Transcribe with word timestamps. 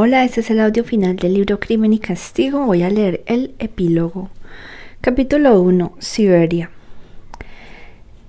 Hola, 0.00 0.22
este 0.22 0.42
es 0.42 0.50
el 0.52 0.60
audio 0.60 0.84
final 0.84 1.16
del 1.16 1.34
libro 1.34 1.58
Crimen 1.58 1.92
y 1.92 1.98
Castigo. 1.98 2.64
Voy 2.64 2.84
a 2.84 2.88
leer 2.88 3.24
el 3.26 3.56
epílogo. 3.58 4.30
Capítulo 5.00 5.60
1. 5.60 5.94
Siberia. 5.98 6.70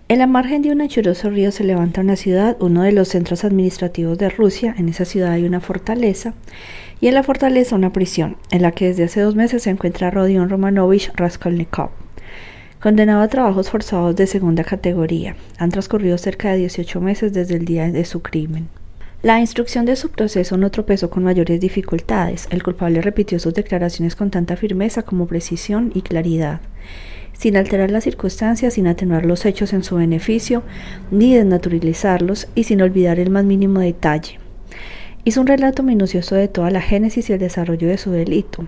En 0.07 0.17
la 0.17 0.25
margen 0.25 0.63
de 0.63 0.71
un 0.71 0.81
anchuroso 0.81 1.29
río 1.29 1.51
se 1.51 1.63
levanta 1.63 2.01
una 2.01 2.15
ciudad, 2.15 2.57
uno 2.59 2.81
de 2.81 2.91
los 2.91 3.09
centros 3.09 3.43
administrativos 3.43 4.17
de 4.17 4.31
Rusia. 4.31 4.73
En 4.79 4.89
esa 4.89 5.05
ciudad 5.05 5.33
hay 5.33 5.43
una 5.43 5.59
fortaleza 5.59 6.33
y 7.01 7.07
en 7.07 7.13
la 7.13 7.21
fortaleza 7.21 7.75
una 7.75 7.93
prisión, 7.93 8.37
en 8.49 8.63
la 8.63 8.71
que 8.71 8.87
desde 8.87 9.03
hace 9.03 9.21
dos 9.21 9.35
meses 9.35 9.61
se 9.61 9.69
encuentra 9.69 10.09
Rodion 10.09 10.49
Romanovich 10.49 11.11
Raskolnikov, 11.13 11.91
condenado 12.81 13.21
a 13.21 13.27
trabajos 13.27 13.69
forzados 13.69 14.15
de 14.15 14.25
segunda 14.25 14.63
categoría. 14.63 15.35
Han 15.59 15.69
transcurrido 15.69 16.17
cerca 16.17 16.49
de 16.49 16.57
18 16.57 16.99
meses 16.99 17.31
desde 17.31 17.57
el 17.57 17.65
día 17.65 17.91
de 17.91 18.05
su 18.05 18.23
crimen. 18.23 18.69
La 19.21 19.41
instrucción 19.41 19.85
de 19.85 19.97
su 19.97 20.11
proceso 20.11 20.55
no 20.55 20.71
tropezó 20.71 21.09
con 21.09 21.25
mayores 21.25 21.59
dificultades. 21.59 22.47
El 22.51 22.63
culpable 22.63 23.01
repitió 23.01 23.37
sus 23.37 23.53
declaraciones 23.53 24.15
con 24.15 24.31
tanta 24.31 24.55
firmeza 24.55 25.03
como 25.03 25.27
precisión 25.27 25.91
y 25.93 26.03
claridad, 26.03 26.61
sin 27.33 27.57
alterar 27.57 27.91
las 27.91 28.05
circunstancias, 28.05 28.75
sin 28.75 28.87
atenuar 28.87 29.25
los 29.25 29.45
hechos 29.45 29.73
en 29.73 29.83
su 29.83 29.97
beneficio, 29.97 30.63
ni 31.11 31.35
desnaturalizarlos 31.35 32.47
y 32.55 32.63
sin 32.63 32.81
olvidar 32.81 33.19
el 33.19 33.29
más 33.29 33.43
mínimo 33.43 33.81
detalle. 33.81 34.39
Hizo 35.25 35.41
un 35.41 35.47
relato 35.47 35.83
minucioso 35.83 36.35
de 36.35 36.47
toda 36.47 36.71
la 36.71 36.79
génesis 36.79 37.29
y 37.29 37.33
el 37.33 37.39
desarrollo 37.39 37.89
de 37.89 37.97
su 37.97 38.11
delito, 38.11 38.67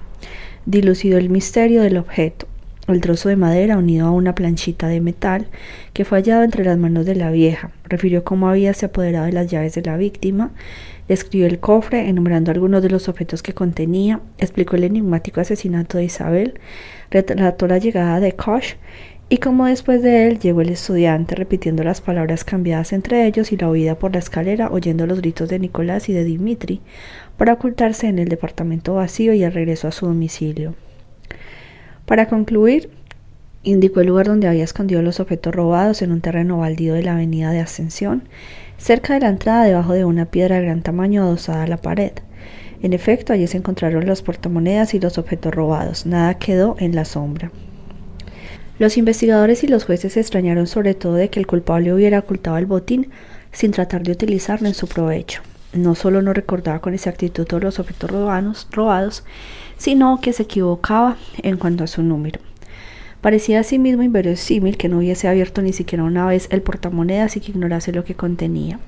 dilucidó 0.65 1.17
el 1.17 1.29
misterio 1.29 1.81
del 1.81 1.95
objeto, 1.95 2.45
el 2.93 3.01
trozo 3.01 3.29
de 3.29 3.35
madera 3.35 3.77
unido 3.77 4.07
a 4.07 4.11
una 4.11 4.35
planchita 4.35 4.87
de 4.87 5.01
metal 5.01 5.47
que 5.93 6.05
fue 6.05 6.19
hallado 6.19 6.43
entre 6.43 6.63
las 6.63 6.77
manos 6.77 7.05
de 7.05 7.15
la 7.15 7.31
vieja. 7.31 7.71
Refirió 7.85 8.23
cómo 8.23 8.49
había 8.49 8.73
se 8.73 8.87
apoderado 8.87 9.25
de 9.25 9.31
las 9.31 9.47
llaves 9.47 9.75
de 9.75 9.81
la 9.81 9.97
víctima, 9.97 10.51
describió 11.07 11.47
el 11.47 11.59
cofre, 11.59 12.07
enumerando 12.09 12.51
algunos 12.51 12.81
de 12.81 12.89
los 12.89 13.09
objetos 13.09 13.43
que 13.43 13.53
contenía, 13.53 14.21
explicó 14.37 14.75
el 14.75 14.83
enigmático 14.83 15.41
asesinato 15.41 15.97
de 15.97 16.05
Isabel, 16.05 16.59
relató 17.09 17.67
la 17.67 17.77
llegada 17.77 18.19
de 18.19 18.33
Koch 18.33 18.75
y 19.31 19.37
cómo 19.37 19.65
después 19.65 20.01
de 20.01 20.27
él 20.27 20.39
llegó 20.39 20.59
el 20.59 20.69
estudiante 20.69 21.35
repitiendo 21.35 21.83
las 21.85 22.01
palabras 22.01 22.43
cambiadas 22.43 22.91
entre 22.91 23.25
ellos 23.25 23.53
y 23.53 23.57
la 23.57 23.69
huida 23.69 23.95
por 23.95 24.11
la 24.11 24.19
escalera 24.19 24.69
oyendo 24.69 25.07
los 25.07 25.21
gritos 25.21 25.47
de 25.47 25.57
Nicolás 25.57 26.09
y 26.09 26.13
de 26.13 26.25
Dimitri 26.25 26.81
para 27.37 27.53
ocultarse 27.53 28.07
en 28.07 28.19
el 28.19 28.27
departamento 28.27 28.95
vacío 28.95 29.33
y 29.33 29.43
el 29.43 29.53
regreso 29.53 29.87
a 29.87 29.93
su 29.93 30.05
domicilio. 30.05 30.75
Para 32.05 32.27
concluir, 32.27 32.89
indicó 33.63 34.01
el 34.01 34.07
lugar 34.07 34.27
donde 34.27 34.47
había 34.47 34.63
escondido 34.63 35.01
los 35.01 35.19
objetos 35.19 35.53
robados 35.53 36.01
en 36.01 36.11
un 36.11 36.21
terreno 36.21 36.57
baldío 36.57 36.93
de 36.93 37.03
la 37.03 37.13
avenida 37.13 37.51
de 37.51 37.59
Ascensión, 37.59 38.23
cerca 38.77 39.13
de 39.13 39.21
la 39.21 39.29
entrada 39.29 39.63
debajo 39.63 39.93
de 39.93 40.05
una 40.05 40.25
piedra 40.25 40.57
de 40.57 40.63
gran 40.63 40.81
tamaño 40.81 41.23
adosada 41.23 41.63
a 41.63 41.67
la 41.67 41.77
pared. 41.77 42.11
En 42.81 42.93
efecto, 42.93 43.31
allí 43.31 43.45
se 43.45 43.57
encontraron 43.57 44.07
los 44.07 44.23
portamonedas 44.23 44.93
y 44.93 44.99
los 44.99 45.19
objetos 45.19 45.53
robados. 45.53 46.05
Nada 46.05 46.33
quedó 46.39 46.75
en 46.79 46.95
la 46.95 47.05
sombra. 47.05 47.51
Los 48.79 48.97
investigadores 48.97 49.63
y 49.63 49.67
los 49.67 49.85
jueces 49.85 50.13
se 50.13 50.19
extrañaron 50.19 50.65
sobre 50.65 50.95
todo 50.95 51.13
de 51.13 51.29
que 51.29 51.39
el 51.39 51.45
culpable 51.45 51.93
hubiera 51.93 52.17
ocultado 52.17 52.57
el 52.57 52.65
botín 52.65 53.11
sin 53.51 53.71
tratar 53.71 54.01
de 54.01 54.11
utilizarlo 54.11 54.67
en 54.67 54.73
su 54.73 54.87
provecho. 54.87 55.43
No 55.73 55.93
solo 55.93 56.23
no 56.23 56.33
recordaba 56.33 56.81
con 56.81 56.95
exactitud 56.95 57.45
todos 57.45 57.61
los 57.61 57.79
objetos 57.79 58.09
robados, 58.71 59.23
sino 59.81 60.21
que 60.21 60.31
se 60.31 60.43
equivocaba 60.43 61.17
en 61.41 61.57
cuanto 61.57 61.83
a 61.83 61.87
su 61.87 62.03
número. 62.03 62.39
Parecía 63.19 63.59
asimismo 63.59 64.03
inverosímil 64.03 64.77
que 64.77 64.89
no 64.89 64.99
hubiese 64.99 65.27
abierto 65.27 65.63
ni 65.63 65.73
siquiera 65.73 66.03
una 66.03 66.27
vez 66.27 66.47
el 66.51 66.61
portamonedas 66.61 67.35
y 67.35 67.39
que 67.39 67.49
ignorase 67.49 67.91
lo 67.91 68.03
que 68.03 68.13
contenía. 68.13 68.79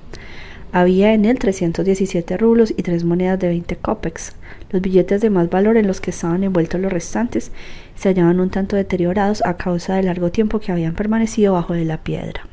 Había 0.70 1.12
en 1.12 1.24
él 1.24 1.40
317 1.40 2.36
rublos 2.36 2.72
y 2.76 2.84
tres 2.84 3.02
monedas 3.02 3.40
de 3.40 3.48
20 3.48 3.74
kopecks. 3.74 4.36
Los 4.70 4.82
billetes 4.82 5.20
de 5.20 5.30
más 5.30 5.50
valor 5.50 5.76
en 5.78 5.88
los 5.88 6.00
que 6.00 6.10
estaban 6.10 6.44
envueltos 6.44 6.80
los 6.80 6.92
restantes 6.92 7.50
se 7.96 8.10
hallaban 8.10 8.38
un 8.38 8.50
tanto 8.50 8.76
deteriorados 8.76 9.42
a 9.44 9.56
causa 9.56 9.96
del 9.96 10.06
largo 10.06 10.30
tiempo 10.30 10.60
que 10.60 10.70
habían 10.70 10.94
permanecido 10.94 11.54
bajo 11.54 11.72
de 11.72 11.86
la 11.86 12.04
piedra. 12.04 12.46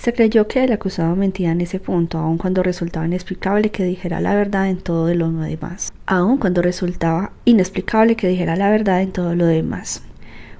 Se 0.00 0.14
creyó 0.14 0.48
que 0.48 0.64
el 0.64 0.72
acusado 0.72 1.14
mentía 1.14 1.52
en 1.52 1.60
ese 1.60 1.78
punto, 1.78 2.16
aun 2.16 2.38
cuando 2.38 2.62
resultaba 2.62 3.04
inexplicable 3.04 3.68
que 3.68 3.84
dijera 3.84 4.22
la 4.22 4.34
verdad 4.34 4.70
en 4.70 4.78
todo 4.78 5.12
lo 5.14 5.30
demás. 5.30 5.92
Aun 6.06 6.38
cuando 6.38 6.62
resultaba 6.62 7.32
inexplicable 7.44 8.16
que 8.16 8.26
dijera 8.26 8.56
la 8.56 8.70
verdad 8.70 9.02
en 9.02 9.12
todo 9.12 9.34
lo 9.34 9.44
demás. 9.44 10.02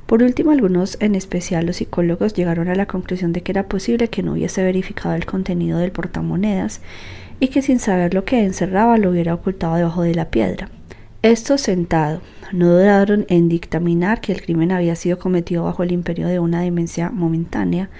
Por 0.05 0.23
último, 0.23 0.51
algunos, 0.51 0.99
en 1.01 1.15
especial 1.15 1.65
los 1.65 1.77
psicólogos, 1.77 2.35
llegaron 2.35 2.69
a 2.69 2.75
la 2.75 2.85
conclusión 2.85 3.33
de 3.33 3.43
que 3.43 3.53
era 3.53 3.67
posible 3.67 4.09
que 4.09 4.23
no 4.23 4.33
hubiese 4.33 4.63
verificado 4.63 5.15
el 5.15 5.25
contenido 5.25 5.79
del 5.79 5.91
portamonedas 5.91 6.83
y 7.39 7.49
que 7.49 7.63
sin 7.63 7.79
saber 7.79 8.13
lo 8.13 8.27
que 8.27 8.45
encerraba 8.45 8.99
lo 8.99 9.09
hubiera 9.09 9.33
ocultado 9.33 9.77
debajo 9.77 10.03
de 10.03 10.15
la 10.15 10.29
piedra. 10.29 10.69
Esto 11.23 11.59
sentado, 11.59 12.23
no 12.51 12.71
dudaron 12.71 13.27
en 13.29 13.51
dictaminar 13.51 14.23
que 14.23 14.33
el 14.33 14.41
crimen 14.41 14.73
había 14.73 14.97
sido 14.97 15.19
cometido 15.19 15.65
bajo 15.65 15.83
el 15.83 15.93
imperio 15.93 16.27
de 16.27 16.39
una 16.39 16.63
demencia 16.63 17.11
momentánea, 17.11 17.91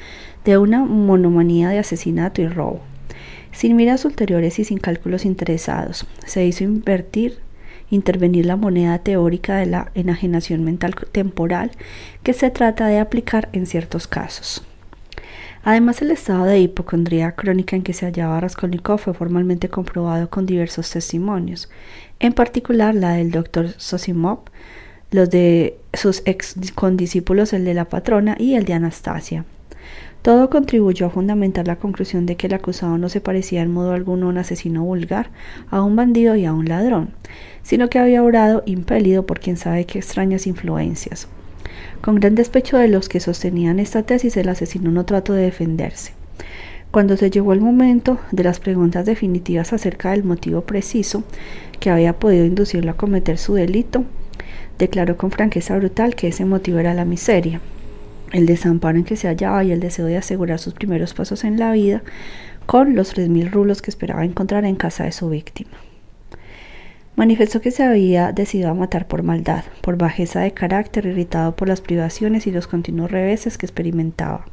de 0.47 0.57
una 0.57 0.87
monomanía 0.87 1.69
de 1.69 1.79
asesinato 1.79 2.41
y 2.41 2.49
robo. 2.49 2.81
Sin 3.53 3.77
miras 3.77 4.07
ulteriores 4.07 4.59
y 4.59 4.65
sin 4.65 4.79
cálculos 4.79 5.27
interesados, 5.27 6.07
se 6.25 6.47
hizo 6.47 6.65
invertir, 6.65 7.41
intervenir 7.91 8.47
la 8.47 8.57
moneda 8.57 9.01
teórica 9.01 9.57
de 9.57 9.67
la 9.67 9.91
enajenación 9.95 10.65
mental 10.65 10.95
temporal 11.13 11.73
que 12.23 12.33
se 12.33 12.49
trata 12.49 12.87
de 12.87 13.01
aplicar 13.01 13.51
en 13.53 13.67
ciertos 13.67 14.07
casos. 14.07 14.65
Además, 15.63 16.01
el 16.01 16.11
estado 16.11 16.45
de 16.45 16.59
hipocondría 16.59 17.33
crónica 17.33 17.77
en 17.77 17.83
que 17.83 17.93
se 17.93 18.07
hallaba 18.07 18.41
Raskolnikov 18.41 18.99
fue 18.99 19.15
formalmente 19.15 19.69
comprobado 19.69 20.31
con 20.31 20.47
diversos 20.47 20.91
testimonios, 20.91 21.69
en 22.19 22.33
particular 22.33 22.95
la 22.95 23.13
del 23.13 23.31
doctor 23.31 23.69
Sosimov, 23.77 24.41
los 25.11 25.29
de 25.29 25.77
sus 25.93 26.23
ex 26.25 26.55
condiscípulos, 26.75 27.53
el 27.53 27.65
de 27.65 27.75
la 27.75 27.87
patrona 27.87 28.37
y 28.39 28.55
el 28.55 28.65
de 28.65 28.73
Anastasia. 28.73 29.45
Todo 30.23 30.51
contribuyó 30.51 31.07
a 31.07 31.11
fundamentar 31.11 31.67
la 31.67 31.77
conclusión 31.77 32.27
de 32.27 32.37
que 32.37 32.47
el 32.47 32.55
acusado 32.55 32.99
no 32.99 33.09
se 33.09 33.21
parecía 33.21 33.63
en 33.63 33.73
modo 33.73 33.93
alguno 33.93 34.27
a 34.27 34.29
un 34.31 34.39
asesino 34.39 34.85
vulgar, 34.85 35.31
a 35.71 35.83
un 35.83 35.97
bandido 35.97 36.37
y 36.37 36.45
a 36.45 36.53
un 36.53 36.69
ladrón, 36.69 37.11
sino 37.63 37.89
que 37.89 37.99
había 37.99 38.23
obrado 38.23 38.63
impelido 38.67 39.27
por 39.27 39.41
quien 39.41 39.57
sabe 39.57 39.87
qué 39.87 39.99
extrañas 39.99 40.47
influencias. 40.47 41.29
Con 42.01 42.17
gran 42.17 42.35
despecho 42.35 42.79
de 42.79 42.89
los 42.89 43.09
que 43.09 43.21
sostenían 43.21 43.79
esta 43.79 44.03
tesis, 44.03 44.37
el 44.37 44.49
asesino 44.49 44.91
no 44.91 45.05
trató 45.05 45.33
de 45.35 45.43
defenderse. 45.43 46.13
Cuando 46.91 47.17
se 47.17 47.31
llegó 47.31 47.53
el 47.53 47.61
momento 47.61 48.19
de 48.33 48.45
las 48.45 48.59
preguntas 48.59 49.07
definitivas 49.07 49.73
acerca 49.73 50.11
del 50.11 50.25
motivo 50.25 50.63
preciso 50.63 51.23
que 51.79 51.91
había 51.91 52.15
podido 52.15 52.45
inducirlo 52.45 52.91
a 52.91 52.97
cometer 52.97 53.39
su 53.39 53.55
delito, 53.55 54.05
declaró 54.79 55.17
con 55.17 55.31
franqueza 55.31 55.77
brutal 55.77 56.15
que 56.15 56.29
ese 56.29 56.45
motivo 56.45 56.79
era 56.79 56.95
la 56.95 57.05
miseria 57.05 57.61
el 58.33 58.47
desamparo 58.47 58.99
en 58.99 59.05
que 59.05 59.17
se 59.17 59.29
hallaba 59.29 59.65
y 59.65 59.73
el 59.73 59.81
deseo 59.81 60.07
de 60.07 60.17
asegurar 60.17 60.59
sus 60.59 60.75
primeros 60.75 61.15
pasos 61.15 61.45
en 61.45 61.59
la 61.59 61.73
vida 61.73 62.03
con 62.67 62.95
los 62.95 63.11
tres 63.11 63.29
mil 63.29 63.51
rublos 63.51 63.83
que 63.83 63.91
esperaba 63.91 64.25
encontrar 64.25 64.65
en 64.65 64.77
casa 64.77 65.05
de 65.05 65.13
su 65.13 65.29
víctima. 65.29 65.71
Manifestó 67.17 67.61
que 67.61 67.71
se 67.71 67.83
había 67.83 68.33
decidido 68.33 68.71
a 68.71 68.75
matar 68.75 69.07
por 69.07 69.23
maldad, 69.23 69.65
por 69.83 69.97
bajeza 69.97 70.41
de 70.41 70.53
carácter, 70.53 71.07
irritado 71.07 71.55
por 71.55 71.69
las 71.69 71.81
privaciones 71.81 72.47
y 72.47 72.51
los 72.51 72.67
continuos 72.67 73.11
reveses 73.11 73.59
que 73.59 73.67
experimentaba. 73.67 74.47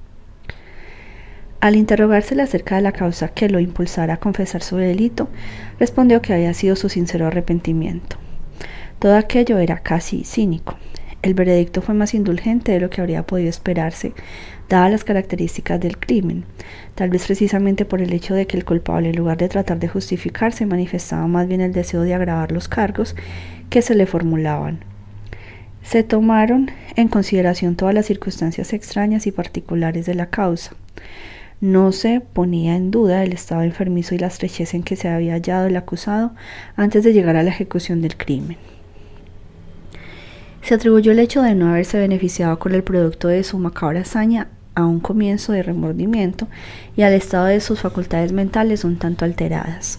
Al 1.60 1.76
interrogársele 1.76 2.44
acerca 2.44 2.76
de 2.76 2.82
la 2.82 2.92
causa 2.92 3.30
que 3.30 3.50
lo 3.50 3.60
impulsara 3.60 4.16
a 4.16 4.20
confesar 4.20 4.62
su 4.62 4.78
delito, 4.78 5.28
respondió 5.80 6.22
que 6.22 6.34
había 6.34 6.54
sido 6.54 6.76
su 6.76 6.90
sincero 6.90 7.28
arrepentimiento. 7.28 8.18
Todo 9.00 9.16
aquello 9.16 9.58
era 9.58 9.80
casi 9.80 10.24
cínico. 10.24 10.78
El 11.24 11.34
veredicto 11.34 11.82
fue 11.82 11.96
más 11.96 12.14
indulgente 12.14 12.72
de 12.72 12.80
lo 12.80 12.90
que 12.90 13.02
habría 13.02 13.26
podido 13.26 13.50
esperarse, 13.50 14.14
dadas 14.70 14.92
las 14.92 15.04
características 15.04 15.80
del 15.80 15.98
crimen, 15.98 16.44
tal 16.96 17.10
vez 17.10 17.26
precisamente 17.26 17.86
por 17.86 18.02
el 18.02 18.14
hecho 18.14 18.34
de 18.34 18.48
que 18.48 18.58
el 18.58 18.66
culpable, 18.66 19.10
en 19.10 19.16
lugar 19.16 19.38
de 19.38 19.50
tratar 19.50 19.80
de 19.80 19.88
justificarse, 19.88 20.66
manifestaba 20.66 21.28
más 21.28 21.48
bien 21.48 21.62
el 21.62 21.74
deseo 21.74 22.02
de 22.02 22.14
agravar 22.14 22.52
los 22.52 22.68
cargos 22.68 23.16
que 23.70 23.82
se 23.82 23.96
le 23.96 24.06
formulaban. 24.06 24.80
Se 25.84 26.04
tomaron 26.04 26.70
en 26.98 27.08
consideración 27.08 27.78
todas 27.78 27.96
las 27.96 28.08
circunstancias 28.08 28.74
extrañas 28.74 29.26
y 29.26 29.32
particulares 29.32 30.06
de 30.06 30.16
la 30.16 30.30
causa. 30.30 30.74
No 31.62 31.92
se 31.92 32.20
ponía 32.20 32.76
en 32.76 32.92
duda 32.92 33.24
el 33.24 33.32
estado 33.32 33.64
enfermizo 33.64 34.14
y 34.14 34.20
la 34.20 34.28
estrechez 34.28 34.74
en 34.74 34.84
que 34.84 34.96
se 34.98 35.08
había 35.08 35.34
hallado 35.34 35.68
el 35.68 35.78
acusado 35.78 36.34
antes 36.76 37.04
de 37.04 37.14
llegar 37.14 37.36
a 37.36 37.44
la 37.44 37.50
ejecución 37.52 38.02
del 38.02 38.18
crimen. 38.18 38.58
Se 40.62 40.76
atribuyó 40.76 41.14
el 41.14 41.20
hecho 41.20 41.42
de 41.42 41.56
no 41.56 41.70
haberse 41.70 41.98
beneficiado 41.98 42.60
con 42.60 42.76
el 42.76 42.84
producto 42.84 43.30
de 43.30 43.46
su 43.46 43.58
macabra 43.58 44.02
hazaña 44.02 44.50
a 44.78 44.86
un 44.86 45.00
comienzo 45.00 45.54
de 45.54 45.64
remordimiento 45.64 46.48
y 46.96 47.02
al 47.02 47.14
estado 47.14 47.46
de 47.46 47.62
sus 47.62 47.80
facultades 47.80 48.32
mentales 48.32 48.84
un 48.84 48.98
tanto 48.98 49.26
alteradas. 49.26 49.98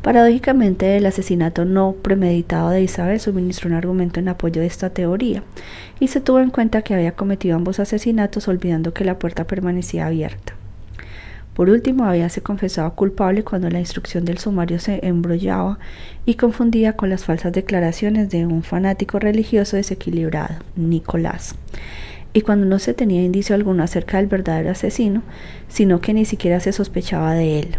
Paradójicamente, 0.00 0.96
el 0.96 1.06
asesinato 1.06 1.64
no 1.64 1.96
premeditado 2.00 2.70
de 2.70 2.82
Isabel 2.82 3.18
suministró 3.18 3.68
un 3.68 3.74
argumento 3.74 4.20
en 4.20 4.28
apoyo 4.28 4.60
de 4.60 4.68
esta 4.68 4.90
teoría, 4.90 5.42
y 5.98 6.06
se 6.06 6.20
tuvo 6.20 6.38
en 6.38 6.50
cuenta 6.50 6.82
que 6.82 6.94
había 6.94 7.16
cometido 7.16 7.56
ambos 7.56 7.80
asesinatos 7.80 8.46
olvidando 8.46 8.94
que 8.94 9.04
la 9.04 9.18
puerta 9.18 9.44
permanecía 9.44 10.06
abierta. 10.06 10.54
Por 11.54 11.68
último, 11.68 12.04
habíase 12.04 12.42
confesado 12.42 12.94
culpable 12.94 13.42
cuando 13.42 13.70
la 13.70 13.80
instrucción 13.80 14.24
del 14.24 14.38
sumario 14.38 14.78
se 14.78 15.04
embrollaba 15.04 15.80
y 16.24 16.34
confundía 16.34 16.92
con 16.92 17.10
las 17.10 17.24
falsas 17.24 17.52
declaraciones 17.52 18.30
de 18.30 18.46
un 18.46 18.62
fanático 18.62 19.18
religioso 19.18 19.76
desequilibrado, 19.76 20.54
Nicolás. 20.76 21.56
Y 22.32 22.42
cuando 22.42 22.66
no 22.66 22.78
se 22.78 22.94
tenía 22.94 23.22
indicio 23.22 23.54
alguno 23.54 23.82
acerca 23.82 24.18
del 24.18 24.26
verdadero 24.26 24.70
asesino, 24.70 25.22
sino 25.68 26.00
que 26.00 26.14
ni 26.14 26.24
siquiera 26.24 26.60
se 26.60 26.72
sospechaba 26.72 27.34
de 27.34 27.58
él. 27.58 27.78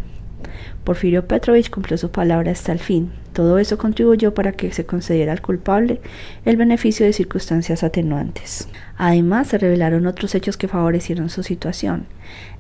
Porfirio 0.83 1.27
Petrovich 1.27 1.69
cumplió 1.69 1.98
su 1.98 2.09
palabra 2.09 2.51
hasta 2.51 2.71
el 2.71 2.80
fin. 2.80 3.12
Todo 3.33 3.59
eso 3.59 3.77
contribuyó 3.77 4.33
para 4.33 4.51
que 4.51 4.71
se 4.71 4.86
concediera 4.86 5.31
al 5.31 5.42
culpable 5.42 6.01
el 6.44 6.57
beneficio 6.57 7.06
de 7.06 7.13
circunstancias 7.13 7.83
atenuantes. 7.83 8.68
Además, 8.98 9.48
se 9.48 9.57
revelaron 9.57 10.06
otros 10.06 10.36
hechos 10.36 10.57
que 10.57 10.68
favorecieron 10.68 11.30
su 11.30 11.44
situación. 11.44 12.07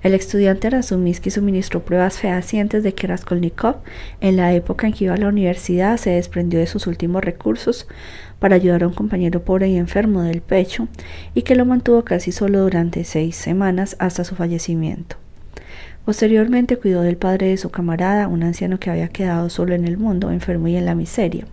El 0.01 0.13
estudiante 0.13 0.69
Razuminsky 0.69 1.29
suministró 1.31 1.83
pruebas 1.83 2.19
fehacientes 2.19 2.83
de 2.83 2.93
que 2.93 3.07
Raskolnikov, 3.07 3.77
en 4.21 4.37
la 4.37 4.53
época 4.53 4.87
en 4.87 4.93
que 4.93 5.05
iba 5.05 5.15
a 5.15 5.17
la 5.17 5.27
universidad, 5.27 5.97
se 5.97 6.11
desprendió 6.11 6.59
de 6.59 6.67
sus 6.67 6.87
últimos 6.87 7.23
recursos 7.23 7.87
para 8.41 8.55
ayudar 8.55 8.81
a 8.81 8.87
un 8.87 8.93
compañero 8.95 9.43
pobre 9.43 9.69
y 9.69 9.77
enfermo 9.77 10.23
del 10.23 10.41
pecho 10.41 10.87
y 11.35 11.43
que 11.43 11.55
lo 11.55 11.63
mantuvo 11.63 12.03
casi 12.03 12.31
solo 12.31 12.63
durante 12.63 13.03
seis 13.03 13.35
semanas 13.35 13.95
hasta 13.99 14.23
su 14.23 14.35
fallecimiento. 14.35 15.15
Posteriormente 16.05 16.77
cuidó 16.77 17.03
del 17.03 17.17
padre 17.17 17.49
de 17.49 17.57
su 17.57 17.69
camarada, 17.69 18.27
un 18.27 18.41
anciano 18.41 18.79
que 18.79 18.89
había 18.89 19.09
quedado 19.09 19.51
solo 19.51 19.75
en 19.75 19.85
el 19.85 19.97
mundo, 19.97 20.31
enfermo 20.31 20.67
y 20.67 20.75
en 20.75 20.87
la 20.87 20.95
miseria, 20.95 21.45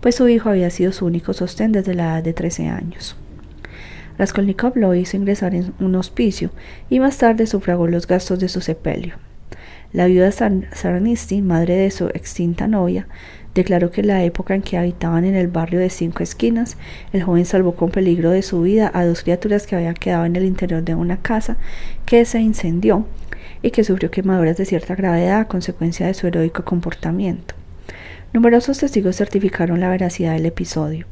pues 0.00 0.14
su 0.14 0.28
hijo 0.28 0.48
había 0.48 0.70
sido 0.70 0.92
su 0.92 1.04
único 1.04 1.34
sostén 1.34 1.72
desde 1.72 1.92
la 1.92 2.04
edad 2.04 2.24
de 2.24 2.32
13 2.32 2.68
años. 2.68 3.16
Raskolnikov 4.16 4.78
lo 4.78 4.94
hizo 4.94 5.18
ingresar 5.18 5.54
en 5.54 5.74
un 5.78 5.94
hospicio 5.94 6.50
y 6.88 7.00
más 7.00 7.18
tarde 7.18 7.46
sufragó 7.46 7.86
los 7.86 8.06
gastos 8.06 8.40
de 8.40 8.48
su 8.48 8.62
sepelio. 8.62 9.16
La 9.92 10.06
viuda 10.06 10.30
Sarnisty, 10.30 11.42
madre 11.42 11.74
de 11.74 11.90
su 11.90 12.06
extinta 12.06 12.68
novia, 12.68 13.08
declaró 13.56 13.90
que 13.90 14.02
en 14.02 14.06
la 14.06 14.22
época 14.22 14.54
en 14.54 14.62
que 14.62 14.78
habitaban 14.78 15.24
en 15.24 15.34
el 15.34 15.48
barrio 15.48 15.80
de 15.80 15.90
Cinco 15.90 16.22
Esquinas, 16.22 16.76
el 17.12 17.24
joven 17.24 17.44
salvó 17.44 17.74
con 17.74 17.90
peligro 17.90 18.30
de 18.30 18.42
su 18.42 18.62
vida 18.62 18.90
a 18.94 19.04
dos 19.04 19.22
criaturas 19.22 19.66
que 19.66 19.74
habían 19.74 19.94
quedado 19.94 20.26
en 20.26 20.36
el 20.36 20.44
interior 20.44 20.84
de 20.84 20.94
una 20.94 21.16
casa 21.16 21.56
que 22.06 22.24
se 22.24 22.40
incendió 22.40 23.04
y 23.62 23.72
que 23.72 23.82
sufrió 23.82 24.12
quemaduras 24.12 24.56
de 24.56 24.64
cierta 24.64 24.94
gravedad 24.94 25.40
a 25.40 25.48
consecuencia 25.48 26.06
de 26.06 26.14
su 26.14 26.28
heroico 26.28 26.64
comportamiento. 26.64 27.59
Numerosos 28.32 28.78
testigos 28.78 29.16
certificaron 29.16 29.80
la 29.80 29.88
veracidad 29.88 30.34
del 30.34 30.46
episodio. 30.46 31.06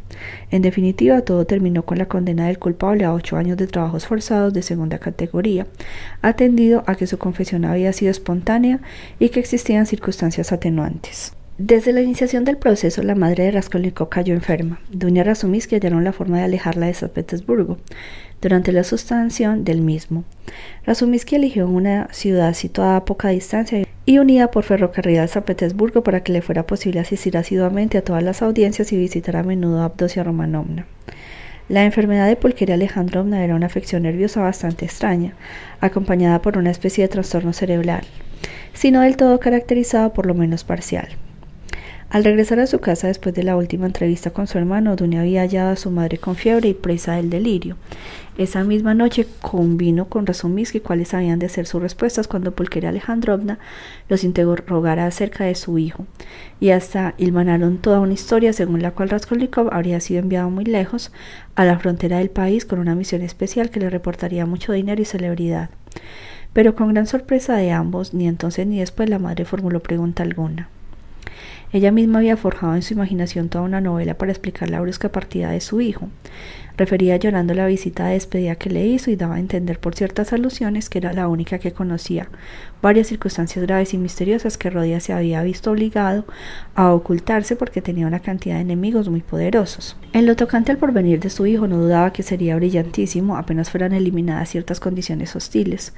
En 0.50 0.62
definitiva, 0.62 1.20
todo 1.22 1.46
terminó 1.46 1.84
con 1.84 1.98
la 1.98 2.06
condena 2.06 2.46
del 2.46 2.60
culpable 2.60 3.04
a 3.04 3.12
ocho 3.12 3.36
años 3.36 3.56
de 3.56 3.66
trabajos 3.66 4.06
forzados 4.06 4.54
de 4.54 4.62
segunda 4.62 4.98
categoría, 4.98 5.66
atendido 6.22 6.84
a 6.86 6.94
que 6.94 7.08
su 7.08 7.18
confesión 7.18 7.64
había 7.64 7.92
sido 7.92 8.12
espontánea 8.12 8.78
y 9.18 9.30
que 9.30 9.40
existían 9.40 9.86
circunstancias 9.86 10.52
atenuantes. 10.52 11.32
Desde 11.58 11.92
la 11.92 12.02
iniciación 12.02 12.44
del 12.44 12.56
proceso, 12.56 13.02
la 13.02 13.16
madre 13.16 13.42
de 13.42 13.50
Raskolnikov 13.50 14.08
cayó 14.10 14.32
enferma. 14.32 14.80
Duña 14.92 15.24
Razumiski 15.24 15.74
hallaron 15.74 16.04
la 16.04 16.12
forma 16.12 16.38
de 16.38 16.44
alejarla 16.44 16.86
de 16.86 16.94
San 16.94 17.08
Petersburgo 17.08 17.78
durante 18.40 18.72
la 18.72 18.84
sustanción 18.84 19.64
del 19.64 19.80
mismo. 19.80 20.24
Razumiski 20.84 21.36
eligió 21.36 21.68
una 21.68 22.08
ciudad 22.12 22.54
situada 22.54 22.96
a 22.96 23.04
poca 23.04 23.28
distancia 23.28 23.86
y 24.06 24.18
unida 24.18 24.50
por 24.50 24.64
ferrocarril 24.64 25.18
a 25.18 25.28
San 25.28 25.42
Petersburgo 25.42 26.02
para 26.02 26.22
que 26.22 26.32
le 26.32 26.42
fuera 26.42 26.66
posible 26.66 27.00
asistir 27.00 27.36
asiduamente 27.36 27.98
a 27.98 28.02
todas 28.02 28.22
las 28.22 28.40
audiencias 28.42 28.92
y 28.92 28.96
visitar 28.96 29.36
a 29.36 29.42
menudo 29.42 29.80
a 29.80 29.84
Abdosia 29.84 30.24
Romanovna. 30.24 30.86
La 31.68 31.84
enfermedad 31.84 32.26
de 32.26 32.36
Pulqueria 32.36 32.76
Alejandrovna 32.76 33.44
era 33.44 33.54
una 33.54 33.66
afección 33.66 34.04
nerviosa 34.04 34.40
bastante 34.40 34.86
extraña, 34.86 35.34
acompañada 35.80 36.40
por 36.40 36.56
una 36.56 36.70
especie 36.70 37.04
de 37.04 37.08
trastorno 37.08 37.52
cerebral, 37.52 38.04
sino 38.72 39.02
del 39.02 39.18
todo 39.18 39.38
caracterizado 39.38 40.14
por 40.14 40.24
lo 40.24 40.32
menos 40.32 40.64
parcial. 40.64 41.08
Al 42.10 42.24
regresar 42.24 42.58
a 42.58 42.66
su 42.66 42.78
casa 42.78 43.06
después 43.08 43.34
de 43.34 43.42
la 43.42 43.54
última 43.54 43.84
entrevista 43.84 44.30
con 44.30 44.46
su 44.46 44.56
hermano, 44.56 44.96
Dunia 44.96 45.20
había 45.20 45.42
hallado 45.42 45.72
a 45.72 45.76
su 45.76 45.90
madre 45.90 46.16
con 46.16 46.36
fiebre 46.36 46.70
y 46.70 46.74
presa 46.74 47.16
del 47.16 47.28
delirio. 47.28 47.76
Esa 48.38 48.64
misma 48.64 48.94
noche 48.94 49.26
convino 49.42 50.06
con 50.08 50.24
Razuminsky 50.24 50.80
cuáles 50.80 51.12
habían 51.12 51.38
de 51.38 51.50
ser 51.50 51.66
sus 51.66 51.82
respuestas 51.82 52.26
cuando 52.26 52.52
Pulqueria 52.52 52.88
Alejandrovna 52.88 53.58
los 54.08 54.24
interrogara 54.24 55.04
acerca 55.04 55.44
de 55.44 55.54
su 55.54 55.76
hijo, 55.76 56.06
y 56.60 56.70
hasta 56.70 57.12
hilvanaron 57.18 57.76
toda 57.76 58.00
una 58.00 58.14
historia 58.14 58.54
según 58.54 58.80
la 58.80 58.92
cual 58.92 59.10
Raskolnikov 59.10 59.68
habría 59.70 60.00
sido 60.00 60.20
enviado 60.20 60.48
muy 60.48 60.64
lejos, 60.64 61.12
a 61.56 61.66
la 61.66 61.78
frontera 61.78 62.18
del 62.18 62.30
país, 62.30 62.64
con 62.64 62.78
una 62.78 62.94
misión 62.94 63.20
especial 63.20 63.68
que 63.68 63.80
le 63.80 63.90
reportaría 63.90 64.46
mucho 64.46 64.72
dinero 64.72 65.02
y 65.02 65.04
celebridad. 65.04 65.68
Pero 66.54 66.74
con 66.74 66.88
gran 66.94 67.06
sorpresa 67.06 67.56
de 67.56 67.70
ambos, 67.70 68.14
ni 68.14 68.26
entonces 68.26 68.66
ni 68.66 68.78
después 68.78 69.10
la 69.10 69.18
madre 69.18 69.44
formuló 69.44 69.80
pregunta 69.80 70.22
alguna. 70.22 70.70
Ella 71.70 71.92
misma 71.92 72.20
había 72.20 72.38
forjado 72.38 72.74
en 72.74 72.82
su 72.82 72.94
imaginación 72.94 73.50
toda 73.50 73.64
una 73.64 73.82
novela 73.82 74.14
para 74.14 74.32
explicar 74.32 74.70
la 74.70 74.80
brusca 74.80 75.10
partida 75.10 75.50
de 75.50 75.60
su 75.60 75.82
hijo. 75.82 76.08
Refería 76.78 77.16
llorando 77.16 77.54
la 77.54 77.66
visita 77.66 78.06
de 78.06 78.12
despedida 78.12 78.54
que 78.54 78.70
le 78.70 78.86
hizo 78.86 79.10
y 79.10 79.16
daba 79.16 79.34
a 79.34 79.40
entender 79.40 79.80
por 79.80 79.96
ciertas 79.96 80.32
alusiones 80.32 80.88
que 80.88 80.98
era 80.98 81.12
la 81.12 81.26
única 81.26 81.58
que 81.58 81.72
conocía, 81.72 82.28
varias 82.80 83.08
circunstancias 83.08 83.66
graves 83.66 83.92
y 83.92 83.98
misteriosas 83.98 84.56
que 84.56 84.70
Rodia 84.70 85.00
se 85.00 85.12
había 85.12 85.42
visto 85.42 85.72
obligado 85.72 86.24
a 86.76 86.92
ocultarse 86.92 87.56
porque 87.56 87.82
tenía 87.82 88.06
una 88.06 88.20
cantidad 88.20 88.54
de 88.54 88.60
enemigos 88.62 89.08
muy 89.08 89.20
poderosos. 89.20 89.96
En 90.12 90.24
lo 90.24 90.36
tocante 90.36 90.70
al 90.70 90.78
porvenir 90.78 91.18
de 91.18 91.30
su 91.30 91.46
hijo 91.46 91.66
no 91.66 91.78
dudaba 91.78 92.12
que 92.12 92.22
sería 92.22 92.56
brillantísimo 92.56 93.36
apenas 93.36 93.70
fueran 93.70 93.92
eliminadas 93.92 94.48
ciertas 94.48 94.78
condiciones 94.78 95.34
hostiles. 95.34 95.92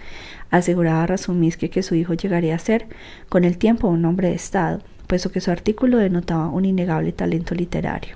Aseguraba 0.51 1.07
Razuminsky 1.07 1.69
que 1.69 1.83
su 1.83 1.95
hijo 1.95 2.15
llegaría 2.15 2.55
a 2.55 2.59
ser, 2.59 2.87
con 3.29 3.45
el 3.45 3.59
tiempo, 3.59 3.87
un 3.87 4.05
hombre 4.07 4.29
de 4.29 4.35
Estado 4.35 4.81
puesto 5.11 5.33
que 5.33 5.41
su 5.41 5.51
artículo 5.51 5.99
denotaba 5.99 6.47
un 6.51 6.65
innegable 6.65 7.11
talento 7.11 7.57
literario. 7.57 8.15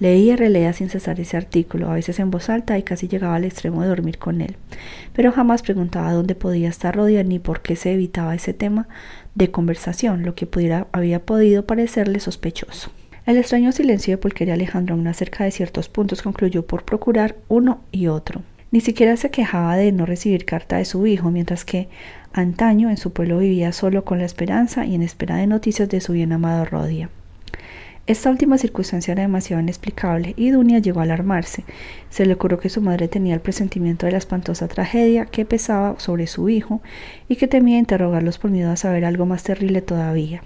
Leía 0.00 0.32
y 0.32 0.36
releía 0.36 0.72
sin 0.72 0.90
cesar 0.90 1.20
ese 1.20 1.36
artículo, 1.36 1.88
a 1.88 1.94
veces 1.94 2.18
en 2.18 2.32
voz 2.32 2.50
alta 2.50 2.76
y 2.76 2.82
casi 2.82 3.06
llegaba 3.06 3.36
al 3.36 3.44
extremo 3.44 3.82
de 3.82 3.88
dormir 3.88 4.18
con 4.18 4.40
él, 4.40 4.56
pero 5.12 5.30
jamás 5.30 5.62
preguntaba 5.62 6.12
dónde 6.12 6.34
podía 6.34 6.68
estar 6.68 6.96
Rodia 6.96 7.22
ni 7.22 7.38
por 7.38 7.62
qué 7.62 7.76
se 7.76 7.92
evitaba 7.92 8.34
ese 8.34 8.52
tema 8.52 8.88
de 9.36 9.52
conversación, 9.52 10.24
lo 10.24 10.34
que 10.34 10.46
pudiera, 10.46 10.88
había 10.90 11.24
podido 11.24 11.66
parecerle 11.66 12.18
sospechoso. 12.18 12.90
El 13.24 13.36
extraño 13.36 13.70
silencio 13.70 14.14
de 14.14 14.18
Pulqueria 14.18 14.54
Alejandro 14.54 14.98
acerca 15.08 15.44
de 15.44 15.52
ciertos 15.52 15.88
puntos 15.88 16.20
concluyó 16.20 16.66
por 16.66 16.84
procurar 16.84 17.36
uno 17.46 17.82
y 17.92 18.08
otro. 18.08 18.42
Ni 18.72 18.80
siquiera 18.80 19.18
se 19.18 19.30
quejaba 19.30 19.76
de 19.76 19.92
no 19.92 20.06
recibir 20.06 20.46
carta 20.46 20.78
de 20.78 20.86
su 20.86 21.06
hijo, 21.06 21.30
mientras 21.30 21.66
que 21.66 21.88
antaño 22.32 22.88
en 22.88 22.96
su 22.96 23.12
pueblo 23.12 23.36
vivía 23.36 23.70
solo 23.70 24.02
con 24.06 24.18
la 24.18 24.24
esperanza 24.24 24.86
y 24.86 24.94
en 24.94 25.02
espera 25.02 25.36
de 25.36 25.46
noticias 25.46 25.90
de 25.90 26.00
su 26.00 26.14
bien 26.14 26.32
amado 26.32 26.64
Rodia. 26.64 27.10
Esta 28.06 28.30
última 28.30 28.56
circunstancia 28.56 29.12
era 29.12 29.22
demasiado 29.22 29.62
inexplicable 29.62 30.32
y 30.38 30.50
Dunia 30.50 30.78
llegó 30.78 31.00
a 31.00 31.02
alarmarse. 31.02 31.64
Se 32.08 32.24
le 32.24 32.32
ocurrió 32.32 32.58
que 32.58 32.70
su 32.70 32.80
madre 32.80 33.08
tenía 33.08 33.34
el 33.34 33.40
presentimiento 33.40 34.06
de 34.06 34.12
la 34.12 34.18
espantosa 34.18 34.68
tragedia 34.68 35.26
que 35.26 35.44
pesaba 35.44 36.00
sobre 36.00 36.26
su 36.26 36.48
hijo 36.48 36.80
y 37.28 37.36
que 37.36 37.48
temía 37.48 37.78
interrogarlos 37.78 38.38
por 38.38 38.50
miedo 38.50 38.72
a 38.72 38.76
saber 38.76 39.04
algo 39.04 39.26
más 39.26 39.42
terrible 39.42 39.82
todavía. 39.82 40.42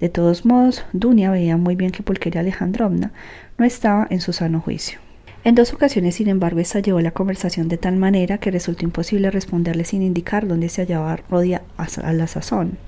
De 0.00 0.08
todos 0.08 0.46
modos, 0.46 0.84
Dunia 0.92 1.32
veía 1.32 1.56
muy 1.56 1.74
bien 1.74 1.90
que 1.90 2.04
Pulqueria 2.04 2.40
Alejandrovna 2.40 3.12
no 3.58 3.64
estaba 3.64 4.06
en 4.10 4.20
su 4.20 4.32
sano 4.32 4.60
juicio. 4.60 5.01
En 5.44 5.56
dos 5.56 5.72
ocasiones, 5.72 6.14
sin 6.14 6.28
embargo, 6.28 6.60
estalló 6.60 7.00
la 7.00 7.10
conversación 7.10 7.68
de 7.68 7.76
tal 7.76 7.96
manera 7.96 8.38
que 8.38 8.52
resultó 8.52 8.84
imposible 8.84 9.28
responderle 9.28 9.84
sin 9.84 10.02
indicar 10.02 10.46
dónde 10.46 10.68
se 10.68 10.82
hallaba 10.82 11.16
Rodia 11.28 11.62
a 11.76 12.12
la 12.12 12.28
sazón. 12.28 12.78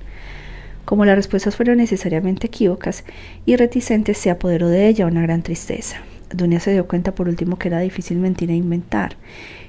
Como 0.85 1.03
las 1.03 1.17
respuestas 1.17 1.57
fueron 1.57 1.77
necesariamente 1.77 2.47
equívocas 2.47 3.03
y 3.45 3.57
reticentes, 3.57 4.17
se 4.17 4.29
apoderó 4.29 4.69
de 4.69 4.87
ella 4.87 5.05
una 5.05 5.21
gran 5.21 5.43
tristeza. 5.43 5.97
Dunia 6.33 6.61
se 6.61 6.71
dio 6.71 6.87
cuenta 6.87 7.13
por 7.13 7.27
último 7.27 7.59
que 7.59 7.67
era 7.67 7.79
difícil 7.79 8.19
mentir 8.19 8.49
e 8.49 8.55
inventar, 8.55 9.17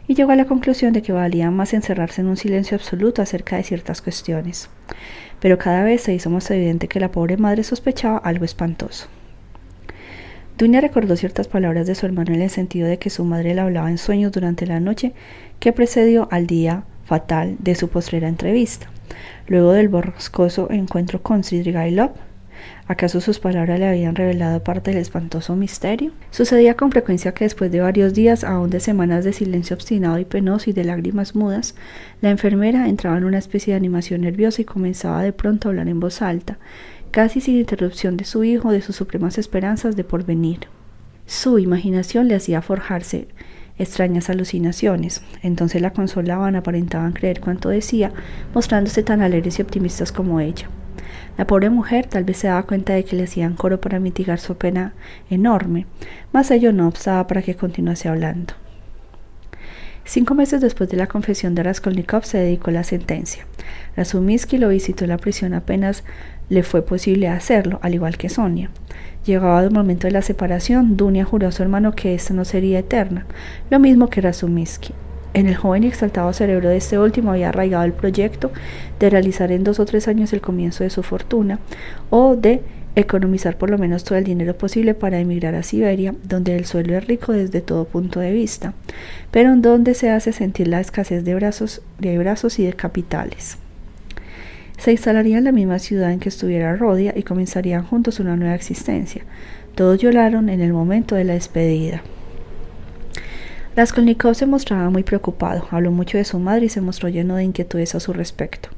y 0.07 0.15
llegó 0.15 0.31
a 0.31 0.37
la 0.37 0.45
conclusión 0.45 0.93
de 0.93 1.03
que 1.03 1.13
valía 1.13 1.51
más 1.51 1.75
encerrarse 1.75 2.21
en 2.21 2.29
un 2.29 2.37
silencio 2.37 2.77
absoluto 2.77 3.21
acerca 3.21 3.57
de 3.57 3.65
ciertas 3.65 4.01
cuestiones. 4.01 4.69
Pero 5.41 5.59
cada 5.59 5.83
vez 5.83 6.03
se 6.03 6.15
hizo 6.15 6.31
más 6.31 6.49
evidente 6.53 6.87
que 6.87 7.01
la 7.01 7.11
pobre 7.11 7.37
madre 7.37 7.65
sospechaba 7.65 8.19
algo 8.19 8.45
espantoso. 8.45 9.09
Dunia 10.59 10.81
recordó 10.81 11.17
ciertas 11.17 11.49
palabras 11.49 11.87
de 11.87 11.95
su 11.95 12.07
hermano 12.07 12.33
en 12.33 12.41
el 12.41 12.49
sentido 12.49 12.89
de 12.89 12.99
que 12.99 13.11
su 13.11 13.25
madre 13.25 13.55
le 13.55 13.61
hablaba 13.61 13.91
en 13.91 13.99
sueños 13.99 14.33
durante 14.33 14.67
la 14.67 14.81
noche 14.81 15.13
que 15.61 15.75
precedió 15.75 16.29
al 16.31 16.47
día 16.47 16.85
fatal 17.05 17.57
de 17.59 17.75
su 17.75 17.89
postrera 17.89 18.27
entrevista. 18.27 18.87
Luego 19.49 19.73
del 19.73 19.89
borrascoso 19.89 20.71
encuentro 20.71 21.23
con 21.23 21.45
Svidrigailov, 21.45 22.13
¿acaso 22.89 23.21
sus 23.21 23.39
palabras 23.39 23.79
le 23.79 23.87
habían 23.87 24.17
revelado 24.17 24.65
parte 24.65 24.93
del 24.93 25.01
espantoso 25.01 25.55
misterio? 25.57 26.13
Sucedía 26.31 26.75
con 26.75 26.91
frecuencia 26.91 27.35
que 27.35 27.45
después 27.45 27.71
de 27.71 27.81
varios 27.81 28.15
días, 28.15 28.43
aún 28.43 28.71
de 28.71 28.81
semanas 28.81 29.25
de 29.25 29.35
silencio 29.35 29.75
obstinado 29.75 30.19
y 30.19 30.25
penoso 30.25 30.71
y 30.71 30.73
de 30.73 30.85
lágrimas 30.85 31.35
mudas, 31.35 31.75
la 32.23 32.31
enfermera 32.31 32.89
entraba 32.89 33.19
en 33.19 33.25
una 33.25 33.39
especie 33.39 33.75
de 33.75 33.77
animación 33.77 34.23
nerviosa 34.23 34.63
y 34.63 34.65
comenzaba 34.65 35.23
de 35.23 35.35
pronto 35.35 35.69
a 35.69 35.71
hablar 35.71 35.89
en 35.89 36.01
voz 36.01 36.23
alta, 36.23 36.59
casi 37.11 37.41
sin 37.41 37.57
interrupción 37.57 38.17
de 38.17 38.25
su 38.25 38.45
hijo, 38.45 38.73
de 38.73 38.83
sus 38.83 38.97
supremas 38.97 39.39
esperanzas 39.39 39.97
de 39.97 40.05
porvenir. 40.05 40.61
Su 41.27 41.59
imaginación 41.59 42.29
le 42.29 42.37
hacía 42.37 42.63
forjarse 42.63 43.29
extrañas 43.79 44.31
alucinaciones. 44.31 45.23
Entonces 45.43 45.83
la 45.83 45.93
consolaban, 45.93 46.57
aparentaban 46.57 47.13
creer 47.13 47.41
cuanto 47.41 47.69
decía, 47.69 48.13
mostrándose 48.55 49.03
tan 49.03 49.23
alegres 49.23 49.59
y 49.59 49.63
optimistas 49.63 50.13
como 50.13 50.41
ella. 50.41 50.69
La 51.37 51.47
pobre 51.47 51.69
mujer 51.69 52.07
tal 52.07 52.25
vez 52.25 52.39
se 52.39 52.47
daba 52.49 52.63
cuenta 52.63 52.95
de 52.95 53.05
que 53.05 53.17
le 53.17 53.25
hacían 53.25 53.55
coro 53.55 53.81
para 53.81 54.01
mitigar 54.01 54.39
su 54.39 54.57
pena 54.57 54.95
enorme, 55.29 55.87
mas 56.33 56.51
ello 56.51 56.73
no 56.73 56.89
obstaba 56.89 57.27
para 57.27 57.43
que 57.43 57.57
continuase 57.57 58.09
hablando. 58.09 58.55
Cinco 60.05 60.35
meses 60.35 60.61
después 60.61 60.89
de 60.89 60.97
la 60.97 61.09
confesión 61.09 61.57
de 61.57 61.65
Raskolnikov 61.65 62.25
se 62.25 62.39
dedicó 62.39 62.71
la 62.71 62.85
sentencia. 62.85 63.45
Razuminsky 63.97 64.57
lo 64.57 64.69
visitó 64.69 65.05
en 65.05 65.11
la 65.11 65.19
prisión 65.19 65.53
apenas 65.53 66.05
le 66.49 66.63
fue 66.63 66.83
posible 66.83 67.29
hacerlo, 67.29 67.79
al 67.83 67.95
igual 67.95 68.17
que 68.17 68.29
Sonia. 68.29 68.71
Llegado 69.25 69.67
el 69.67 69.73
momento 69.73 70.07
de 70.07 70.13
la 70.13 70.23
separación, 70.23 70.97
Dunia 70.97 71.25
juró 71.25 71.49
a 71.49 71.53
su 71.53 71.63
hermano 71.63 71.93
que 71.93 72.15
esta 72.15 72.33
no 72.33 72.45
sería 72.45 72.79
eterna, 72.79 73.27
lo 73.71 73.81
mismo 73.81 74.09
que 74.09 74.21
Razuminsky. 74.21 74.95
En 75.35 75.49
el 75.49 75.57
joven 75.57 75.85
y 75.85 75.89
exaltado 75.89 76.33
cerebro 76.33 76.69
de 76.69 76.77
este 76.77 76.99
último 76.99 77.33
había 77.33 77.51
arraigado 77.51 77.85
el 77.85 77.93
proyecto 77.93 78.53
de 79.01 79.11
realizar 79.11 79.53
en 79.53 79.65
dos 79.65 79.81
o 79.81 79.85
tres 79.85 80.09
años 80.09 80.33
el 80.33 80.41
comienzo 80.41 80.85
de 80.85 80.91
su 80.91 81.03
fortuna, 81.03 81.59
o 82.09 82.37
de 82.37 82.63
economizar 82.95 83.59
por 83.59 83.69
lo 83.69 83.77
menos 83.77 84.05
todo 84.05 84.17
el 84.17 84.25
dinero 84.25 84.57
posible 84.57 84.95
para 84.95 85.21
emigrar 85.21 85.55
a 85.55 85.63
Siberia, 85.63 86.15
donde 86.25 86.57
el 86.57 86.65
suelo 86.65 86.97
es 86.97 87.07
rico 87.07 87.33
desde 87.33 87.61
todo 87.61 87.85
punto 87.85 88.21
de 88.21 88.33
vista, 88.33 88.73
pero 89.31 89.53
en 89.53 89.61
donde 89.61 89.95
se 89.95 90.11
hace 90.11 90.33
sentir 90.33 90.69
la 90.69 90.81
escasez 90.81 91.25
de 91.25 91.35
brazos, 91.35 91.83
de 91.99 92.17
brazos 92.17 92.59
y 92.59 92.65
de 92.65 92.73
capitales. 92.73 93.59
Se 94.79 94.93
instalaría 94.93 95.39
en 95.39 95.45
la 95.45 95.53
misma 95.53 95.79
ciudad 95.79 96.13
en 96.13 96.21
que 96.21 96.29
estuviera 96.29 96.77
Rodia 96.77 97.15
y 97.17 97.23
comenzarían 97.23 97.85
juntos 97.85 98.21
una 98.21 98.37
nueva 98.37 98.55
existencia. 98.55 99.25
Todos 99.75 99.99
lloraron 99.99 100.49
en 100.49 100.61
el 100.61 100.73
momento 100.73 101.15
de 101.15 101.25
la 101.25 101.33
despedida. 101.33 102.03
Raskolnikov 103.75 104.35
se 104.35 104.47
mostraba 104.47 104.89
muy 104.91 105.03
preocupado, 105.03 105.67
habló 105.71 105.91
mucho 105.91 106.17
de 106.17 106.25
su 106.25 106.39
madre 106.39 106.67
y 106.67 106.69
se 106.71 106.81
mostró 106.81 107.09
lleno 107.09 107.37
de 107.37 107.45
inquietudes 107.45 107.95
a 107.95 108.01
su 108.01 108.13
respecto. 108.13 108.71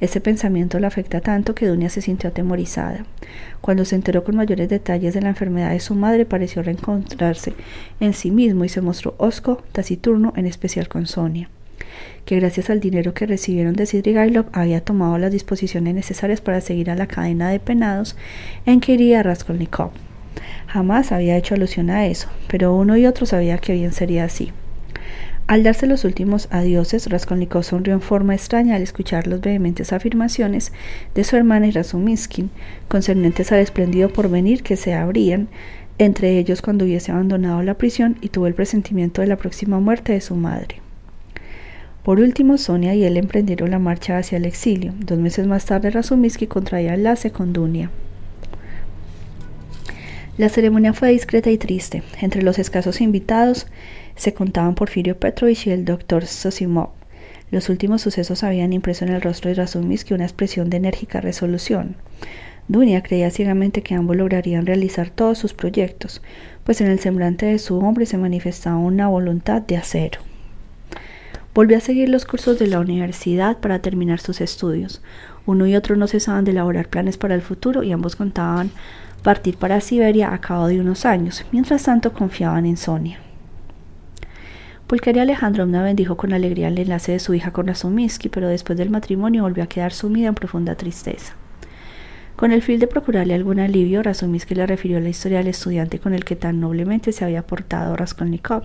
Este 0.00 0.20
pensamiento 0.20 0.78
le 0.78 0.86
afecta 0.86 1.20
tanto 1.20 1.54
que 1.54 1.66
Dunia 1.66 1.90
se 1.90 2.00
sintió 2.00 2.30
atemorizada. 2.30 3.04
Cuando 3.60 3.84
se 3.84 3.96
enteró 3.96 4.24
con 4.24 4.36
mayores 4.36 4.70
detalles 4.70 5.12
de 5.12 5.20
la 5.20 5.28
enfermedad 5.28 5.72
de 5.72 5.80
su 5.80 5.94
madre, 5.94 6.24
pareció 6.24 6.62
reencontrarse 6.62 7.52
en 8.00 8.14
sí 8.14 8.30
mismo 8.30 8.64
y 8.64 8.70
se 8.70 8.80
mostró 8.80 9.14
hosco, 9.18 9.62
taciturno, 9.72 10.32
en 10.36 10.46
especial 10.46 10.88
con 10.88 11.06
Sonia 11.06 11.50
que 12.24 12.36
gracias 12.36 12.70
al 12.70 12.80
dinero 12.80 13.14
que 13.14 13.26
recibieron 13.26 13.74
de 13.74 13.86
Sidrigailov 13.86 14.46
había 14.52 14.80
tomado 14.80 15.18
las 15.18 15.32
disposiciones 15.32 15.94
necesarias 15.94 16.40
para 16.40 16.60
seguir 16.60 16.90
a 16.90 16.96
la 16.96 17.06
cadena 17.06 17.50
de 17.50 17.60
penados 17.60 18.16
en 18.66 18.80
que 18.80 18.92
iría 18.92 19.22
Raskolnikov. 19.22 19.90
Jamás 20.66 21.12
había 21.12 21.36
hecho 21.36 21.54
alusión 21.54 21.90
a 21.90 22.06
eso, 22.06 22.28
pero 22.48 22.74
uno 22.74 22.96
y 22.96 23.06
otro 23.06 23.26
sabía 23.26 23.58
que 23.58 23.74
bien 23.74 23.92
sería 23.92 24.24
así. 24.24 24.52
Al 25.50 25.64
darse 25.64 25.88
los 25.88 26.04
últimos 26.04 26.46
adioses, 26.52 27.10
Raskolnikov 27.10 27.64
sonrió 27.64 27.94
en 27.94 28.00
forma 28.00 28.36
extraña 28.36 28.76
al 28.76 28.82
escuchar 28.82 29.26
las 29.26 29.40
vehementes 29.40 29.92
afirmaciones 29.92 30.72
de 31.16 31.24
su 31.24 31.34
hermana 31.34 31.66
y 31.66 31.72
Razuminskin, 31.72 32.50
concernientes 32.86 33.50
al 33.50 33.58
espléndido 33.58 34.12
porvenir 34.12 34.62
que 34.62 34.76
se 34.76 34.94
abrían 34.94 35.48
entre 35.98 36.38
ellos 36.38 36.62
cuando 36.62 36.84
hubiese 36.84 37.10
abandonado 37.10 37.62
la 37.62 37.74
prisión 37.74 38.16
y 38.20 38.28
tuvo 38.28 38.46
el 38.46 38.54
presentimiento 38.54 39.22
de 39.22 39.26
la 39.26 39.36
próxima 39.36 39.80
muerte 39.80 40.12
de 40.12 40.20
su 40.20 40.36
madre. 40.36 40.80
Por 42.02 42.18
último, 42.18 42.56
Sonia 42.56 42.94
y 42.94 43.04
él 43.04 43.16
emprendieron 43.16 43.70
la 43.70 43.78
marcha 43.78 44.16
hacia 44.16 44.38
el 44.38 44.46
exilio. 44.46 44.94
Dos 44.98 45.18
meses 45.18 45.46
más 45.46 45.66
tarde, 45.66 45.90
Razuminsky 45.90 46.46
contraía 46.46 46.94
enlace 46.94 47.30
con 47.30 47.52
Dunia. 47.52 47.90
La 50.38 50.48
ceremonia 50.48 50.94
fue 50.94 51.10
discreta 51.10 51.50
y 51.50 51.58
triste. 51.58 52.02
Entre 52.22 52.40
los 52.40 52.58
escasos 52.58 53.02
invitados 53.02 53.66
se 54.16 54.32
contaban 54.32 54.74
Porfirio 54.74 55.18
Petrovich 55.18 55.66
y 55.66 55.70
el 55.70 55.84
doctor 55.84 56.24
Sosimov. 56.24 56.90
Los 57.50 57.68
últimos 57.68 58.00
sucesos 58.00 58.44
habían 58.44 58.72
impreso 58.72 59.04
en 59.04 59.12
el 59.12 59.20
rostro 59.20 59.50
de 59.50 59.56
Razuminsky 59.56 60.14
una 60.14 60.24
expresión 60.24 60.70
de 60.70 60.78
enérgica 60.78 61.20
resolución. 61.20 61.96
Dunia 62.68 63.02
creía 63.02 63.30
ciegamente 63.30 63.82
que 63.82 63.94
ambos 63.94 64.16
lograrían 64.16 64.64
realizar 64.64 65.10
todos 65.10 65.36
sus 65.36 65.52
proyectos, 65.52 66.22
pues 66.64 66.80
en 66.80 66.86
el 66.86 67.00
semblante 67.00 67.44
de 67.44 67.58
su 67.58 67.78
hombre 67.78 68.06
se 68.06 68.16
manifestaba 68.16 68.78
una 68.78 69.08
voluntad 69.08 69.60
de 69.60 69.76
acero. 69.76 70.29
Volvió 71.52 71.78
a 71.78 71.80
seguir 71.80 72.08
los 72.08 72.24
cursos 72.24 72.58
de 72.60 72.68
la 72.68 72.78
universidad 72.78 73.58
para 73.58 73.80
terminar 73.80 74.20
sus 74.20 74.40
estudios. 74.40 75.02
Uno 75.46 75.66
y 75.66 75.74
otro 75.74 75.96
no 75.96 76.06
cesaban 76.06 76.44
de 76.44 76.52
elaborar 76.52 76.88
planes 76.88 77.16
para 77.16 77.34
el 77.34 77.42
futuro 77.42 77.82
y 77.82 77.90
ambos 77.90 78.14
contaban 78.14 78.70
partir 79.24 79.56
para 79.56 79.80
Siberia 79.80 80.32
a 80.32 80.40
cabo 80.40 80.68
de 80.68 80.80
unos 80.80 81.04
años. 81.04 81.44
Mientras 81.50 81.82
tanto, 81.82 82.12
confiaban 82.12 82.66
en 82.66 82.76
Sonia. 82.76 83.18
Pulqueria 84.86 85.22
Alejandrovna 85.22 85.82
bendijo 85.82 86.16
con 86.16 86.32
alegría 86.32 86.68
el 86.68 86.78
enlace 86.78 87.12
de 87.12 87.18
su 87.18 87.34
hija 87.34 87.52
con 87.52 87.66
Razuminsky, 87.66 88.28
pero 88.28 88.48
después 88.48 88.78
del 88.78 88.90
matrimonio 88.90 89.42
volvió 89.42 89.64
a 89.64 89.68
quedar 89.68 89.92
sumida 89.92 90.28
en 90.28 90.34
profunda 90.34 90.76
tristeza. 90.76 91.34
Con 92.40 92.52
el 92.52 92.62
fin 92.62 92.80
de 92.80 92.86
procurarle 92.86 93.34
algún 93.34 93.60
alivio, 93.60 94.02
Razuminsky 94.02 94.54
le 94.54 94.66
refirió 94.66 94.98
la 94.98 95.10
historia 95.10 95.36
del 95.36 95.48
estudiante 95.48 95.98
con 95.98 96.14
el 96.14 96.24
que 96.24 96.36
tan 96.36 96.58
noblemente 96.58 97.12
se 97.12 97.22
había 97.22 97.42
portado 97.42 97.96
Raskolnikov 97.96 98.62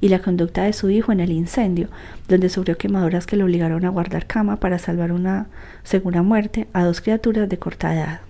y 0.00 0.08
la 0.08 0.20
conducta 0.20 0.62
de 0.62 0.72
su 0.72 0.88
hijo 0.88 1.10
en 1.10 1.18
el 1.18 1.32
incendio, 1.32 1.88
donde 2.28 2.48
sufrió 2.48 2.78
quemaduras 2.78 3.26
que 3.26 3.34
le 3.34 3.42
obligaron 3.42 3.84
a 3.84 3.88
guardar 3.88 4.28
cama 4.28 4.60
para 4.60 4.78
salvar 4.78 5.10
una 5.10 5.48
segura 5.82 6.22
muerte 6.22 6.68
a 6.72 6.84
dos 6.84 7.00
criaturas 7.00 7.48
de 7.48 7.58
corta 7.58 7.92
edad. 7.92 8.20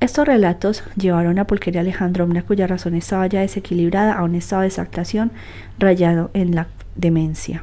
Estos 0.00 0.26
relatos 0.26 0.82
llevaron 0.96 1.38
a 1.38 1.46
Pulqueria 1.46 1.82
Alejandrovna, 1.82 2.42
cuya 2.42 2.66
razón 2.66 2.96
estaba 2.96 3.28
ya 3.28 3.42
desequilibrada, 3.42 4.14
a 4.14 4.24
un 4.24 4.34
estado 4.34 4.62
de 4.62 4.68
exaltación 4.68 5.30
rayado 5.78 6.32
en 6.34 6.56
la 6.56 6.66
demencia. 6.96 7.62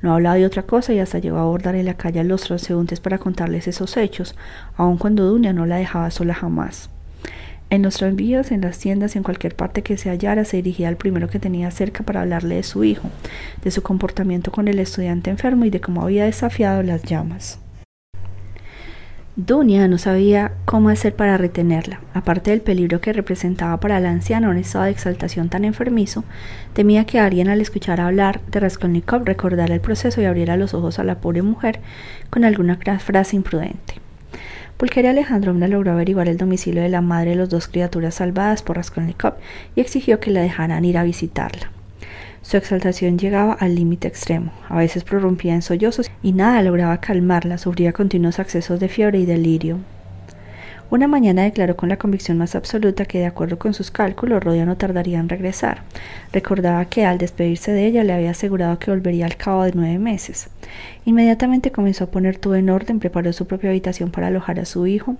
No 0.00 0.14
hablaba 0.14 0.36
de 0.36 0.46
otra 0.46 0.62
cosa 0.62 0.92
y 0.92 1.00
hasta 1.00 1.18
llegó 1.18 1.38
a 1.38 1.42
abordar 1.42 1.74
en 1.74 1.86
la 1.86 1.94
calle 1.94 2.20
a 2.20 2.24
los 2.24 2.42
transeúntes 2.42 3.00
para 3.00 3.18
contarles 3.18 3.66
esos 3.66 3.96
hechos, 3.96 4.36
aun 4.76 4.96
cuando 4.96 5.26
Dunia 5.26 5.52
no 5.52 5.66
la 5.66 5.76
dejaba 5.76 6.10
sola 6.10 6.34
jamás. 6.34 6.90
En 7.70 7.82
los 7.82 7.96
tranvías, 7.96 8.50
en 8.50 8.62
las 8.62 8.78
tiendas, 8.78 9.14
en 9.14 9.22
cualquier 9.22 9.54
parte 9.54 9.82
que 9.82 9.98
se 9.98 10.08
hallara, 10.08 10.44
se 10.46 10.56
dirigía 10.58 10.88
al 10.88 10.96
primero 10.96 11.28
que 11.28 11.38
tenía 11.38 11.70
cerca 11.70 12.02
para 12.02 12.22
hablarle 12.22 12.54
de 12.54 12.62
su 12.62 12.82
hijo, 12.82 13.10
de 13.62 13.70
su 13.70 13.82
comportamiento 13.82 14.50
con 14.52 14.68
el 14.68 14.78
estudiante 14.78 15.30
enfermo 15.30 15.66
y 15.66 15.70
de 15.70 15.80
cómo 15.80 16.02
había 16.02 16.24
desafiado 16.24 16.82
las 16.82 17.02
llamas. 17.02 17.58
Dunia 19.38 19.86
no 19.86 19.98
sabía 19.98 20.50
cómo 20.64 20.88
hacer 20.88 21.14
para 21.14 21.36
retenerla. 21.36 22.00
Aparte 22.12 22.50
del 22.50 22.60
peligro 22.60 23.00
que 23.00 23.12
representaba 23.12 23.78
para 23.78 24.00
la 24.00 24.10
anciana 24.10 24.48
un 24.48 24.56
estado 24.56 24.86
de 24.86 24.90
exaltación 24.90 25.48
tan 25.48 25.64
enfermizo, 25.64 26.24
temía 26.72 27.04
que 27.04 27.20
alguien 27.20 27.48
al 27.48 27.60
escuchar 27.60 28.00
hablar 28.00 28.40
de 28.50 28.58
Raskolnikov 28.58 29.24
recordara 29.24 29.72
el 29.72 29.80
proceso 29.80 30.20
y 30.20 30.24
abriera 30.24 30.56
los 30.56 30.74
ojos 30.74 30.98
a 30.98 31.04
la 31.04 31.20
pobre 31.20 31.42
mujer 31.42 31.78
con 32.30 32.44
alguna 32.44 32.80
frase 32.98 33.36
imprudente. 33.36 34.00
Pulqueria 34.76 35.12
Alejandrovna 35.12 35.68
logró 35.68 35.92
averiguar 35.92 36.28
el 36.28 36.36
domicilio 36.36 36.82
de 36.82 36.88
la 36.88 37.00
madre 37.00 37.30
de 37.30 37.36
las 37.36 37.48
dos 37.48 37.68
criaturas 37.68 38.16
salvadas 38.16 38.64
por 38.64 38.74
Raskolnikov 38.74 39.34
y 39.76 39.80
exigió 39.80 40.18
que 40.18 40.32
la 40.32 40.40
dejaran 40.40 40.84
ir 40.84 40.98
a 40.98 41.04
visitarla. 41.04 41.70
Su 42.48 42.56
exaltación 42.56 43.18
llegaba 43.18 43.52
al 43.52 43.74
límite 43.74 44.08
extremo. 44.08 44.52
A 44.70 44.78
veces 44.78 45.04
prorrumpía 45.04 45.54
en 45.54 45.60
sollozos 45.60 46.10
y 46.22 46.32
nada 46.32 46.62
lograba 46.62 46.96
calmarla, 46.98 47.58
sufría 47.58 47.92
continuos 47.92 48.38
accesos 48.38 48.80
de 48.80 48.88
fiebre 48.88 49.18
y 49.18 49.26
delirio. 49.26 49.80
Una 50.88 51.08
mañana 51.08 51.42
declaró 51.42 51.76
con 51.76 51.90
la 51.90 51.98
convicción 51.98 52.38
más 52.38 52.54
absoluta 52.54 53.04
que, 53.04 53.18
de 53.18 53.26
acuerdo 53.26 53.58
con 53.58 53.74
sus 53.74 53.90
cálculos, 53.90 54.42
Rodia 54.42 54.64
no 54.64 54.78
tardaría 54.78 55.18
en 55.18 55.28
regresar. 55.28 55.82
Recordaba 56.32 56.86
que, 56.86 57.04
al 57.04 57.18
despedirse 57.18 57.72
de 57.72 57.84
ella, 57.84 58.02
le 58.02 58.14
había 58.14 58.30
asegurado 58.30 58.78
que 58.78 58.92
volvería 58.92 59.26
al 59.26 59.36
cabo 59.36 59.64
de 59.64 59.72
nueve 59.74 59.98
meses. 59.98 60.48
Inmediatamente 61.04 61.70
comenzó 61.70 62.04
a 62.04 62.10
poner 62.10 62.38
todo 62.38 62.54
en 62.54 62.70
orden, 62.70 62.98
preparó 62.98 63.30
su 63.34 63.46
propia 63.46 63.68
habitación 63.68 64.10
para 64.10 64.28
alojar 64.28 64.58
a 64.58 64.64
su 64.64 64.86
hijo, 64.86 65.16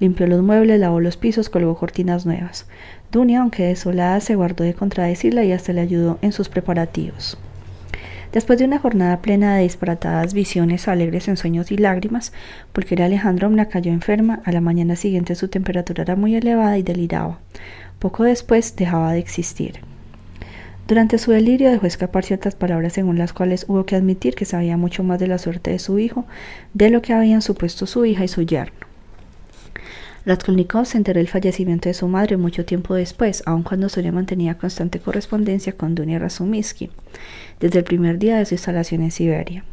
limpió 0.00 0.26
los 0.26 0.42
muebles, 0.42 0.80
lavó 0.80 1.00
los 1.00 1.18
pisos, 1.18 1.50
colgó 1.50 1.76
cortinas 1.76 2.24
nuevas. 2.24 2.66
Dunia, 3.12 3.42
aunque 3.42 3.64
desolada, 3.64 4.20
se 4.20 4.36
guardó 4.36 4.64
de 4.64 4.72
contradecirla 4.72 5.44
y 5.44 5.52
hasta 5.52 5.74
le 5.74 5.82
ayudó 5.82 6.18
en 6.22 6.32
sus 6.32 6.48
preparativos. 6.48 7.36
Después 8.32 8.58
de 8.58 8.64
una 8.64 8.78
jornada 8.78 9.20
plena 9.20 9.54
de 9.54 9.64
disparatadas 9.64 10.32
visiones 10.32 10.88
alegres 10.88 11.28
en 11.28 11.36
sueños 11.36 11.70
y 11.70 11.76
lágrimas, 11.76 12.32
Pulqueria 12.72 13.04
Alejandrovna 13.04 13.66
cayó 13.66 13.92
enferma, 13.92 14.40
a 14.46 14.52
la 14.52 14.62
mañana 14.62 14.96
siguiente 14.96 15.34
su 15.34 15.48
temperatura 15.48 16.04
era 16.04 16.16
muy 16.16 16.34
elevada 16.36 16.78
y 16.78 16.82
deliraba. 16.82 17.38
Poco 17.98 18.24
después 18.24 18.76
dejaba 18.76 19.12
de 19.12 19.18
existir. 19.18 19.80
Durante 20.88 21.18
su 21.18 21.32
delirio 21.32 21.70
dejó 21.70 21.86
escapar 21.86 22.24
ciertas 22.24 22.54
palabras 22.54 22.94
según 22.94 23.18
las 23.18 23.34
cuales 23.34 23.66
hubo 23.68 23.84
que 23.84 23.94
admitir 23.94 24.34
que 24.34 24.46
sabía 24.46 24.78
mucho 24.78 25.04
más 25.04 25.20
de 25.20 25.26
la 25.26 25.36
suerte 25.36 25.70
de 25.70 25.78
su 25.78 25.98
hijo 25.98 26.24
de 26.72 26.88
lo 26.88 27.02
que 27.02 27.12
habían 27.12 27.42
supuesto 27.42 27.84
su 27.84 28.06
hija 28.06 28.24
y 28.24 28.28
su 28.28 28.40
yerno. 28.40 28.91
Raskolnikov 30.24 30.86
se 30.86 30.98
enteró 30.98 31.18
del 31.18 31.28
fallecimiento 31.28 31.88
de 31.88 31.94
su 31.94 32.06
madre 32.06 32.36
mucho 32.36 32.64
tiempo 32.64 32.94
después, 32.94 33.42
aun 33.44 33.64
cuando 33.64 33.88
Sonia 33.88 34.12
mantenía 34.12 34.56
constante 34.56 35.00
correspondencia 35.00 35.72
con 35.72 35.96
Dunia 35.96 36.20
Razuminsky, 36.20 36.90
desde 37.58 37.80
el 37.80 37.84
primer 37.84 38.18
día 38.18 38.36
de 38.36 38.46
su 38.46 38.54
instalación 38.54 39.02
en 39.02 39.10
Siberia. 39.10 39.64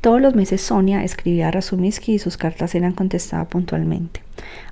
Todos 0.00 0.20
los 0.20 0.34
meses 0.34 0.62
Sonia 0.62 1.02
escribía 1.02 1.48
a 1.48 1.50
Razuminsky 1.50 2.14
y 2.14 2.18
sus 2.20 2.36
cartas 2.36 2.74
eran 2.76 2.92
contestadas 2.92 3.48
puntualmente. 3.48 4.22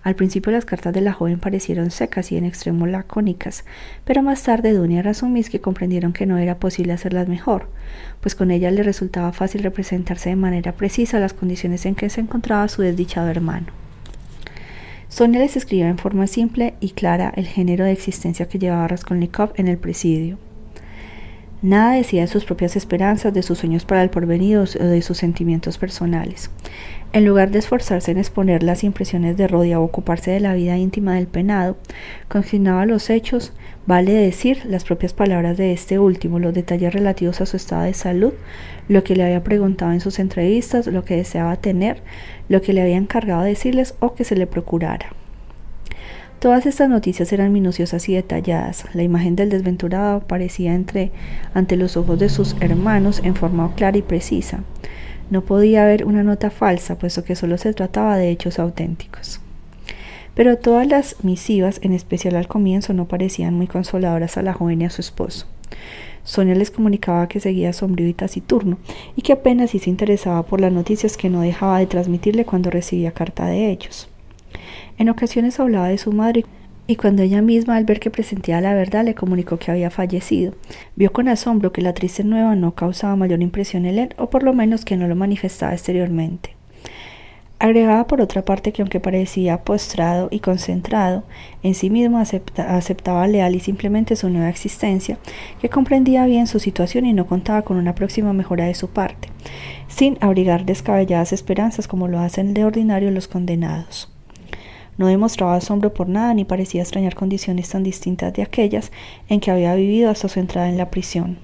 Al 0.05 0.15
principio 0.15 0.53
las 0.53 0.65
cartas 0.65 0.95
de 0.95 1.01
la 1.01 1.13
joven 1.13 1.41
parecieron 1.41 1.91
secas 1.91 2.31
y 2.31 2.37
en 2.37 2.45
extremo 2.45 2.87
lacónicas, 2.87 3.65
pero 4.05 4.23
más 4.23 4.45
tarde 4.45 4.73
Dunia 4.73 5.01
y 5.01 5.03
Razumiski 5.03 5.59
comprendieron 5.59 6.13
que 6.13 6.27
no 6.27 6.39
era 6.39 6.59
posible 6.59 6.93
hacerlas 6.93 7.29
mejor, 7.29 7.69
pues 8.21 8.37
con 8.37 8.53
ellas 8.53 8.73
le 8.73 8.85
resultaba 8.85 9.33
fácil 9.33 9.65
representarse 9.65 10.31
de 10.31 10.37
manera 10.37 10.73
precisa 10.73 11.19
las 11.19 11.35
condiciones 11.35 11.85
en 11.87 11.97
que 11.97 12.09
se 12.09 12.21
encontraba 12.21 12.69
su 12.69 12.83
desdichado 12.83 13.29
hermano. 13.29 13.88
Sonia 15.09 15.41
les 15.41 15.57
escribía 15.57 15.89
en 15.89 15.99
forma 15.99 16.27
simple 16.27 16.75
y 16.81 16.91
clara 16.91 17.33
el 17.35 17.47
género 17.47 17.85
de 17.85 17.93
existencia 17.93 18.49
que 18.49 18.59
llevaba 18.59 18.89
Raskolnikov 18.89 19.53
en 19.57 19.69
el 19.69 19.79
presidio. 19.79 20.39
Nada 21.61 21.95
decía 21.95 22.21
de 22.21 22.29
sus 22.29 22.45
propias 22.45 22.77
esperanzas, 22.77 23.35
de 23.35 23.43
sus 23.43 23.59
sueños 23.59 23.85
para 23.85 24.05
el 24.05 24.11
porvenir 24.11 24.59
o 24.59 24.65
de 24.65 25.03
sus 25.03 25.19
sentimientos 25.19 25.77
personales. 25.77 26.51
En 27.13 27.25
lugar 27.25 27.51
de 27.51 27.59
esforzarse 27.59 28.13
en 28.13 28.19
exponer 28.19 28.63
las 28.63 28.85
impresiones 28.85 29.37
de 29.37 29.49
Rodia 29.49 29.81
o 29.81 29.85
ocuparse 29.85 30.31
de 30.31 30.41
la 30.41 30.55
vida 30.55 30.77
íntima 30.77 31.15
del 31.15 31.27
penado, 31.27 31.77
consignaba 32.29 32.87
los 32.87 33.11
hechos, 33.11 33.53
vale 33.87 34.13
decir 34.13 34.67
las 34.67 34.85
propias 34.85 35.15
palabras 35.15 35.57
de 35.57 35.73
este 35.73 35.99
último, 35.99 36.39
los 36.39 36.55
detalles 36.55 36.93
relativos 36.93 37.41
a 37.41 37.47
su 37.47 37.57
estado 37.57 37.83
de 37.83 37.95
salud, 37.95 38.35
lo 38.89 39.03
que 39.03 39.17
le 39.17 39.25
había 39.25 39.43
preguntado 39.43 39.93
en 39.93 40.01
sus 40.01 40.21
entrevistas, 40.21 40.87
lo 40.87 41.05
que 41.05 41.17
deseaba 41.17 41.57
tener, 41.57 42.03
lo 42.49 42.63
que 42.63 42.73
le 42.73 42.83
había 42.83 42.99
encargado 42.99 43.43
decirles 43.43 43.95
o 43.99 44.15
que 44.15 44.25
se 44.25 44.37
le 44.37 44.47
procurara. 44.47 45.18
Todas 46.39 46.67
estas 46.67 46.89
noticias 46.89 47.33
eran 47.33 47.53
minuciosas 47.53 48.09
y 48.09 48.15
detalladas. 48.15 48.85
La 48.95 49.03
imagen 49.03 49.35
del 49.35 49.51
desventurado 49.51 50.19
aparecía 50.19 50.73
entre, 50.73 51.11
ante 51.53 51.77
los 51.77 51.97
ojos 51.97 52.21
de 52.21 52.29
sus 52.29 52.55
hermanos 52.61 53.21
en 53.25 53.35
forma 53.35 53.75
clara 53.75 53.99
y 53.99 54.03
precisa. 54.03 54.63
No 55.31 55.43
podía 55.43 55.83
haber 55.83 56.05
una 56.05 56.23
nota 56.23 56.51
falsa, 56.51 56.97
puesto 56.97 57.25
que 57.25 57.35
solo 57.35 57.59
se 57.59 57.75
trataba 57.75 58.17
de 58.17 58.31
hechos 58.31 58.61
auténticos. 58.61 59.41
Pero 60.37 60.59
todas 60.59 60.87
las 60.87 61.25
misivas, 61.25 61.81
en 61.83 61.93
especial 61.93 62.37
al 62.37 62.47
comienzo, 62.47 62.93
no 62.93 63.09
parecían 63.09 63.55
muy 63.55 63.67
consoladoras 63.67 64.37
a 64.37 64.43
la 64.43 64.53
joven 64.53 64.83
y 64.83 64.85
a 64.85 64.91
su 64.91 65.01
esposo. 65.01 65.49
Sonia 66.23 66.55
les 66.55 66.71
comunicaba 66.71 67.27
que 67.27 67.41
seguía 67.41 67.73
sombrío 67.73 68.07
y 68.07 68.15
taciturno, 68.15 68.79
y 69.17 69.23
que 69.23 69.33
apenas 69.33 69.71
si 69.71 69.81
se 69.81 69.91
interesaba 69.91 70.45
por 70.45 70.61
las 70.61 70.73
noticias 70.73 71.17
que 71.17 71.31
no 71.31 71.41
dejaba 71.41 71.81
de 71.81 71.87
transmitirle 71.87 72.45
cuando 72.45 72.71
recibía 72.71 73.11
carta 73.11 73.47
de 73.47 73.71
ellos. 73.73 74.08
En 74.99 75.09
ocasiones 75.09 75.61
hablaba 75.61 75.89
de 75.89 75.97
su 75.97 76.13
madre 76.13 76.45
y 76.89 76.97
cuando 76.97 77.23
ella 77.23 77.41
misma, 77.41 77.77
al 77.77 77.85
ver 77.85 78.01
que 78.01 78.11
presentía 78.11 78.61
la 78.61 78.75
verdad, 78.75 79.05
le 79.05 79.15
comunicó 79.15 79.59
que 79.59 79.71
había 79.71 79.91
fallecido, 79.91 80.55
vio 80.97 81.13
con 81.13 81.29
asombro 81.29 81.71
que 81.71 81.83
la 81.83 81.93
triste 81.93 82.25
nueva 82.25 82.57
no 82.57 82.75
causaba 82.75 83.15
mayor 83.15 83.43
impresión 83.43 83.85
en 83.85 83.99
él, 83.99 84.15
o 84.17 84.31
por 84.31 84.43
lo 84.43 84.55
menos 84.55 84.85
que 84.85 84.97
no 84.97 85.07
lo 85.07 85.15
manifestaba 85.15 85.73
exteriormente. 85.73 86.57
Agregaba 87.61 88.07
por 88.07 88.21
otra 88.21 88.45
parte 88.45 88.73
que 88.73 88.83
aunque 88.83 89.01
parecía 89.01 89.65
postrado 89.65 90.29
y 90.31 90.41
concentrado 90.41 91.25
en 91.63 91.75
sí 91.75 91.91
mismo, 91.91 92.19
aceptaba 92.19 93.27
leal 93.29 93.55
y 93.55 93.61
simplemente 93.61 94.17
su 94.17 94.31
nueva 94.31 94.49
existencia, 94.49 95.19
que 95.61 95.69
comprendía 95.69 96.25
bien 96.27 96.47
su 96.47 96.59
situación 96.59 97.05
y 97.05 97.13
no 97.13 97.27
contaba 97.27 97.63
con 97.63 97.77
una 97.77 97.95
próxima 97.95 98.33
mejora 98.33 98.65
de 98.65 98.75
su 98.75 98.89
parte, 98.89 99.29
sin 99.89 100.19
abrigar 100.21 100.65
descabelladas 100.65 101.33
esperanzas 101.33 101.87
como 101.87 102.09
lo 102.09 102.19
hacen 102.19 102.55
de 102.55 102.65
ordinario 102.65 103.11
los 103.11 103.29
condenados. 103.29 104.11
No 104.99 105.07
demostraba 105.07 105.55
asombro 105.55 105.95
por 105.95 106.09
nada 106.09 106.35
ni 106.35 106.45
parecía 106.45 106.83
extrañar 106.83 107.15
condiciones 107.15 107.71
tan 107.71 107.83
distintas 107.83 108.35
de 108.35 108.43
aquellas 108.43 108.93
en 109.29 109.41
que 109.41 109.51
había 109.51 109.75
vivido 109.75 110.11
hasta 110.11 110.29
su 110.29 110.41
entrada 110.41 110.69
en 110.69 110.77
la 110.77 110.91
prisión. 110.91 111.39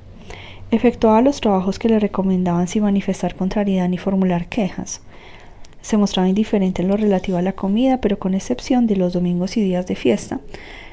Efectuaba 0.70 1.22
los 1.22 1.40
trabajos 1.40 1.78
que 1.78 1.88
le 1.88 2.00
recomendaban 2.00 2.66
sin 2.66 2.82
manifestar 2.82 3.36
contrariedad 3.36 3.88
ni 3.88 3.96
formular 3.96 4.48
quejas. 4.48 5.02
Se 5.82 5.96
mostraba 5.96 6.28
indiferente 6.28 6.82
en 6.82 6.88
lo 6.88 6.96
relativo 6.96 7.38
a 7.38 7.42
la 7.42 7.52
comida, 7.52 8.00
pero 8.00 8.18
con 8.18 8.34
excepción 8.34 8.86
de 8.86 8.96
los 8.96 9.12
domingos 9.12 9.56
y 9.56 9.62
días 9.62 9.86
de 9.86 9.94
fiesta, 9.94 10.40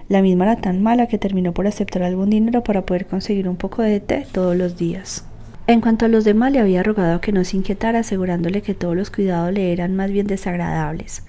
la 0.07 0.21
misma 0.21 0.43
era 0.43 0.57
tan 0.57 0.83
mala 0.83 1.07
que 1.07 1.17
terminó 1.17 1.53
por 1.53 1.65
aceptar 1.65 2.03
algún 2.03 2.29
dinero 2.29 2.63
para 2.63 2.85
poder 2.85 3.07
conseguir 3.07 3.47
un 3.47 3.55
poco 3.55 3.81
de 3.81 4.01
té 4.01 4.27
todos 4.31 4.55
los 4.55 4.77
días. 4.77 5.25
En 5.65 5.79
cuanto 5.79 6.05
a 6.05 6.09
los 6.09 6.25
demás, 6.25 6.51
le 6.51 6.59
había 6.59 6.83
rogado 6.83 7.21
que 7.21 7.31
no 7.31 7.45
se 7.45 7.55
inquietara, 7.55 7.99
asegurándole 7.99 8.61
que 8.61 8.73
todos 8.73 8.95
los 8.95 9.09
cuidados 9.09 9.53
le 9.53 9.71
eran 9.71 9.95
más 9.95 10.11
bien 10.11 10.27
desagradables. 10.27 11.23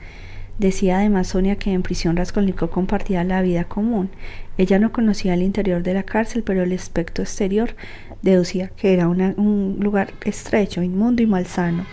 Decía 0.58 0.98
además 0.98 1.28
Sonia 1.28 1.56
que 1.56 1.72
en 1.72 1.82
prisión 1.82 2.16
Raskolnikov 2.16 2.70
compartía 2.70 3.24
la 3.24 3.42
vida 3.42 3.64
común. 3.64 4.10
Ella 4.58 4.78
no 4.78 4.92
conocía 4.92 5.34
el 5.34 5.42
interior 5.42 5.82
de 5.82 5.94
la 5.94 6.02
cárcel, 6.02 6.42
pero 6.44 6.62
el 6.62 6.72
aspecto 6.72 7.22
exterior 7.22 7.74
deducía 8.20 8.68
que 8.68 8.92
era 8.92 9.08
un 9.08 9.76
lugar 9.80 10.12
estrecho, 10.24 10.82
inmundo 10.82 11.22
y 11.22 11.26
malsano. 11.26 11.84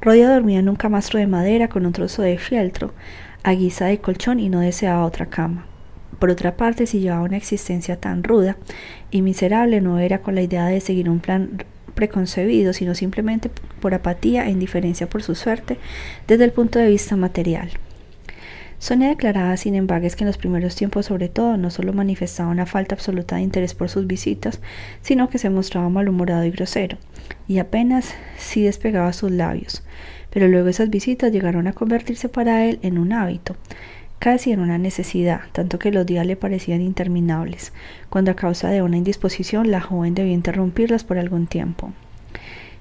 Rodia 0.00 0.30
dormía 0.30 0.60
en 0.60 0.68
un 0.68 0.76
camastro 0.76 1.18
de 1.18 1.26
madera 1.26 1.68
con 1.68 1.84
un 1.84 1.92
trozo 1.92 2.22
de 2.22 2.38
fieltro, 2.38 2.92
a 3.42 3.52
guisa 3.52 3.86
de 3.86 3.98
colchón 3.98 4.38
y 4.38 4.48
no 4.48 4.60
deseaba 4.60 5.04
otra 5.04 5.26
cama. 5.26 5.66
Por 6.18 6.30
otra 6.30 6.56
parte, 6.56 6.86
si 6.86 7.00
llevaba 7.00 7.22
una 7.22 7.36
existencia 7.36 7.96
tan 7.96 8.22
ruda 8.22 8.56
y 9.10 9.22
miserable, 9.22 9.80
no 9.80 9.98
era 9.98 10.20
con 10.20 10.34
la 10.34 10.42
idea 10.42 10.66
de 10.66 10.80
seguir 10.80 11.08
un 11.08 11.20
plan 11.20 11.64
preconcebido, 11.94 12.72
sino 12.72 12.94
simplemente 12.94 13.50
por 13.80 13.92
apatía 13.94 14.46
e 14.46 14.50
indiferencia 14.50 15.08
por 15.08 15.22
su 15.22 15.34
suerte 15.34 15.78
desde 16.28 16.44
el 16.44 16.52
punto 16.52 16.78
de 16.78 16.88
vista 16.88 17.16
material. 17.16 17.70
Sonia 18.78 19.08
declaraba 19.08 19.56
sin 19.56 19.74
embargo 19.74 20.06
que 20.08 20.22
en 20.22 20.28
los 20.28 20.38
primeros 20.38 20.76
tiempos 20.76 21.06
sobre 21.06 21.28
todo 21.28 21.56
no 21.56 21.70
solo 21.70 21.92
manifestaba 21.92 22.50
una 22.50 22.64
falta 22.64 22.94
absoluta 22.94 23.36
de 23.36 23.42
interés 23.42 23.74
por 23.74 23.88
sus 23.88 24.06
visitas, 24.06 24.60
sino 25.02 25.28
que 25.28 25.38
se 25.38 25.50
mostraba 25.50 25.88
malhumorado 25.88 26.44
y 26.44 26.52
grosero, 26.52 26.96
y 27.48 27.58
apenas 27.58 28.14
sí 28.36 28.62
despegaba 28.62 29.12
sus 29.12 29.32
labios. 29.32 29.82
Pero 30.30 30.46
luego 30.46 30.68
esas 30.68 30.90
visitas 30.90 31.32
llegaron 31.32 31.66
a 31.66 31.72
convertirse 31.72 32.28
para 32.28 32.66
él 32.66 32.78
en 32.82 32.98
un 32.98 33.12
hábito, 33.12 33.56
casi 34.20 34.52
en 34.52 34.60
una 34.60 34.78
necesidad, 34.78 35.40
tanto 35.50 35.80
que 35.80 35.90
los 35.90 36.06
días 36.06 36.26
le 36.26 36.36
parecían 36.36 36.80
interminables, 36.80 37.72
cuando 38.08 38.30
a 38.30 38.36
causa 38.36 38.70
de 38.70 38.82
una 38.82 38.96
indisposición 38.96 39.72
la 39.72 39.80
joven 39.80 40.14
debía 40.14 40.34
interrumpirlas 40.34 41.02
por 41.02 41.18
algún 41.18 41.48
tiempo. 41.48 41.92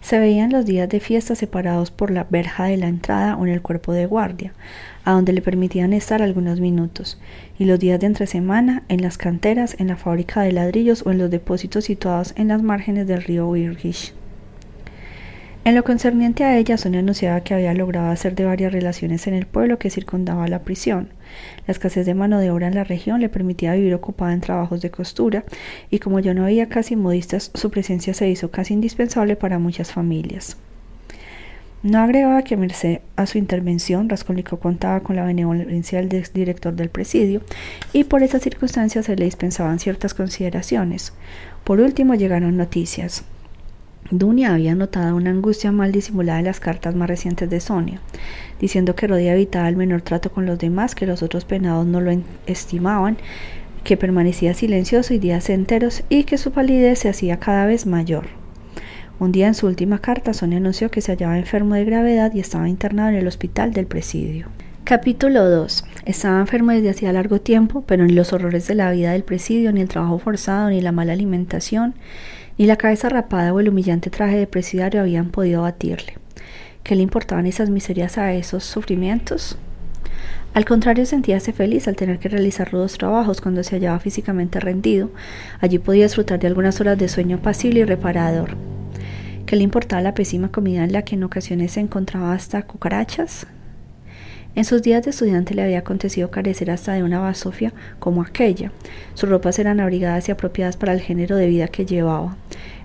Se 0.01 0.19
veían 0.19 0.51
los 0.51 0.65
días 0.65 0.88
de 0.88 0.99
fiesta 0.99 1.36
separados 1.36 1.91
por 1.91 2.12
la 2.12 2.25
verja 2.29 2.65
de 2.65 2.77
la 2.77 2.88
entrada 2.88 3.36
o 3.36 3.45
en 3.45 3.51
el 3.51 3.62
cuerpo 3.62 3.93
de 3.93 4.05
guardia, 4.05 4.53
a 5.03 5.12
donde 5.12 5.33
le 5.33 5.41
permitían 5.41 5.93
estar 5.93 6.21
algunos 6.21 6.60
minutos, 6.60 7.19
y 7.57 7.65
los 7.65 7.79
días 7.79 7.99
de 7.99 8.07
entre 8.07 8.27
semana 8.27 8.83
en 8.88 9.01
las 9.01 9.17
canteras, 9.17 9.75
en 9.79 9.88
la 9.88 9.97
fábrica 9.97 10.41
de 10.41 10.51
ladrillos 10.51 11.03
o 11.05 11.12
en 11.12 11.17
los 11.17 11.31
depósitos 11.31 11.86
situados 11.86 12.33
en 12.38 12.49
las 12.49 12.62
márgenes 12.62 13.07
del 13.07 13.23
río 13.23 13.49
Wirgish. 13.49 14.13
En 15.67 15.75
lo 15.75 15.84
concerniente 15.84 16.45
a 16.45 16.58
ella, 16.58 16.77
Sonia 16.77 17.01
anunciaba 17.01 17.41
que 17.41 17.53
había 17.53 17.73
logrado 17.73 18.10
hacer 18.10 18.36
de 18.36 18.45
varias 18.45 18.71
relaciones 18.71 19.27
en 19.27 19.34
el 19.34 19.45
pueblo 19.45 19.77
que 19.77 19.89
circundaba 19.89 20.47
la 20.47 20.62
prisión. 20.62 21.10
La 21.67 21.73
escasez 21.73 22.06
de 22.06 22.13
mano 22.13 22.39
de 22.39 22.51
obra 22.51 22.69
en 22.69 22.75
la 22.75 22.86
región 22.86 23.19
le 23.19 23.27
permitía 23.27 23.73
vivir 23.73 23.93
ocupada 23.93 24.32
en 24.32 24.39
trabajos 24.39 24.82
de 24.82 24.91
costura, 24.91 25.43
y 25.89 25.99
como 25.99 26.21
ya 26.21 26.34
no 26.34 26.45
había 26.45 26.69
casi 26.69 26.95
modistas, 26.95 27.51
su 27.53 27.69
presencia 27.69 28.13
se 28.13 28.30
hizo 28.30 28.49
casi 28.49 28.75
indispensable 28.75 29.36
para 29.36 29.60
muchas 29.60 29.91
familias. 29.91 30.56
No 31.84 31.99
agregaba 31.99 32.43
que, 32.43 32.56
merced 32.56 33.01
a 33.17 33.25
su 33.25 33.38
intervención, 33.38 34.08
Raskolnikov 34.08 34.60
contaba 34.60 35.01
con 35.01 35.17
la 35.17 35.25
benevolencia 35.25 36.01
del 36.01 36.23
director 36.34 36.77
del 36.77 36.89
presidio, 36.89 37.41
y 37.91 38.06
por 38.06 38.23
esas 38.23 38.41
circunstancias 38.41 39.08
se 39.08 39.17
le 39.17 39.25
dispensaban 39.25 39.80
ciertas 39.80 40.13
consideraciones. 40.13 41.12
Por 41.65 41.82
último, 41.82 42.15
llegaron 42.15 42.56
noticias. 42.56 43.25
Dunia 44.09 44.53
había 44.53 44.73
notado 44.73 45.17
una 45.17 45.31
angustia 45.31 45.73
mal 45.73 45.91
disimulada 45.91 46.39
en 46.39 46.45
las 46.45 46.61
cartas 46.61 46.95
más 46.95 47.09
recientes 47.09 47.49
de 47.49 47.59
Sonia, 47.59 47.99
diciendo 48.59 48.95
que 48.95 49.05
Rodía 49.05 49.33
evitaba 49.33 49.67
el 49.67 49.75
menor 49.75 50.01
trato 50.01 50.31
con 50.31 50.45
los 50.45 50.57
demás, 50.57 50.95
que 50.95 51.05
los 51.05 51.23
otros 51.23 51.43
penados 51.43 51.85
no 51.85 51.99
lo 51.99 52.17
estimaban, 52.45 53.17
que 53.83 53.97
permanecía 53.97 54.53
silencioso 54.53 55.13
y 55.13 55.19
días 55.19 55.49
enteros 55.49 56.03
y 56.07 56.23
que 56.23 56.37
su 56.37 56.51
palidez 56.51 56.99
se 56.99 57.09
hacía 57.09 57.39
cada 57.39 57.65
vez 57.65 57.85
mayor. 57.85 58.27
Un 59.19 59.33
día 59.33 59.47
en 59.47 59.55
su 59.55 59.67
última 59.67 59.99
carta, 59.99 60.33
Sonia 60.33 60.59
anunció 60.59 60.89
que 60.89 61.01
se 61.01 61.11
hallaba 61.11 61.37
enfermo 61.37 61.75
de 61.75 61.83
gravedad 61.83 62.33
y 62.33 62.39
estaba 62.39 62.69
internado 62.69 63.09
en 63.09 63.15
el 63.15 63.27
hospital 63.27 63.73
del 63.73 63.87
presidio. 63.87 64.47
Capítulo 64.88 65.50
2. 65.50 65.84
Estaba 66.06 66.39
enfermo 66.39 66.71
desde 66.71 66.89
hacía 66.89 67.12
largo 67.12 67.41
tiempo, 67.41 67.84
pero 67.86 68.06
ni 68.06 68.13
los 68.13 68.32
horrores 68.32 68.69
de 68.69 68.76
la 68.76 68.89
vida 68.89 69.12
del 69.12 69.26
presidio, 69.26 69.73
ni 69.73 69.82
el 69.82 69.89
trabajo 69.89 70.17
forzado, 70.17 70.69
ni 70.69 70.80
la 70.80 70.93
mala 70.93 71.12
alimentación, 71.12 71.93
ni 72.58 72.67
la 72.67 72.78
cabeza 72.78 73.10
rapada 73.10 73.52
o 73.52 73.60
el 73.60 73.67
humillante 73.67 74.10
traje 74.10 74.38
de 74.38 74.47
presidiario 74.47 75.02
habían 75.02 75.30
podido 75.30 75.63
batirle. 75.63 76.13
¿Qué 76.84 76.95
le 76.95 77.02
importaban 77.02 77.47
esas 77.47 77.69
miserias 77.69 78.17
a 78.17 78.32
esos 78.32 78.63
sufrimientos? 78.63 79.58
Al 80.54 80.63
contrario, 80.63 81.06
sentíase 81.06 81.52
feliz 81.52 81.89
al 81.89 81.97
tener 81.97 82.17
que 82.17 82.30
realizar 82.30 82.71
rudos 82.71 82.97
trabajos 82.97 83.41
cuando 83.41 83.63
se 83.63 83.76
hallaba 83.76 84.00
físicamente 84.00 84.62
rendido. 84.62 85.12
Allí 85.60 85.80
podía 85.80 86.06
disfrutar 86.06 86.39
de 86.39 86.47
algunas 86.47 86.80
horas 86.80 86.97
de 86.97 87.10
sueño 87.10 87.41
pasible 87.41 87.82
y 87.82 87.84
reparador. 87.84 88.56
¿Qué 89.47 89.58
le 89.58 89.63
importaba 89.63 90.02
la 90.02 90.13
pésima 90.13 90.50
comida 90.50 90.86
en 90.86 90.93
la 90.93 91.02
que 91.02 91.15
en 91.15 91.26
ocasiones 91.26 91.73
se 91.73 91.82
encontraba 91.82 92.32
hasta 92.32 92.62
cucarachas? 92.62 93.47
En 94.57 94.65
sus 94.65 94.81
días 94.81 95.03
de 95.03 95.11
estudiante 95.11 95.53
le 95.53 95.61
había 95.61 95.77
acontecido 95.77 96.31
carecer 96.31 96.71
hasta 96.71 96.93
de 96.93 97.03
una 97.03 97.19
basofia 97.19 97.73
como 97.99 98.23
aquella. 98.23 98.71
Sus 99.13 99.29
ropas 99.29 99.59
eran 99.59 99.79
abrigadas 99.79 100.27
y 100.27 100.31
apropiadas 100.31 100.77
para 100.77 100.93
el 100.93 100.99
género 100.99 101.35
de 101.35 101.45
vida 101.45 101.67
que 101.67 101.85
llevaba. 101.85 102.35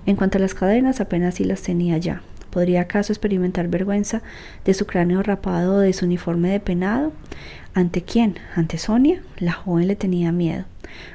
En 0.05 0.15
cuanto 0.15 0.37
a 0.37 0.41
las 0.41 0.53
cadenas, 0.53 1.01
apenas 1.01 1.33
si 1.33 1.45
las 1.45 1.63
tenía 1.63 1.97
ya. 1.97 2.21
¿Podría 2.51 2.81
acaso 2.81 3.11
experimentar 3.11 3.69
vergüenza 3.69 4.21
de 4.65 4.75
su 4.75 4.85
cráneo 4.85 5.23
rapado 5.23 5.77
o 5.77 5.79
de 5.79 5.93
su 5.93 6.05
uniforme 6.05 6.51
de 6.51 6.59
penado? 6.59 7.11
¿Ante 7.73 8.03
quién? 8.03 8.35
¿Ante 8.55 8.77
Sonia? 8.77 9.23
La 9.39 9.53
joven 9.53 9.87
le 9.87 9.95
tenía 9.95 10.31
miedo. 10.31 10.65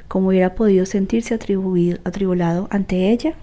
¿Cómo 0.09 0.27
hubiera 0.27 0.55
podido 0.55 0.85
sentirse 0.85 1.35
atribulado 1.35 2.67
ante 2.69 3.11
ella? 3.11 3.33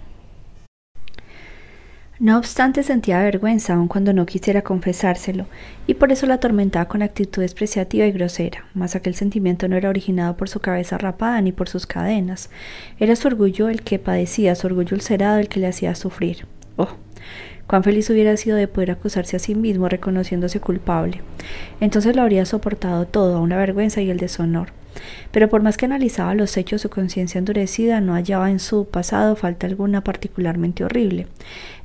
No 2.19 2.37
obstante 2.39 2.81
sentía 2.81 3.21
vergüenza 3.21 3.75
aun 3.75 3.87
cuando 3.87 4.11
no 4.11 4.25
quisiera 4.25 4.63
confesárselo, 4.63 5.45
y 5.85 5.93
por 5.93 6.11
eso 6.11 6.25
la 6.25 6.35
atormentaba 6.35 6.87
con 6.87 7.03
actitud 7.03 7.43
despreciativa 7.43 8.07
y 8.07 8.11
grosera, 8.11 8.65
mas 8.73 8.95
aquel 8.95 9.13
sentimiento 9.13 9.67
no 9.67 9.75
era 9.75 9.89
originado 9.89 10.35
por 10.35 10.49
su 10.49 10.59
cabeza 10.59 10.97
rapada 10.97 11.39
ni 11.41 11.51
por 11.51 11.69
sus 11.69 11.85
cadenas, 11.85 12.49
era 12.99 13.15
su 13.15 13.27
orgullo 13.27 13.69
el 13.69 13.83
que 13.83 13.99
padecía, 13.99 14.55
su 14.55 14.65
orgullo 14.65 14.95
ulcerado 14.95 15.37
el 15.37 15.47
que 15.47 15.59
le 15.59 15.67
hacía 15.67 15.93
sufrir. 15.93 16.47
Oh, 16.75 16.89
Cuán 17.67 17.83
feliz 17.83 18.09
hubiera 18.09 18.35
sido 18.37 18.55
de 18.55 18.69
poder 18.69 18.91
acusarse 18.91 19.35
a 19.35 19.39
sí 19.39 19.53
mismo 19.53 19.89
reconociéndose 19.89 20.61
culpable. 20.61 21.21
Entonces 21.81 22.15
lo 22.15 22.21
habría 22.21 22.45
soportado 22.45 23.05
todo, 23.05 23.41
una 23.41 23.57
vergüenza 23.57 24.01
y 24.01 24.09
el 24.09 24.17
deshonor. 24.17 24.76
Pero 25.31 25.49
por 25.49 25.61
más 25.61 25.77
que 25.77 25.85
analizaba 25.85 26.35
los 26.35 26.57
hechos, 26.57 26.81
su 26.81 26.89
conciencia 26.89 27.39
endurecida 27.39 28.01
no 28.01 28.13
hallaba 28.13 28.51
en 28.51 28.59
su 28.59 28.87
pasado 28.87 29.35
falta 29.35 29.67
alguna 29.67 30.03
particularmente 30.03 30.83
horrible 30.83 31.27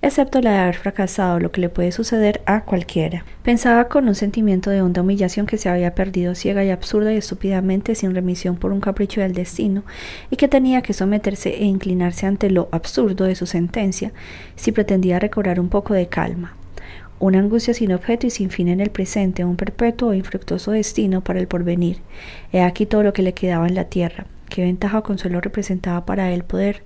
excepto 0.03 0.40
la 0.40 0.51
de 0.51 0.59
haber 0.59 0.75
fracasado, 0.75 1.38
lo 1.38 1.53
que 1.53 1.61
le 1.61 1.68
puede 1.68 1.92
suceder 1.92 2.42
a 2.44 2.64
cualquiera. 2.64 3.25
Pensaba 3.44 3.88
con 3.88 4.09
un 4.09 4.16
sentimiento 4.16 4.68
de 4.68 4.83
honda 4.83 5.01
humillación 5.01 5.46
que 5.46 5.59
se 5.59 5.68
había 5.68 5.94
perdido 5.94 6.35
ciega 6.35 6.64
y 6.64 6.70
absurda 6.70 7.12
y 7.12 7.16
estúpidamente 7.16 7.94
sin 7.94 8.14
remisión 8.14 8.57
por 8.57 8.72
un 8.72 8.81
capricho 8.81 9.20
del 9.20 9.33
destino, 9.33 9.85
y 10.29 10.37
que 10.37 10.48
tenía 10.48 10.83
que 10.83 10.92
someterse 10.92 11.51
e 11.51 11.64
inclinarse 11.64 12.27
ante 12.27 12.51
lo 12.51 12.68
absurdo 12.72 13.25
de 13.25 13.37
su 13.37 13.46
sentencia, 13.46 14.12
si 14.57 14.72
pretendía 14.72 15.20
recobrar 15.20 15.61
un 15.61 15.68
poco 15.68 15.94
de 15.94 16.09
calma 16.09 16.57
una 17.22 17.38
angustia 17.38 17.72
sin 17.72 17.92
objeto 17.92 18.26
y 18.26 18.30
sin 18.30 18.50
fin 18.50 18.66
en 18.66 18.80
el 18.80 18.90
presente, 18.90 19.44
un 19.44 19.54
perpetuo 19.54 20.12
e 20.12 20.16
infructuoso 20.16 20.72
destino 20.72 21.22
para 21.22 21.38
el 21.38 21.46
porvenir. 21.46 21.98
He 22.52 22.62
aquí 22.62 22.85
todo 22.85 23.04
lo 23.04 23.12
que 23.12 23.22
le 23.22 23.32
quedaba 23.32 23.68
en 23.68 23.76
la 23.76 23.85
tierra. 23.85 24.26
Qué 24.48 24.62
ventaja 24.62 24.98
o 24.98 25.02
consuelo 25.04 25.40
representaba 25.40 26.04
para 26.04 26.32
él 26.32 26.42
poder 26.42 26.82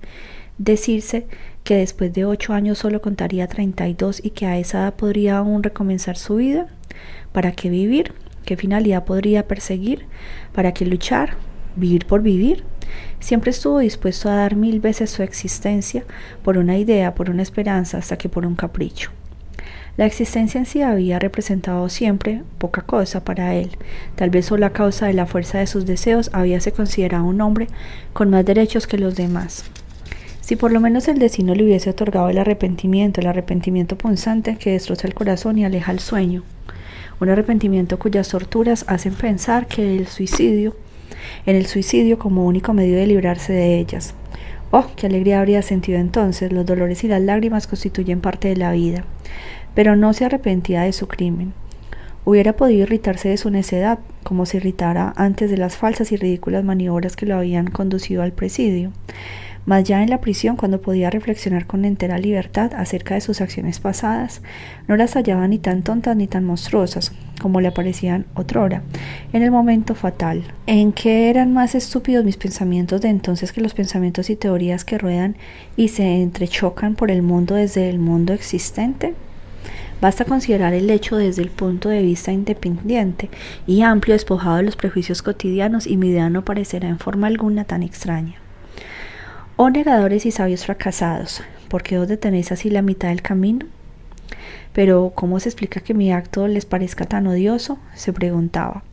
decirse 0.59 1.25
que 1.63 1.77
después 1.77 2.13
de 2.13 2.25
ocho 2.25 2.53
años 2.53 2.77
solo 2.77 3.01
contaría 3.01 3.47
32 3.47 4.23
y 4.23 4.29
que 4.29 4.45
a 4.45 4.59
esa 4.59 4.81
edad 4.81 4.93
podría 4.93 5.39
aún 5.39 5.63
recomenzar 5.63 6.17
su 6.17 6.35
vida. 6.35 6.67
¿Para 7.31 7.53
qué 7.53 7.71
vivir? 7.71 8.13
¿Qué 8.45 8.57
finalidad 8.57 9.05
podría 9.05 9.47
perseguir? 9.47 10.05
¿Para 10.53 10.71
qué 10.71 10.85
luchar? 10.85 11.31
¿Vivir 11.75 12.05
por 12.05 12.21
vivir? 12.21 12.63
Siempre 13.19 13.49
estuvo 13.49 13.79
dispuesto 13.79 14.29
a 14.29 14.35
dar 14.35 14.55
mil 14.55 14.81
veces 14.81 15.09
su 15.09 15.23
existencia 15.23 16.03
por 16.43 16.59
una 16.59 16.77
idea, 16.77 17.15
por 17.15 17.31
una 17.31 17.41
esperanza, 17.41 17.97
hasta 17.97 18.19
que 18.19 18.29
por 18.29 18.45
un 18.45 18.55
capricho. 18.55 19.09
La 19.97 20.05
existencia 20.05 20.59
en 20.59 20.67
sí 20.67 20.83
había 20.83 21.17
representado 21.17 21.89
siempre 21.89 22.43
poca 22.59 22.83
cosa 22.83 23.25
para 23.25 23.55
él. 23.55 23.71
Tal 24.15 24.29
vez 24.29 24.45
solo 24.45 24.67
a 24.67 24.69
causa 24.69 25.07
de 25.07 25.13
la 25.13 25.25
fuerza 25.25 25.57
de 25.57 25.65
sus 25.65 25.87
deseos 25.87 26.29
había 26.33 26.61
se 26.61 26.71
considerado 26.71 27.23
un 27.23 27.41
hombre 27.41 27.67
con 28.13 28.29
más 28.29 28.45
derechos 28.45 28.85
que 28.85 28.99
los 28.99 29.15
demás. 29.15 29.65
Si 30.39 30.55
por 30.55 30.71
lo 30.71 30.79
menos 30.79 31.07
el 31.07 31.17
destino 31.17 31.55
le 31.55 31.63
hubiese 31.63 31.89
otorgado 31.89 32.29
el 32.29 32.37
arrepentimiento, 32.37 33.21
el 33.21 33.27
arrepentimiento 33.27 33.97
punzante 33.97 34.57
que 34.57 34.71
destroza 34.73 35.07
el 35.07 35.15
corazón 35.15 35.57
y 35.57 35.65
aleja 35.65 35.91
el 35.91 35.99
sueño, 35.99 36.43
un 37.19 37.29
arrepentimiento 37.29 37.97
cuyas 37.97 38.29
torturas 38.29 38.85
hacen 38.87 39.15
pensar 39.15 39.65
que 39.65 39.97
el 39.97 40.05
suicidio, 40.05 40.75
en 41.47 41.55
el 41.55 41.65
suicidio 41.65 42.19
como 42.19 42.45
único 42.45 42.71
medio 42.71 42.97
de 42.97 43.07
librarse 43.07 43.51
de 43.51 43.79
ellas. 43.79 44.13
Oh, 44.69 44.85
qué 44.95 45.07
alegría 45.07 45.39
habría 45.39 45.63
sentido 45.63 45.97
entonces, 45.97 46.51
los 46.51 46.65
dolores 46.67 47.03
y 47.03 47.07
las 47.07 47.21
lágrimas 47.21 47.65
constituyen 47.65 48.21
parte 48.21 48.49
de 48.49 48.57
la 48.57 48.71
vida. 48.73 49.05
Pero 49.77 49.95
no 49.95 50.11
se 50.13 50.25
arrepentía 50.25 50.81
de 50.81 50.91
su 50.91 51.07
crimen. 51.07 51.53
Hubiera 52.25 52.53
podido 52.53 52.81
irritarse 52.81 53.29
de 53.29 53.37
su 53.37 53.51
necedad, 53.51 53.99
como 54.23 54.47
se 54.47 54.57
irritara 54.57 55.13
antes 55.15 55.51
de 55.51 55.57
las 55.57 55.77
falsas 55.77 56.11
y 56.11 56.17
ridículas 56.17 56.63
maniobras 56.63 57.15
que 57.15 57.27
lo 57.27 57.37
habían 57.37 57.67
conducido 57.67 58.23
al 58.23 58.33
presidio 58.33 58.91
mas 59.67 59.83
ya 59.83 60.01
en 60.01 60.09
la 60.09 60.21
prisión, 60.21 60.55
cuando 60.55 60.79
podía 60.79 61.09
reflexionar 61.09 61.67
con 61.67 61.83
entera 61.83 62.17
libertad 62.17 62.71
acerca 62.73 63.15
de 63.15 63.21
sus 63.21 63.41
acciones 63.41 63.81
pasadas, 63.81 64.41
no 64.87 64.95
las 64.95 65.15
hallaba 65.15 65.45
ni 65.49 65.59
tan 65.59 65.83
tontas 65.83 66.15
ni 66.15 66.25
tan 66.25 66.45
monstruosas 66.45 67.11
como 67.41 67.59
le 67.59 67.67
aparecían 67.67 68.25
otrora, 68.33 68.81
en 69.33 69.43
el 69.43 69.51
momento 69.51 69.93
fatal, 69.93 70.43
en 70.67 70.93
que 70.93 71.29
eran 71.29 71.53
más 71.53 71.75
estúpidos 71.75 72.23
mis 72.23 72.37
pensamientos 72.37 73.01
de 73.01 73.09
entonces 73.09 73.51
que 73.51 73.59
los 73.59 73.73
pensamientos 73.73 74.29
y 74.29 74.37
teorías 74.37 74.85
que 74.85 74.97
ruedan 74.97 75.35
y 75.75 75.89
se 75.89 76.21
entrechocan 76.21 76.95
por 76.95 77.11
el 77.11 77.21
mundo 77.21 77.55
desde 77.55 77.89
el 77.89 77.99
mundo 77.99 78.31
existente. 78.31 79.15
Basta 79.99 80.25
considerar 80.25 80.73
el 80.73 80.89
hecho 80.89 81.17
desde 81.17 81.41
el 81.41 81.49
punto 81.49 81.89
de 81.89 82.03
vista 82.03 82.31
independiente 82.31 83.29
y 83.65 83.81
amplio, 83.81 84.13
despojado 84.13 84.57
de 84.57 84.63
los 84.63 84.75
prejuicios 84.75 85.23
cotidianos, 85.23 85.87
y 85.87 85.97
mi 85.97 86.09
idea 86.09 86.29
no 86.29 86.45
parecerá 86.45 86.87
en 86.87 86.99
forma 86.99 87.27
alguna 87.27 87.63
tan 87.63 87.81
extraña. 87.81 88.35
Oh 89.55 89.71
negadores 89.71 90.27
y 90.27 90.31
sabios 90.31 90.65
fracasados, 90.65 91.41
¿por 91.67 91.81
qué 91.81 91.97
os 91.97 92.07
detenéis 92.07 92.51
así 92.51 92.69
la 92.69 92.83
mitad 92.83 93.09
del 93.09 93.23
camino? 93.23 93.65
Pero, 94.71 95.13
¿cómo 95.15 95.39
se 95.39 95.49
explica 95.49 95.79
que 95.79 95.95
mi 95.95 96.11
acto 96.11 96.47
les 96.47 96.67
parezca 96.67 97.05
tan 97.05 97.25
odioso? 97.25 97.79
se 97.95 98.13
preguntaba. 98.13 98.83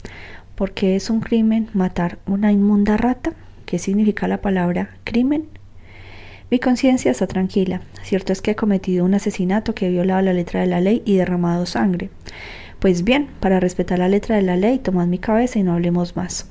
¿Por 0.54 0.72
qué 0.72 0.96
es 0.96 1.10
un 1.10 1.20
crimen 1.20 1.68
matar 1.74 2.16
una 2.26 2.50
inmunda 2.50 2.96
rata? 2.96 3.32
¿Qué 3.66 3.78
significa 3.78 4.26
la 4.26 4.40
palabra 4.40 4.96
crimen? 5.04 5.48
Mi 6.54 6.60
conciencia 6.60 7.10
está 7.10 7.26
tranquila. 7.26 7.80
Cierto 8.04 8.32
es 8.32 8.40
que 8.40 8.52
he 8.52 8.54
cometido 8.54 9.04
un 9.04 9.12
asesinato 9.12 9.74
que 9.74 9.86
ha 9.86 9.88
violado 9.88 10.22
la 10.22 10.32
letra 10.32 10.60
de 10.60 10.68
la 10.68 10.80
ley 10.80 11.02
y 11.04 11.16
derramado 11.16 11.66
sangre. 11.66 12.10
Pues 12.78 13.02
bien, 13.02 13.26
para 13.40 13.58
respetar 13.58 13.98
la 13.98 14.08
letra 14.08 14.36
de 14.36 14.42
la 14.42 14.56
ley, 14.56 14.78
tomad 14.78 15.08
mi 15.08 15.18
cabeza 15.18 15.58
y 15.58 15.64
no 15.64 15.72
hablemos 15.72 16.14
más. 16.14 16.48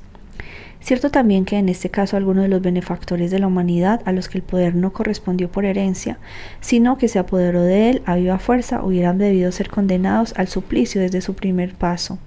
Cierto 0.80 1.10
también 1.10 1.46
que 1.46 1.56
en 1.56 1.70
este 1.70 1.88
caso 1.88 2.18
algunos 2.18 2.42
de 2.42 2.50
los 2.50 2.60
benefactores 2.60 3.30
de 3.30 3.38
la 3.38 3.46
humanidad 3.46 4.02
a 4.04 4.12
los 4.12 4.28
que 4.28 4.36
el 4.36 4.44
poder 4.44 4.74
no 4.74 4.92
correspondió 4.92 5.50
por 5.50 5.64
herencia, 5.64 6.18
sino 6.60 6.98
que 6.98 7.08
se 7.08 7.18
apoderó 7.18 7.62
de 7.62 7.88
él 7.88 8.02
a 8.04 8.16
viva 8.16 8.38
fuerza, 8.38 8.84
hubieran 8.84 9.16
debido 9.16 9.50
ser 9.52 9.70
condenados 9.70 10.34
al 10.36 10.48
suplicio 10.48 11.00
desde 11.00 11.22
su 11.22 11.32
primer 11.32 11.76
paso. 11.76 12.18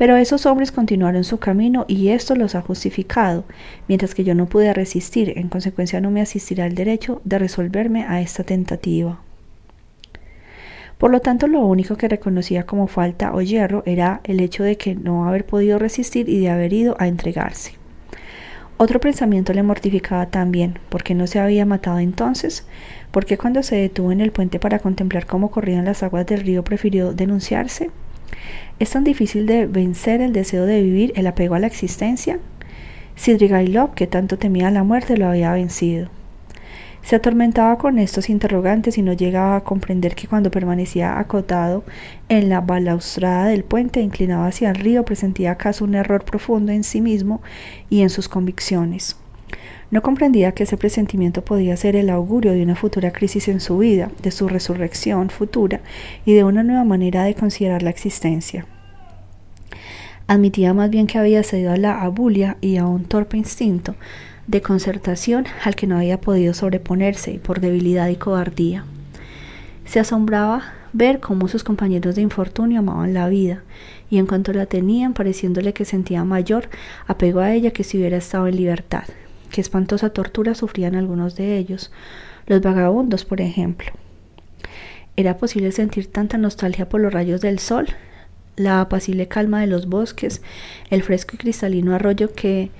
Pero 0.00 0.16
esos 0.16 0.46
hombres 0.46 0.72
continuaron 0.72 1.24
su 1.24 1.36
camino 1.36 1.84
y 1.86 2.08
esto 2.08 2.34
los 2.34 2.54
ha 2.54 2.62
justificado, 2.62 3.44
mientras 3.86 4.14
que 4.14 4.24
yo 4.24 4.34
no 4.34 4.46
pude 4.46 4.72
resistir, 4.72 5.34
en 5.36 5.50
consecuencia 5.50 6.00
no 6.00 6.10
me 6.10 6.22
asistirá 6.22 6.64
el 6.64 6.74
derecho 6.74 7.20
de 7.24 7.38
resolverme 7.38 8.06
a 8.06 8.22
esta 8.22 8.42
tentativa. 8.42 9.20
Por 10.96 11.10
lo 11.10 11.20
tanto, 11.20 11.48
lo 11.48 11.60
único 11.66 11.96
que 11.96 12.08
reconocía 12.08 12.64
como 12.64 12.86
falta 12.86 13.34
o 13.34 13.42
hierro 13.42 13.82
era 13.84 14.22
el 14.24 14.40
hecho 14.40 14.62
de 14.62 14.78
que 14.78 14.94
no 14.94 15.28
haber 15.28 15.44
podido 15.44 15.78
resistir 15.78 16.30
y 16.30 16.40
de 16.40 16.48
haber 16.48 16.72
ido 16.72 16.96
a 16.98 17.06
entregarse. 17.06 17.74
Otro 18.78 19.00
pensamiento 19.00 19.52
le 19.52 19.62
mortificaba 19.62 20.30
también, 20.30 20.78
¿por 20.88 21.02
qué 21.02 21.14
no 21.14 21.26
se 21.26 21.40
había 21.40 21.66
matado 21.66 21.98
entonces? 21.98 22.66
¿Por 23.10 23.26
qué 23.26 23.36
cuando 23.36 23.62
se 23.62 23.76
detuvo 23.76 24.12
en 24.12 24.22
el 24.22 24.32
puente 24.32 24.58
para 24.58 24.78
contemplar 24.78 25.26
cómo 25.26 25.50
corrían 25.50 25.84
las 25.84 26.02
aguas 26.02 26.24
del 26.24 26.40
río 26.40 26.64
prefirió 26.64 27.12
denunciarse? 27.12 27.90
¿Es 28.78 28.90
tan 28.90 29.04
difícil 29.04 29.46
de 29.46 29.66
vencer 29.66 30.20
el 30.20 30.32
deseo 30.32 30.66
de 30.66 30.82
vivir, 30.82 31.12
el 31.16 31.26
apego 31.26 31.54
a 31.54 31.58
la 31.58 31.66
existencia? 31.66 32.38
Sidrigailov, 33.14 33.94
que 33.94 34.06
tanto 34.06 34.38
temía 34.38 34.70
la 34.70 34.84
muerte, 34.84 35.16
lo 35.16 35.28
había 35.28 35.52
vencido. 35.52 36.08
Se 37.02 37.16
atormentaba 37.16 37.76
con 37.78 37.98
estos 37.98 38.30
interrogantes 38.30 38.96
y 38.98 39.02
no 39.02 39.12
llegaba 39.12 39.56
a 39.56 39.64
comprender 39.64 40.14
que 40.14 40.28
cuando 40.28 40.50
permanecía 40.50 41.18
acotado 41.18 41.84
en 42.28 42.48
la 42.48 42.60
balaustrada 42.60 43.46
del 43.46 43.64
puente 43.64 44.00
inclinado 44.00 44.44
hacia 44.44 44.70
el 44.70 44.76
río 44.76 45.04
presentía 45.04 45.52
acaso 45.52 45.84
un 45.84 45.94
error 45.94 46.24
profundo 46.24 46.72
en 46.72 46.84
sí 46.84 47.00
mismo 47.00 47.42
y 47.90 48.00
en 48.00 48.10
sus 48.10 48.28
convicciones. 48.28 49.19
No 49.90 50.02
comprendía 50.02 50.52
que 50.52 50.62
ese 50.62 50.76
presentimiento 50.76 51.44
podía 51.44 51.76
ser 51.76 51.96
el 51.96 52.10
augurio 52.10 52.52
de 52.52 52.62
una 52.62 52.76
futura 52.76 53.10
crisis 53.10 53.48
en 53.48 53.60
su 53.60 53.78
vida, 53.78 54.10
de 54.22 54.30
su 54.30 54.48
resurrección 54.48 55.30
futura 55.30 55.80
y 56.24 56.34
de 56.34 56.44
una 56.44 56.62
nueva 56.62 56.84
manera 56.84 57.24
de 57.24 57.34
considerar 57.34 57.82
la 57.82 57.90
existencia. 57.90 58.66
Admitía 60.28 60.74
más 60.74 60.90
bien 60.90 61.08
que 61.08 61.18
había 61.18 61.42
cedido 61.42 61.72
a 61.72 61.76
la 61.76 62.02
abulia 62.02 62.56
y 62.60 62.76
a 62.76 62.86
un 62.86 63.04
torpe 63.04 63.36
instinto, 63.36 63.96
de 64.46 64.62
concertación 64.62 65.46
al 65.64 65.74
que 65.74 65.88
no 65.88 65.96
había 65.96 66.20
podido 66.20 66.54
sobreponerse 66.54 67.40
por 67.42 67.60
debilidad 67.60 68.08
y 68.08 68.16
cobardía. 68.16 68.84
Se 69.84 69.98
asombraba 69.98 70.72
ver 70.92 71.18
cómo 71.18 71.48
sus 71.48 71.64
compañeros 71.64 72.14
de 72.14 72.22
infortunio 72.22 72.78
amaban 72.78 73.12
la 73.12 73.28
vida, 73.28 73.62
y 74.08 74.18
en 74.18 74.26
cuanto 74.26 74.52
la 74.52 74.66
tenían, 74.66 75.14
pareciéndole 75.14 75.72
que 75.72 75.84
sentía 75.84 76.24
mayor 76.24 76.68
apego 77.08 77.40
a 77.40 77.52
ella 77.52 77.72
que 77.72 77.84
si 77.84 77.98
hubiera 77.98 78.16
estado 78.16 78.46
en 78.46 78.56
libertad. 78.56 79.04
Qué 79.50 79.60
espantosa 79.60 80.10
tortura 80.10 80.54
sufrían 80.54 80.94
algunos 80.94 81.36
de 81.36 81.58
ellos, 81.58 81.90
los 82.46 82.60
vagabundos, 82.60 83.24
por 83.24 83.40
ejemplo. 83.40 83.92
¿Era 85.16 85.36
posible 85.38 85.72
sentir 85.72 86.10
tanta 86.10 86.38
nostalgia 86.38 86.88
por 86.88 87.00
los 87.00 87.12
rayos 87.12 87.40
del 87.40 87.58
sol, 87.58 87.88
la 88.56 88.80
apacible 88.80 89.26
calma 89.26 89.60
de 89.60 89.66
los 89.66 89.88
bosques, 89.88 90.42
el 90.90 91.02
fresco 91.02 91.34
y 91.34 91.38
cristalino 91.38 91.94
arroyo 91.94 92.32
que 92.32 92.70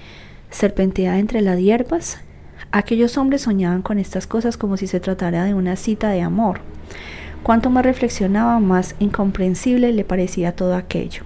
serpenteaba 0.50 1.18
entre 1.18 1.40
las 1.40 1.58
hierbas. 1.58 2.20
Aquellos 2.72 3.16
hombres 3.16 3.42
soñaban 3.42 3.82
con 3.82 3.98
estas 3.98 4.26
cosas 4.26 4.56
como 4.56 4.76
si 4.76 4.86
se 4.86 5.00
tratara 5.00 5.44
de 5.44 5.54
una 5.54 5.76
cita 5.76 6.10
de 6.10 6.20
amor. 6.20 6.60
Cuanto 7.42 7.70
más 7.70 7.84
reflexionaba, 7.84 8.60
más 8.60 8.94
incomprensible 8.98 9.92
le 9.92 10.04
parecía 10.04 10.54
todo 10.54 10.74
aquello. 10.74 11.22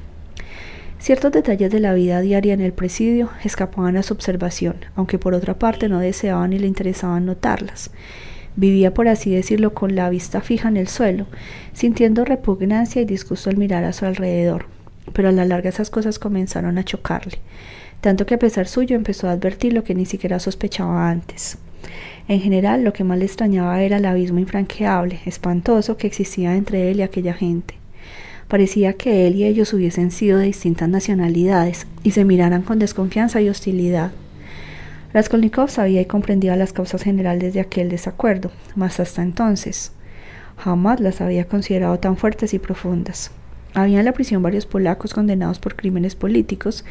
Ciertos 1.05 1.33
detalles 1.33 1.71
de 1.71 1.81
la 1.81 1.93
vida 1.93 2.23
diaria 2.23 2.55
en 2.55 2.63
el 2.63 2.73
presidio 2.73 3.29
escapaban 3.45 3.99
a 3.99 4.03
su 4.03 4.15
observación, 4.15 4.77
aunque 4.97 5.19
por 5.19 5.35
otra 5.35 5.59
parte 5.59 5.91
no 5.91 5.99
deseaban 5.99 6.49
ni 6.49 6.59
le 6.59 6.67
interesaban 6.67 7.27
notarlas. 7.27 7.91
Vivía, 8.57 8.95
por 8.95 9.09
así 9.09 9.31
decirlo, 9.31 9.75
con 9.75 9.97
la 9.97 10.09
vista 10.09 10.41
fija 10.41 10.67
en 10.67 10.79
el 10.79 10.89
suelo, 10.89 11.27
sintiendo 11.75 12.25
repugnancia 12.25 13.03
y 13.03 13.05
disgusto 13.05 13.51
al 13.51 13.59
mirar 13.59 13.85
a 13.85 13.93
su 13.93 14.07
alrededor. 14.07 14.65
Pero 15.13 15.29
a 15.29 15.33
la 15.33 15.45
larga 15.45 15.69
esas 15.69 15.91
cosas 15.91 16.19
comenzaron 16.19 16.79
a 16.79 16.85
chocarle, 16.85 17.37
tanto 18.01 18.25
que 18.25 18.37
a 18.37 18.39
pesar 18.39 18.67
suyo 18.67 18.97
empezó 18.97 19.29
a 19.29 19.33
advertir 19.33 19.75
lo 19.75 19.85
que 19.85 19.95
ni 19.95 20.07
siquiera 20.07 20.39
sospechaba 20.39 21.11
antes. 21.11 21.59
En 22.29 22.41
general, 22.41 22.83
lo 22.83 22.95
que 22.95 23.05
más 23.05 23.19
le 23.19 23.27
extrañaba 23.27 23.83
era 23.83 23.99
el 23.99 24.07
abismo 24.07 24.39
infranqueable, 24.39 25.21
espantoso 25.27 25.99
que 25.99 26.07
existía 26.07 26.57
entre 26.57 26.91
él 26.91 27.01
y 27.01 27.03
aquella 27.03 27.35
gente. 27.35 27.84
Parecía 28.49 28.93
que 28.93 29.27
él 29.27 29.37
y 29.37 29.45
ellos 29.45 29.73
hubiesen 29.73 30.11
sido 30.11 30.39
de 30.39 30.47
distintas 30.47 30.89
nacionalidades 30.89 31.87
y 32.03 32.11
se 32.11 32.25
miraran 32.25 32.63
con 32.63 32.79
desconfianza 32.79 33.41
y 33.41 33.49
hostilidad. 33.49 34.13
Raskolnikov 35.13 35.71
sabía 35.71 36.01
y 36.01 36.07
comprendía 36.07 36.57
las 36.57 36.73
causas 36.73 37.03
generales 37.03 37.55
de 37.55 37.61
aquel 37.61 37.89
desacuerdo, 37.89 38.51
mas 38.75 39.01
hasta 39.01 39.23
entonces 39.23 39.93
jamás 40.57 41.01
las 41.01 41.21
había 41.21 41.47
considerado 41.47 41.99
tan 41.99 42.17
fuertes 42.17 42.55
y 42.55 42.59
profundas. 42.59 43.31
Había 43.75 43.99
en 43.99 44.05
la 44.05 44.13
prisión 44.13 44.43
varios 44.43 44.67
polacos 44.67 45.15
condenados 45.15 45.59
por 45.59 45.75
crímenes 45.75 46.15
políticos 46.15 46.85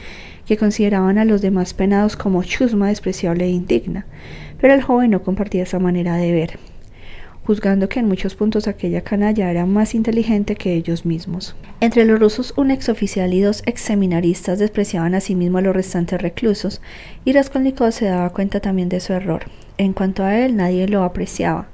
que 0.46 0.58
consideraban 0.58 1.18
a 1.18 1.24
los 1.26 1.42
demás 1.42 1.74
penados 1.74 2.18
como 2.18 2.44
chusma 2.44 2.90
despreciable 2.90 3.46
e 3.46 3.50
indigna, 3.50 4.06
pero 4.60 4.74
el 4.74 4.82
joven 4.82 5.12
no 5.12 5.24
compartía 5.24 5.64
esa 5.64 5.80
manera 5.80 6.18
de 6.18 6.32
ver 6.34 6.60
juzgando 7.46 7.90
que 7.90 8.00
en 8.00 8.08
muchos 8.08 8.36
puntos 8.36 8.68
aquella 8.68 9.02
canalla 9.02 9.52
era 9.52 9.66
más 9.66 9.96
inteligente 9.96 10.56
que 10.56 10.74
ellos 10.74 11.06
mismos. 11.06 11.56
Entre 11.82 12.06
los 12.06 12.20
rusos, 12.20 12.54
un 12.58 12.72
exoficial 12.72 13.34
y 13.34 13.42
dos 13.42 13.64
exseminaristas 13.66 14.60
despreciaban 14.60 15.16
a 15.16 15.20
sí 15.20 15.36
mismo 15.36 15.58
a 15.58 15.62
los 15.62 15.76
restantes 15.76 16.22
reclusos, 16.22 16.82
y 17.26 17.34
Raskolnikov 17.34 17.92
se 17.92 18.06
daba 18.06 18.30
cuenta 18.32 18.60
también 18.60 18.90
de 18.90 19.00
su 19.00 19.14
error. 19.14 19.44
En 19.78 19.94
cuanto 19.94 20.24
a 20.24 20.38
él, 20.38 20.56
nadie 20.56 20.88
lo 20.88 21.04
apreciaba. 21.04 21.68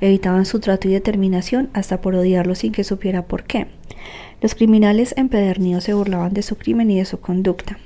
Evitaban 0.00 0.44
su 0.44 0.60
trato 0.60 0.88
y 0.88 0.92
determinación 0.92 1.70
hasta 1.72 2.00
por 2.00 2.14
odiarlo 2.14 2.54
sin 2.54 2.72
que 2.72 2.84
supiera 2.84 3.22
por 3.22 3.44
qué. 3.44 3.66
Los 4.42 4.54
criminales 4.54 5.14
empedernidos 5.16 5.84
se 5.84 5.94
burlaban 5.94 6.34
de 6.34 6.42
su 6.42 6.56
crimen 6.56 6.90
y 6.90 6.98
de 6.98 7.04
su 7.04 7.20
conducta, 7.20 7.78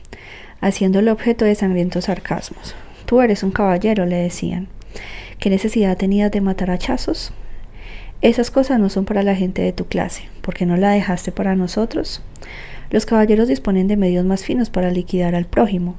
haciéndolo 0.61 1.13
objeto 1.13 1.45
de 1.45 1.55
sangrientos 1.55 2.07
sarcasmos. 2.07 2.75
Tú 3.07 3.21
eres 3.21 3.43
un 3.43 3.53
caballero, 3.53 4.07
le 4.07 4.17
decían. 4.17 4.69
¿Qué 5.39 5.51
necesidad 5.51 5.97
tenías 5.97 6.33
de 6.33 6.41
matar 6.41 6.73
hachazos? 6.73 7.33
Esas 8.23 8.51
cosas 8.51 8.81
no 8.81 8.91
son 8.91 9.05
para 9.05 9.23
la 9.23 9.37
gente 9.37 9.63
de 9.63 9.73
tu 9.73 9.87
clase. 9.87 10.25
¿Por 10.41 10.55
qué 10.55 10.67
no 10.67 10.77
la 10.77 10.91
dejaste 10.91 11.31
para 11.31 11.55
nosotros? 11.55 12.23
Los 12.91 13.07
caballeros 13.07 13.47
disponen 13.47 13.87
de 13.87 13.97
medios 13.97 14.25
más 14.25 14.43
finos 14.43 14.69
para 14.69 14.91
liquidar 14.91 15.37
al 15.37 15.45
prójimo. 15.45 15.95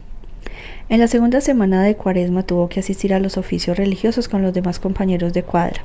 En 0.90 1.00
la 1.00 1.08
segunda 1.08 1.40
semana 1.40 1.82
de 1.84 1.96
Cuaresma 1.96 2.44
tuvo 2.44 2.68
que 2.68 2.82
asistir 2.82 3.14
a 3.14 3.20
los 3.22 3.38
oficios 3.38 3.78
religiosos 3.78 4.28
con 4.28 4.42
los 4.42 4.54
demás 4.54 4.78
compañeros 4.78 5.32
de 5.32 5.44
cuadra. 5.44 5.84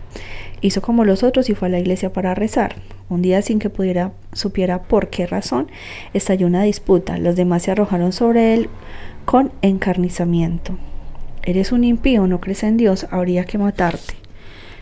Hizo 0.60 0.82
como 0.82 1.04
los 1.04 1.22
otros 1.22 1.48
y 1.48 1.54
fue 1.54 1.68
a 1.68 1.70
la 1.70 1.78
iglesia 1.78 2.12
para 2.12 2.34
rezar. 2.34 2.74
Un 3.08 3.22
día 3.22 3.40
sin 3.40 3.60
que 3.60 3.70
pudiera 3.70 4.10
supiera 4.32 4.82
por 4.82 5.10
qué 5.10 5.28
razón 5.28 5.68
estalló 6.12 6.48
una 6.48 6.64
disputa. 6.64 7.18
Los 7.18 7.36
demás 7.36 7.62
se 7.62 7.70
arrojaron 7.70 8.12
sobre 8.12 8.54
él 8.54 8.68
con 9.24 9.52
encarnizamiento. 9.62 10.76
Eres 11.46 11.72
un 11.72 11.84
impío, 11.84 12.26
no 12.26 12.40
crees 12.40 12.62
en 12.62 12.78
Dios, 12.78 13.06
habría 13.10 13.44
que 13.44 13.58
matarte. 13.58 14.14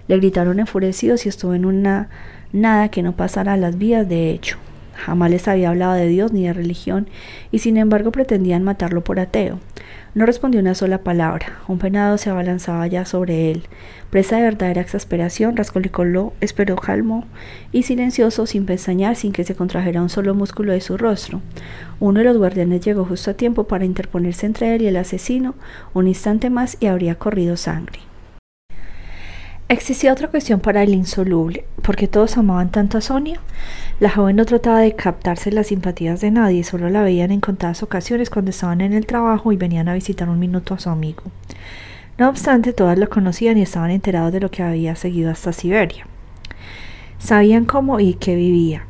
Le 0.06 0.16
gritaron 0.16 0.60
enfurecidos 0.60 1.26
y 1.26 1.28
estuvo 1.28 1.54
en 1.54 1.64
una 1.64 2.08
nada 2.52 2.88
que 2.88 3.02
no 3.02 3.16
pasara 3.16 3.54
a 3.54 3.56
las 3.56 3.78
vías 3.78 4.08
de 4.08 4.30
hecho. 4.30 4.58
Jamás 5.04 5.30
les 5.32 5.48
había 5.48 5.70
hablado 5.70 5.94
de 5.94 6.06
Dios 6.06 6.32
ni 6.32 6.46
de 6.46 6.52
religión, 6.52 7.08
y 7.50 7.58
sin 7.58 7.76
embargo 7.76 8.12
pretendían 8.12 8.62
matarlo 8.62 9.02
por 9.02 9.18
ateo. 9.18 9.58
No 10.14 10.26
respondió 10.26 10.60
una 10.60 10.74
sola 10.74 10.98
palabra. 10.98 11.58
Un 11.66 11.78
penado 11.78 12.18
se 12.18 12.30
abalanzaba 12.30 12.86
ya 12.86 13.04
sobre 13.04 13.50
él. 13.50 13.64
Presa 14.10 14.36
de 14.36 14.42
verdadera 14.42 14.80
exasperación, 14.80 15.56
Raskolnikov 15.56 16.34
esperó 16.40 16.76
calmo 16.76 17.24
y 17.72 17.82
silencioso, 17.82 18.46
sin 18.46 18.64
pestañear, 18.64 19.16
sin 19.16 19.32
que 19.32 19.42
se 19.42 19.56
contrajera 19.56 20.02
un 20.02 20.08
solo 20.08 20.34
músculo 20.34 20.72
de 20.72 20.80
su 20.80 20.96
rostro. 20.96 21.40
Uno 21.98 22.20
de 22.20 22.24
los 22.26 22.36
guardianes 22.36 22.82
llegó 22.82 23.04
justo 23.04 23.32
a 23.32 23.34
tiempo 23.34 23.64
para 23.64 23.84
interponerse 23.84 24.46
entre 24.46 24.74
él 24.74 24.82
y 24.82 24.86
el 24.86 24.96
asesino. 24.96 25.56
Un 25.94 26.06
instante 26.06 26.48
más 26.48 26.76
y 26.78 26.86
habría 26.86 27.16
corrido 27.16 27.56
sangre. 27.56 28.11
Existía 29.72 30.12
otra 30.12 30.28
cuestión 30.28 30.60
para 30.60 30.82
el 30.82 30.92
insoluble. 30.92 31.64
¿Por 31.80 31.96
qué 31.96 32.06
todos 32.06 32.36
amaban 32.36 32.70
tanto 32.70 32.98
a 32.98 33.00
Sonia? 33.00 33.40
La 34.00 34.10
joven 34.10 34.36
no 34.36 34.44
trataba 34.44 34.80
de 34.80 34.94
captarse 34.94 35.50
las 35.50 35.68
simpatías 35.68 36.20
de 36.20 36.30
nadie, 36.30 36.62
solo 36.62 36.90
la 36.90 37.00
veían 37.00 37.30
en 37.30 37.40
contadas 37.40 37.82
ocasiones 37.82 38.28
cuando 38.28 38.50
estaban 38.50 38.82
en 38.82 38.92
el 38.92 39.06
trabajo 39.06 39.50
y 39.50 39.56
venían 39.56 39.88
a 39.88 39.94
visitar 39.94 40.28
un 40.28 40.38
minuto 40.38 40.74
a 40.74 40.78
su 40.78 40.90
amigo. 40.90 41.22
No 42.18 42.28
obstante, 42.28 42.74
todas 42.74 42.98
lo 42.98 43.08
conocían 43.08 43.56
y 43.56 43.62
estaban 43.62 43.90
enterados 43.90 44.30
de 44.30 44.40
lo 44.40 44.50
que 44.50 44.62
había 44.62 44.94
seguido 44.94 45.30
hasta 45.30 45.54
Siberia. 45.54 46.06
Sabían 47.18 47.64
cómo 47.64 47.98
y 47.98 48.12
qué 48.12 48.34
vivía. 48.34 48.84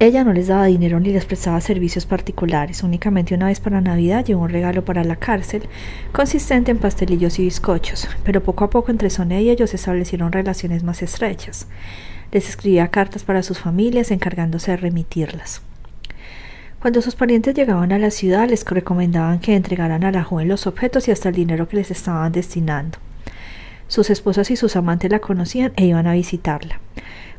Ella 0.00 0.22
no 0.22 0.32
les 0.32 0.46
daba 0.46 0.66
dinero 0.66 1.00
ni 1.00 1.10
les 1.10 1.24
prestaba 1.24 1.60
servicios 1.60 2.06
particulares. 2.06 2.84
Únicamente 2.84 3.34
una 3.34 3.46
vez 3.46 3.58
para 3.58 3.80
Navidad 3.80 4.24
llevó 4.24 4.44
un 4.44 4.50
regalo 4.50 4.84
para 4.84 5.02
la 5.02 5.16
cárcel, 5.16 5.62
consistente 6.12 6.70
en 6.70 6.78
pastelillos 6.78 7.40
y 7.40 7.42
bizcochos, 7.42 8.06
pero 8.22 8.40
poco 8.40 8.62
a 8.62 8.70
poco 8.70 8.92
entre 8.92 9.10
Sonia 9.10 9.40
y 9.40 9.50
ellos 9.50 9.74
establecieron 9.74 10.30
relaciones 10.30 10.84
más 10.84 11.02
estrechas. 11.02 11.66
Les 12.30 12.48
escribía 12.48 12.88
cartas 12.88 13.24
para 13.24 13.42
sus 13.42 13.58
familias, 13.58 14.12
encargándose 14.12 14.70
de 14.70 14.76
remitirlas. 14.76 15.62
Cuando 16.78 17.02
sus 17.02 17.16
parientes 17.16 17.56
llegaban 17.56 17.90
a 17.90 17.98
la 17.98 18.12
ciudad, 18.12 18.48
les 18.48 18.64
recomendaban 18.64 19.40
que 19.40 19.56
entregaran 19.56 20.04
a 20.04 20.12
la 20.12 20.22
joven 20.22 20.46
los 20.46 20.68
objetos 20.68 21.08
y 21.08 21.10
hasta 21.10 21.30
el 21.30 21.34
dinero 21.34 21.66
que 21.66 21.76
les 21.76 21.90
estaban 21.90 22.30
destinando. 22.30 22.98
Sus 23.88 24.10
esposas 24.10 24.48
y 24.52 24.56
sus 24.56 24.76
amantes 24.76 25.10
la 25.10 25.18
conocían 25.18 25.72
e 25.74 25.86
iban 25.86 26.06
a 26.06 26.12
visitarla. 26.12 26.78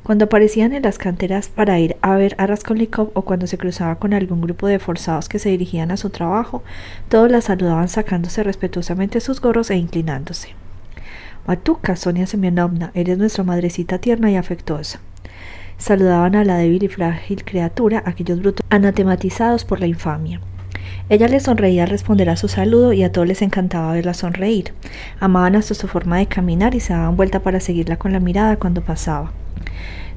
Cuando 0.03 0.25
aparecían 0.25 0.73
en 0.73 0.83
las 0.83 0.97
canteras 0.97 1.49
para 1.49 1.79
ir 1.79 1.97
a 2.01 2.15
ver 2.15 2.35
a 2.37 2.47
Raskolnikov 2.47 3.11
o 3.13 3.23
cuando 3.23 3.47
se 3.47 3.57
cruzaba 3.57 3.95
con 3.95 4.13
algún 4.13 4.41
grupo 4.41 4.67
de 4.67 4.79
forzados 4.79 5.29
que 5.29 5.39
se 5.39 5.49
dirigían 5.49 5.91
a 5.91 5.97
su 5.97 6.09
trabajo, 6.09 6.63
todos 7.09 7.29
la 7.29 7.41
saludaban 7.41 7.89
sacándose 7.89 8.43
respetuosamente 8.43 9.19
sus 9.19 9.41
gorros 9.41 9.69
e 9.69 9.75
inclinándose. 9.75 10.49
Matuca, 11.45 11.95
Sonia 11.95 12.27
Semyonovna, 12.27 12.91
eres 12.93 13.17
nuestra 13.17 13.43
madrecita 13.43 13.97
tierna 13.97 14.31
y 14.31 14.35
afectuosa. 14.35 14.99
Saludaban 15.77 16.35
a 16.35 16.43
la 16.43 16.57
débil 16.57 16.83
y 16.83 16.87
frágil 16.87 17.43
criatura, 17.43 18.03
aquellos 18.05 18.39
brutos 18.39 18.65
anatematizados 18.69 19.63
por 19.63 19.79
la 19.79 19.87
infamia. 19.87 20.41
Ella 21.07 21.27
les 21.27 21.43
sonreía 21.43 21.83
al 21.83 21.89
responder 21.89 22.29
a 22.29 22.35
su 22.35 22.47
saludo 22.47 22.93
y 22.93 23.03
a 23.03 23.11
todos 23.11 23.27
les 23.27 23.41
encantaba 23.41 23.93
verla 23.93 24.13
sonreír. 24.13 24.73
Amaban 25.19 25.55
hasta 25.55 25.73
su 25.73 25.87
forma 25.87 26.17
de 26.17 26.27
caminar 26.27 26.75
y 26.75 26.79
se 26.79 26.93
daban 26.93 27.15
vuelta 27.15 27.39
para 27.39 27.59
seguirla 27.59 27.97
con 27.97 28.11
la 28.11 28.19
mirada 28.19 28.57
cuando 28.57 28.83
pasaba. 28.83 29.31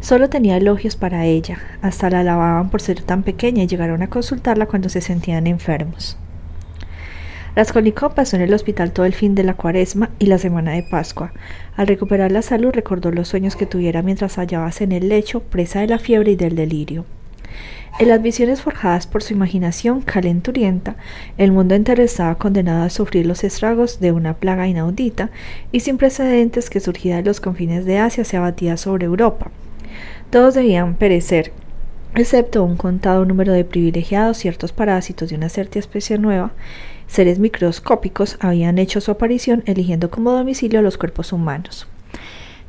Solo 0.01 0.29
tenía 0.29 0.57
elogios 0.57 0.97
para 0.97 1.27
ella, 1.27 1.59
hasta 1.81 2.11
la 2.11 2.21
alababan 2.21 2.71
por 2.71 2.81
ser 2.81 3.03
tan 3.03 3.23
pequeña 3.23 3.63
y 3.63 3.67
llegaron 3.67 4.03
a 4.03 4.09
consultarla 4.09 4.67
cuando 4.67 4.89
se 4.89 5.01
sentían 5.01 5.47
enfermos. 5.47 6.17
Raskolnikov 7.55 8.15
pasó 8.15 8.37
en 8.37 8.43
el 8.43 8.55
hospital 8.55 8.93
todo 8.93 9.05
el 9.05 9.13
fin 9.13 9.35
de 9.35 9.45
la 9.45 9.55
cuaresma 9.55 10.11
y 10.19 10.27
la 10.27 10.39
semana 10.39 10.73
de 10.73 10.83
Pascua. 10.83 11.33
Al 11.77 11.87
recuperar 11.87 12.33
la 12.33 12.43
salud 12.43 12.73
recordó 12.73 13.13
los 13.13 13.29
sueños 13.29 13.57
que 13.57 13.67
tuviera 13.67 14.03
mientras 14.03 14.39
hallábase 14.39 14.85
en 14.85 14.93
el 14.93 15.09
lecho, 15.09 15.41
presa 15.41 15.81
de 15.81 15.89
la 15.89 15.99
fiebre 15.99 16.33
y 16.33 16.37
del 16.37 16.57
delirio. 16.57 17.05
En 17.99 18.09
las 18.09 18.23
visiones 18.23 18.63
forjadas 18.63 19.07
por 19.07 19.23
su 19.23 19.35
imaginación 19.35 20.01
calenturienta, 20.01 20.97
el 21.37 21.53
mundo 21.53 21.75
entero 21.75 22.03
estaba 22.03 22.37
condenado 22.37 22.85
a 22.85 22.91
sufrir 22.91 23.27
los 23.27 23.45
estragos 23.45 24.01
de 24.01 24.13
una 24.13 24.35
plaga 24.35 24.67
inaudita 24.67 25.31
y 25.73 25.81
sin 25.81 25.99
precedentes 25.99 26.71
que 26.71 26.81
surgida 26.81 27.17
de 27.17 27.23
los 27.23 27.41
confines 27.41 27.85
de 27.85 27.99
Asia 27.99 28.25
se 28.25 28.37
abatía 28.37 28.77
sobre 28.77 29.07
Europa. 29.07 29.51
Todos 30.31 30.55
debían 30.55 30.95
perecer, 30.95 31.53
excepto 32.15 32.65
un 32.65 32.77
contado 32.77 33.27
número 33.27 33.53
de 33.53 33.65
privilegiados, 33.65 34.39
ciertos 34.39 34.73
parásitos 34.73 35.29
de 35.29 35.37
una 35.37 35.51
cierta 35.51 35.79
especie 35.79 36.17
nueva, 36.17 36.53
seres 37.07 37.39
microscópicos 37.39 38.39
habían 38.41 38.79
hecho 38.79 39.03
su 39.03 39.11
aparición 39.11 39.63
eligiendo 39.67 40.11
como 40.11 40.33
domicilio 40.33 40.81
los 40.81 40.97
cuerpos 40.97 41.33
humanos. 41.33 41.87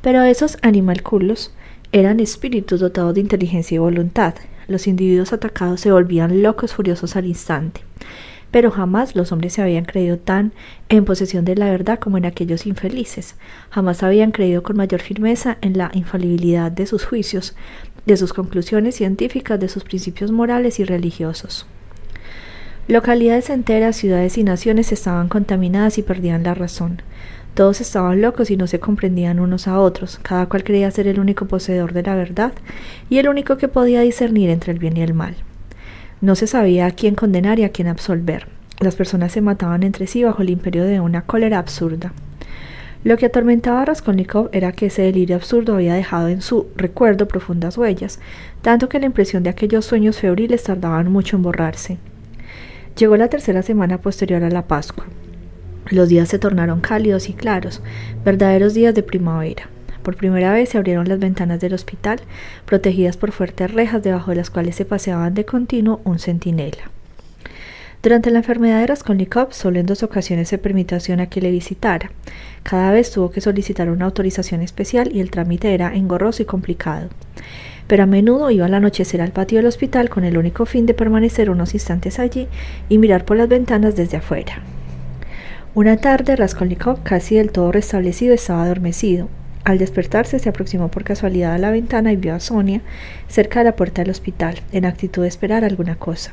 Pero 0.01 0.21
esos 0.23 0.57
animalculos 0.61 1.53
eran 1.93 2.19
espíritus 2.19 2.81
dotados 2.81 3.13
de 3.15 3.21
inteligencia 3.21 3.75
y 3.75 3.79
voluntad. 3.79 4.33
Los 4.67 4.87
individuos 4.87 5.33
atacados 5.33 5.81
se 5.81 5.91
volvían 5.91 6.41
locos 6.41 6.73
furiosos 6.73 7.15
al 7.15 7.25
instante. 7.25 7.81
Pero 8.51 8.69
jamás 8.69 9.15
los 9.15 9.31
hombres 9.31 9.53
se 9.53 9.61
habían 9.61 9.85
creído 9.85 10.17
tan 10.17 10.53
en 10.89 11.05
posesión 11.05 11.43
de 11.43 11.55
la 11.55 11.71
verdad 11.71 11.99
como 11.99 12.17
en 12.17 12.25
aquellos 12.25 12.67
infelices. 12.67 13.35
Jamás 13.71 14.03
habían 14.03 14.31
creído 14.31 14.61
con 14.61 14.77
mayor 14.77 15.01
firmeza 15.01 15.57
en 15.61 15.77
la 15.77 15.89
infalibilidad 15.93 16.71
de 16.71 16.85
sus 16.85 17.03
juicios, 17.05 17.55
de 18.05 18.15
sus 18.15 18.33
conclusiones 18.33 18.95
científicas, 18.95 19.59
de 19.59 19.69
sus 19.69 19.83
principios 19.83 20.31
morales 20.31 20.79
y 20.79 20.83
religiosos. 20.83 21.65
Localidades 22.87 23.49
enteras, 23.49 23.95
ciudades 23.95 24.37
y 24.37 24.43
naciones 24.43 24.91
estaban 24.91 25.29
contaminadas 25.29 25.97
y 25.97 26.03
perdían 26.03 26.43
la 26.43 26.53
razón. 26.53 27.01
Todos 27.53 27.81
estaban 27.81 28.21
locos 28.21 28.49
y 28.49 28.57
no 28.57 28.65
se 28.65 28.79
comprendían 28.79 29.39
unos 29.39 29.67
a 29.67 29.79
otros, 29.79 30.19
cada 30.23 30.47
cual 30.47 30.63
creía 30.63 30.89
ser 30.89 31.07
el 31.07 31.19
único 31.19 31.45
poseedor 31.45 31.93
de 31.93 32.01
la 32.01 32.15
verdad 32.15 32.53
y 33.09 33.19
el 33.19 33.29
único 33.29 33.57
que 33.57 33.67
podía 33.67 34.01
discernir 34.01 34.49
entre 34.49 34.71
el 34.71 34.79
bien 34.79 34.97
y 34.97 35.01
el 35.01 35.13
mal. 35.13 35.35
No 36.19 36.35
se 36.35 36.47
sabía 36.47 36.87
a 36.87 36.91
quién 36.91 37.13
condenar 37.13 37.59
y 37.59 37.63
a 37.63 37.69
quién 37.69 37.87
absolver. 37.87 38.47
Las 38.79 38.95
personas 38.95 39.31
se 39.31 39.41
mataban 39.41 39.83
entre 39.83 40.07
sí 40.07 40.23
bajo 40.23 40.41
el 40.41 40.49
imperio 40.49 40.83
de 40.83 40.99
una 40.99 41.21
cólera 41.21 41.59
absurda. 41.59 42.11
Lo 43.03 43.17
que 43.17 43.25
atormentaba 43.25 43.81
a 43.81 43.85
Raskolnikov 43.85 44.49
era 44.53 44.71
que 44.71 44.85
ese 44.85 45.01
delirio 45.03 45.35
absurdo 45.35 45.75
había 45.75 45.93
dejado 45.93 46.29
en 46.29 46.41
su 46.41 46.67
recuerdo 46.75 47.27
profundas 47.27 47.77
huellas, 47.77 48.19
tanto 48.61 48.89
que 48.89 48.99
la 48.99 49.05
impresión 49.05 49.43
de 49.43 49.49
aquellos 49.49 49.85
sueños 49.85 50.17
febriles 50.17 50.63
tardaban 50.63 51.11
mucho 51.11 51.35
en 51.35 51.43
borrarse. 51.43 51.97
Llegó 52.97 53.17
la 53.17 53.27
tercera 53.27 53.61
semana 53.61 53.99
posterior 53.99 54.43
a 54.43 54.49
la 54.49 54.63
Pascua. 54.63 55.05
Los 55.89 56.09
días 56.09 56.29
se 56.29 56.39
tornaron 56.39 56.81
cálidos 56.81 57.29
y 57.29 57.33
claros, 57.33 57.81
verdaderos 58.23 58.73
días 58.73 58.95
de 58.95 59.03
primavera. 59.03 59.69
Por 60.01 60.17
primera 60.17 60.51
vez 60.51 60.69
se 60.69 60.77
abrieron 60.77 61.07
las 61.07 61.19
ventanas 61.19 61.59
del 61.61 61.73
hospital, 61.73 62.19
protegidas 62.65 63.17
por 63.17 63.31
fuertes 63.31 63.71
rejas 63.71 64.03
debajo 64.03 64.31
de 64.31 64.37
las 64.37 64.49
cuales 64.49 64.75
se 64.75 64.85
paseaban 64.85 65.33
de 65.33 65.45
continuo 65.45 66.01
un 66.03 66.19
centinela. 66.19 66.91
Durante 68.03 68.31
la 68.31 68.39
enfermedad 68.39 68.81
de 68.81 68.87
Raskolnikov, 68.87 69.53
solo 69.53 69.79
en 69.79 69.85
dos 69.85 70.03
ocasiones 70.03 70.49
se 70.49 70.57
permitió 70.57 70.97
a 70.97 71.25
que 71.27 71.39
le 71.39 71.51
visitara. 71.51 72.11
Cada 72.61 72.91
vez 72.91 73.11
tuvo 73.11 73.31
que 73.31 73.39
solicitar 73.39 73.89
una 73.89 74.03
autorización 74.03 74.61
especial 74.61 75.09
y 75.15 75.21
el 75.21 75.31
trámite 75.31 75.73
era 75.73 75.95
engorroso 75.95 76.43
y 76.43 76.45
complicado. 76.45 77.07
Pero 77.87 78.03
a 78.03 78.05
menudo 78.05 78.51
iba 78.51 78.65
al 78.65 78.73
anochecer 78.73 79.21
al 79.21 79.31
patio 79.31 79.59
del 79.59 79.67
hospital 79.67 80.09
con 80.09 80.25
el 80.25 80.37
único 80.37 80.65
fin 80.65 80.85
de 80.85 80.93
permanecer 80.93 81.49
unos 81.49 81.73
instantes 81.75 82.19
allí 82.19 82.49
y 82.89 82.97
mirar 82.97 83.23
por 83.23 83.37
las 83.37 83.47
ventanas 83.47 83.95
desde 83.95 84.17
afuera. 84.17 84.61
Una 85.75 85.97
tarde 85.97 86.35
Raskolnikov, 86.35 87.01
casi 87.01 87.37
del 87.37 87.51
todo 87.51 87.71
restablecido, 87.71 88.35
estaba 88.35 88.61
adormecido. 88.61 89.27
Al 89.63 89.79
despertarse 89.79 90.37
se 90.37 90.47
aproximó 90.47 90.89
por 90.89 91.03
casualidad 91.03 91.53
a 91.53 91.57
la 91.57 91.71
ventana 91.71 92.11
y 92.11 92.15
vio 92.15 92.35
a 92.35 92.39
Sonia 92.39 92.81
cerca 93.27 93.61
de 93.61 93.65
la 93.65 93.75
puerta 93.75 94.03
del 94.03 94.11
hospital, 94.11 94.61
en 94.71 94.85
actitud 94.85 95.23
de 95.23 95.29
esperar 95.29 95.63
alguna 95.63 95.95
cosa. 95.95 96.31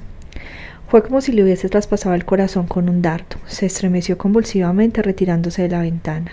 Fue 0.88 1.02
como 1.02 1.22
si 1.22 1.32
le 1.32 1.42
hubiese 1.42 1.70
traspasado 1.70 2.14
el 2.14 2.26
corazón 2.26 2.66
con 2.66 2.90
un 2.90 3.00
dardo. 3.00 3.38
Se 3.46 3.64
estremeció 3.64 4.18
convulsivamente 4.18 5.00
retirándose 5.00 5.62
de 5.62 5.70
la 5.70 5.80
ventana. 5.80 6.32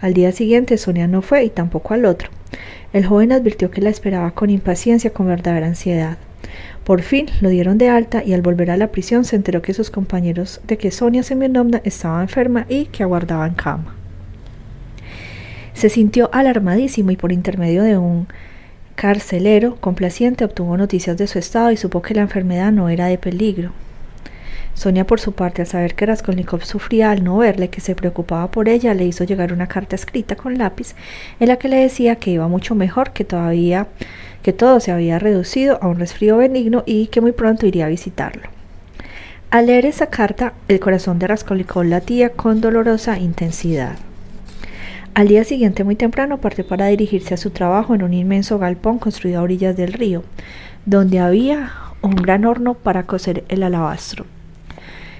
Al 0.00 0.14
día 0.14 0.32
siguiente 0.32 0.78
Sonia 0.78 1.06
no 1.06 1.20
fue 1.20 1.44
y 1.44 1.50
tampoco 1.50 1.92
al 1.92 2.06
otro. 2.06 2.30
El 2.94 3.04
joven 3.04 3.32
advirtió 3.32 3.70
que 3.70 3.82
la 3.82 3.90
esperaba 3.90 4.30
con 4.30 4.48
impaciencia, 4.48 5.12
con 5.12 5.26
verdadera 5.26 5.66
ansiedad. 5.66 6.16
Por 6.88 7.02
fin 7.02 7.26
lo 7.42 7.50
dieron 7.50 7.76
de 7.76 7.90
alta 7.90 8.24
y 8.24 8.32
al 8.32 8.40
volver 8.40 8.70
a 8.70 8.78
la 8.78 8.86
prisión 8.86 9.26
se 9.26 9.36
enteró 9.36 9.60
que 9.60 9.74
sus 9.74 9.90
compañeros 9.90 10.62
de 10.66 10.78
que 10.78 10.90
Sonia 10.90 11.22
Semyonovna 11.22 11.82
estaba 11.84 12.22
enferma 12.22 12.64
y 12.66 12.86
que 12.86 13.02
aguardaba 13.02 13.46
en 13.46 13.52
cama. 13.52 13.94
Se 15.74 15.90
sintió 15.90 16.30
alarmadísimo 16.32 17.10
y 17.10 17.16
por 17.16 17.30
intermedio 17.30 17.82
de 17.82 17.98
un 17.98 18.26
carcelero 18.94 19.76
complaciente 19.76 20.46
obtuvo 20.46 20.78
noticias 20.78 21.18
de 21.18 21.26
su 21.26 21.38
estado 21.38 21.70
y 21.72 21.76
supo 21.76 22.00
que 22.00 22.14
la 22.14 22.22
enfermedad 22.22 22.72
no 22.72 22.88
era 22.88 23.04
de 23.04 23.18
peligro. 23.18 23.72
Sonia, 24.78 25.04
por 25.04 25.18
su 25.18 25.32
parte, 25.32 25.62
al 25.62 25.66
saber 25.66 25.96
que 25.96 26.06
Raskolnikov 26.06 26.64
sufría 26.64 27.10
al 27.10 27.24
no 27.24 27.38
verle, 27.38 27.68
que 27.68 27.80
se 27.80 27.96
preocupaba 27.96 28.48
por 28.52 28.68
ella, 28.68 28.94
le 28.94 29.06
hizo 29.06 29.24
llegar 29.24 29.52
una 29.52 29.66
carta 29.66 29.96
escrita 29.96 30.36
con 30.36 30.56
lápiz 30.56 30.94
en 31.40 31.48
la 31.48 31.56
que 31.56 31.68
le 31.68 31.78
decía 31.78 32.14
que 32.14 32.30
iba 32.30 32.46
mucho 32.46 32.76
mejor, 32.76 33.10
que 33.10 33.24
todavía 33.24 33.88
que 34.44 34.52
todo 34.52 34.78
se 34.78 34.92
había 34.92 35.18
reducido 35.18 35.80
a 35.82 35.88
un 35.88 35.98
resfrío 35.98 36.36
benigno 36.36 36.84
y 36.86 37.08
que 37.08 37.20
muy 37.20 37.32
pronto 37.32 37.66
iría 37.66 37.86
a 37.86 37.88
visitarlo. 37.88 38.42
Al 39.50 39.66
leer 39.66 39.84
esa 39.84 40.10
carta, 40.10 40.52
el 40.68 40.78
corazón 40.78 41.18
de 41.18 41.26
Raskolnikov 41.26 41.82
latía 41.82 42.30
con 42.30 42.60
dolorosa 42.60 43.18
intensidad. 43.18 43.96
Al 45.12 45.26
día 45.26 45.42
siguiente, 45.42 45.82
muy 45.82 45.96
temprano, 45.96 46.38
partió 46.38 46.64
para 46.64 46.86
dirigirse 46.86 47.34
a 47.34 47.38
su 47.38 47.50
trabajo 47.50 47.96
en 47.96 48.04
un 48.04 48.14
inmenso 48.14 48.60
galpón 48.60 49.00
construido 49.00 49.40
a 49.40 49.42
orillas 49.42 49.76
del 49.76 49.92
río, 49.92 50.22
donde 50.86 51.18
había 51.18 51.72
un 52.00 52.14
gran 52.14 52.44
horno 52.44 52.74
para 52.74 53.06
cocer 53.06 53.42
el 53.48 53.64
alabastro. 53.64 54.37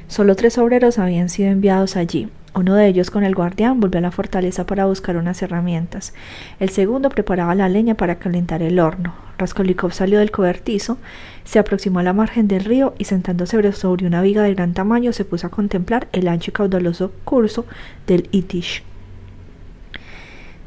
Solo 0.09 0.37
tres 0.37 0.57
obreros 0.57 0.99
habían 0.99 1.29
sido 1.29 1.51
enviados 1.51 1.97
allí. 1.97 2.29
Uno 2.55 2.75
de 2.75 2.87
ellos 2.87 3.11
con 3.11 3.25
el 3.25 3.35
guardián 3.35 3.79
volvió 3.79 3.99
a 3.99 4.01
la 4.01 4.11
fortaleza 4.11 4.64
para 4.64 4.87
buscar 4.87 5.18
unas 5.18 5.42
herramientas. 5.42 6.14
El 6.59 6.71
segundo 6.71 7.11
preparaba 7.11 7.55
la 7.55 7.68
leña 7.68 7.94
para 7.94 8.18
calentar 8.18 8.62
el 8.62 8.81
horno. 8.81 9.14
Raskolnikov 9.37 9.92
salió 9.92 10.18
del 10.18 10.31
cobertizo, 10.31 10.97
se 11.44 11.59
aproximó 11.59 11.99
a 11.99 12.03
la 12.03 12.14
margen 12.14 12.49
del 12.49 12.64
río 12.64 12.94
y 12.99 13.05
sentándose 13.05 13.73
sobre 13.73 14.07
una 14.07 14.23
viga 14.23 14.42
de 14.42 14.55
gran 14.55 14.73
tamaño 14.73 15.12
se 15.12 15.27
puso 15.27 15.47
a 15.47 15.51
contemplar 15.51 16.09
el 16.12 16.27
ancho 16.27 16.51
y 16.51 16.55
caudaloso 16.55 17.12
curso 17.25 17.66
del 18.07 18.29
Itish. 18.33 18.83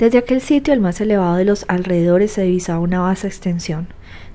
Desde 0.02 0.18
aquel 0.18 0.42
sitio, 0.42 0.74
el 0.74 0.80
más 0.80 1.00
elevado 1.00 1.36
de 1.36 1.46
los 1.46 1.64
alrededores, 1.68 2.32
se 2.32 2.42
divisaba 2.42 2.80
una 2.80 3.02
vasta 3.02 3.28
extensión. 3.28 3.86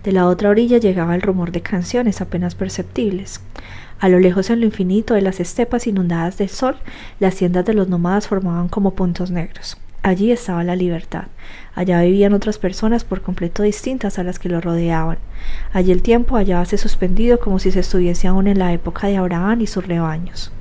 De 0.05 0.13
la 0.13 0.29
otra 0.29 0.51
orilla 0.51 0.79
llegaba 0.79 1.17
el 1.17 1.23
rumor 1.23 1.51
de 1.51 1.61
canciones 1.61 2.21
apenas 2.21 2.55
perceptibles. 2.55 3.41
A 3.99 4.09
lo 4.09 4.21
lejos 4.21 4.49
en 4.49 4.61
lo 4.61 4.67
infinito 4.67 5.15
de 5.15 5.23
las 5.23 5.41
estepas 5.41 5.89
inundadas 5.89 6.39
de 6.39 6.47
sol, 6.47 6.77
las 7.19 7.35
tiendas 7.35 7.65
de 7.65 7.75
los 7.75 7.89
nómadas 7.89 8.29
formaban 8.29 8.69
como 8.69 8.95
puntos 8.95 9.33
negros. 9.33 9.77
Allí 10.05 10.31
estaba 10.31 10.63
la 10.63 10.77
libertad. 10.77 11.25
Allá 11.75 12.01
vivían 12.03 12.33
otras 12.33 12.59
personas 12.59 13.03
por 13.03 13.23
completo 13.23 13.65
distintas 13.65 14.21
a 14.21 14.23
las 14.23 14.39
que 14.39 14.49
lo 14.49 14.61
rodeaban. 14.61 15.19
Allí 15.73 15.91
el 15.91 16.01
tiempo 16.01 16.37
hallábase 16.37 16.79
suspendido 16.79 17.41
como 17.41 17.59
si 17.59 17.73
se 17.73 17.81
estuviese 17.81 18.29
aún 18.29 18.47
en 18.47 18.61
la 18.61 18.73
época 18.73 19.09
de 19.09 19.17
Abraham 19.17 19.63
y 19.63 19.67
sus 19.67 19.85
rebaños. 19.85 20.53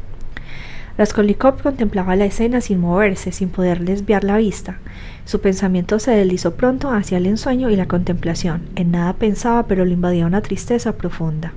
Raskolnikov 0.97 1.61
contemplaba 1.61 2.15
la 2.15 2.25
escena 2.25 2.61
sin 2.61 2.79
moverse, 2.79 3.33
sin 3.33 3.49
poder 3.49 3.83
desviar 3.83 4.23
la 4.23 4.37
vista. 4.37 4.79
Su 5.25 5.41
pensamiento 5.41 5.99
se 5.99 6.11
deslizó 6.11 6.55
pronto 6.55 6.89
hacia 6.91 7.17
el 7.17 7.25
ensueño 7.25 7.69
y 7.69 7.75
la 7.75 7.87
contemplación. 7.87 8.69
En 8.75 8.91
nada 8.91 9.13
pensaba, 9.13 9.67
pero 9.67 9.83
le 9.83 9.93
invadía 9.93 10.25
una 10.25 10.41
tristeza 10.41 10.93
profunda. 10.93 11.51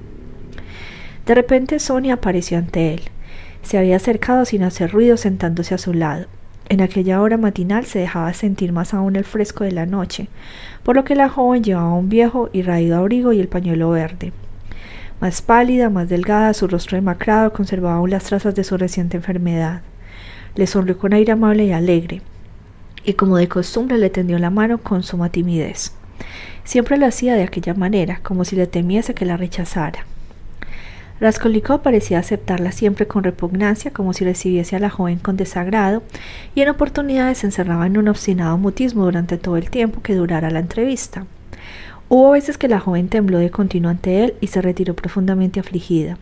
De 1.24 1.34
repente 1.34 1.78
Sonia 1.78 2.14
apareció 2.14 2.58
ante 2.58 2.94
él. 2.94 3.02
Se 3.62 3.78
había 3.78 3.96
acercado 3.96 4.44
sin 4.44 4.64
hacer 4.64 4.90
ruido 4.90 5.16
sentándose 5.16 5.74
a 5.74 5.78
su 5.78 5.94
lado. 5.94 6.26
En 6.68 6.80
aquella 6.80 7.20
hora 7.20 7.36
matinal 7.36 7.86
se 7.86 8.00
dejaba 8.00 8.32
sentir 8.34 8.72
más 8.72 8.92
aún 8.92 9.14
el 9.14 9.24
fresco 9.24 9.64
de 9.64 9.72
la 9.72 9.86
noche, 9.86 10.28
por 10.82 10.96
lo 10.96 11.04
que 11.04 11.14
la 11.14 11.28
joven 11.28 11.62
llevaba 11.62 11.94
un 11.94 12.08
viejo 12.08 12.50
y 12.52 12.62
raído 12.62 12.98
abrigo 12.98 13.32
y 13.32 13.40
el 13.40 13.48
pañuelo 13.48 13.90
verde. 13.90 14.32
Más 15.20 15.42
pálida, 15.42 15.90
más 15.90 16.08
delgada, 16.08 16.54
su 16.54 16.68
rostro 16.68 16.96
demacrado 16.96 17.52
conservaba 17.52 17.96
aún 17.96 18.10
las 18.10 18.24
trazas 18.24 18.54
de 18.54 18.62
su 18.62 18.76
reciente 18.76 19.16
enfermedad. 19.16 19.82
Le 20.54 20.66
sonrió 20.68 20.96
con 20.96 21.12
aire 21.12 21.32
amable 21.32 21.64
y 21.64 21.72
alegre, 21.72 22.22
y 23.04 23.14
como 23.14 23.36
de 23.36 23.48
costumbre 23.48 23.98
le 23.98 24.10
tendió 24.10 24.38
la 24.38 24.50
mano 24.50 24.78
con 24.78 25.02
suma 25.02 25.30
timidez. 25.30 25.92
Siempre 26.62 26.98
lo 26.98 27.06
hacía 27.06 27.34
de 27.34 27.42
aquella 27.42 27.74
manera, 27.74 28.20
como 28.22 28.44
si 28.44 28.54
le 28.54 28.68
temiese 28.68 29.14
que 29.14 29.24
la 29.24 29.36
rechazara. 29.36 30.06
Raskolnikov 31.20 31.82
parecía 31.82 32.20
aceptarla 32.20 32.70
siempre 32.70 33.08
con 33.08 33.24
repugnancia, 33.24 33.90
como 33.90 34.12
si 34.12 34.24
recibiese 34.24 34.76
a 34.76 34.78
la 34.78 34.90
joven 34.90 35.18
con 35.18 35.36
desagrado, 35.36 36.04
y 36.54 36.60
en 36.60 36.68
oportunidades 36.68 37.38
se 37.38 37.46
encerraba 37.46 37.88
en 37.88 37.98
un 37.98 38.06
obstinado 38.06 38.56
mutismo 38.56 39.04
durante 39.04 39.36
todo 39.36 39.56
el 39.56 39.68
tiempo 39.68 40.00
que 40.00 40.14
durara 40.14 40.50
la 40.50 40.60
entrevista. 40.60 41.26
Hubo 42.10 42.30
veces 42.30 42.56
que 42.56 42.68
la 42.68 42.80
joven 42.80 43.08
tembló 43.08 43.38
de 43.38 43.50
continuo 43.50 43.90
ante 43.90 44.24
él 44.24 44.34
y 44.40 44.46
se 44.46 44.62
retiró 44.62 44.94
profundamente 44.94 45.60
afligida, 45.60 46.16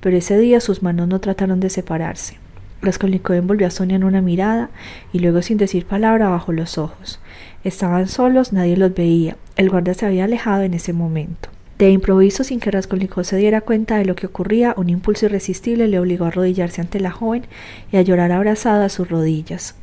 pero 0.00 0.18
ese 0.18 0.36
día 0.38 0.60
sus 0.60 0.82
manos 0.82 1.08
no 1.08 1.18
trataron 1.18 1.60
de 1.60 1.70
separarse. 1.70 2.36
Raskolnikov 2.82 3.34
envolvió 3.36 3.66
a 3.66 3.70
Sonia 3.70 3.96
en 3.96 4.04
una 4.04 4.20
mirada 4.20 4.68
y 5.14 5.20
luego 5.20 5.40
sin 5.40 5.56
decir 5.56 5.86
palabra 5.86 6.28
bajó 6.28 6.52
los 6.52 6.76
ojos. 6.76 7.20
Estaban 7.64 8.08
solos, 8.08 8.52
nadie 8.52 8.76
los 8.76 8.94
veía. 8.94 9.38
El 9.56 9.70
guardia 9.70 9.94
se 9.94 10.04
había 10.04 10.24
alejado 10.24 10.62
en 10.62 10.74
ese 10.74 10.92
momento. 10.92 11.48
De 11.78 11.88
improviso, 11.88 12.44
sin 12.44 12.60
que 12.60 12.70
Raskolnikov 12.70 13.24
se 13.24 13.38
diera 13.38 13.62
cuenta 13.62 13.96
de 13.96 14.04
lo 14.04 14.14
que 14.16 14.26
ocurría, 14.26 14.74
un 14.76 14.90
impulso 14.90 15.24
irresistible 15.24 15.88
le 15.88 15.98
obligó 15.98 16.26
a 16.26 16.28
arrodillarse 16.28 16.82
ante 16.82 17.00
la 17.00 17.10
joven 17.10 17.46
y 17.90 17.96
a 17.96 18.02
llorar 18.02 18.30
abrazada 18.30 18.84
a 18.84 18.90
sus 18.90 19.08
rodillas. 19.08 19.74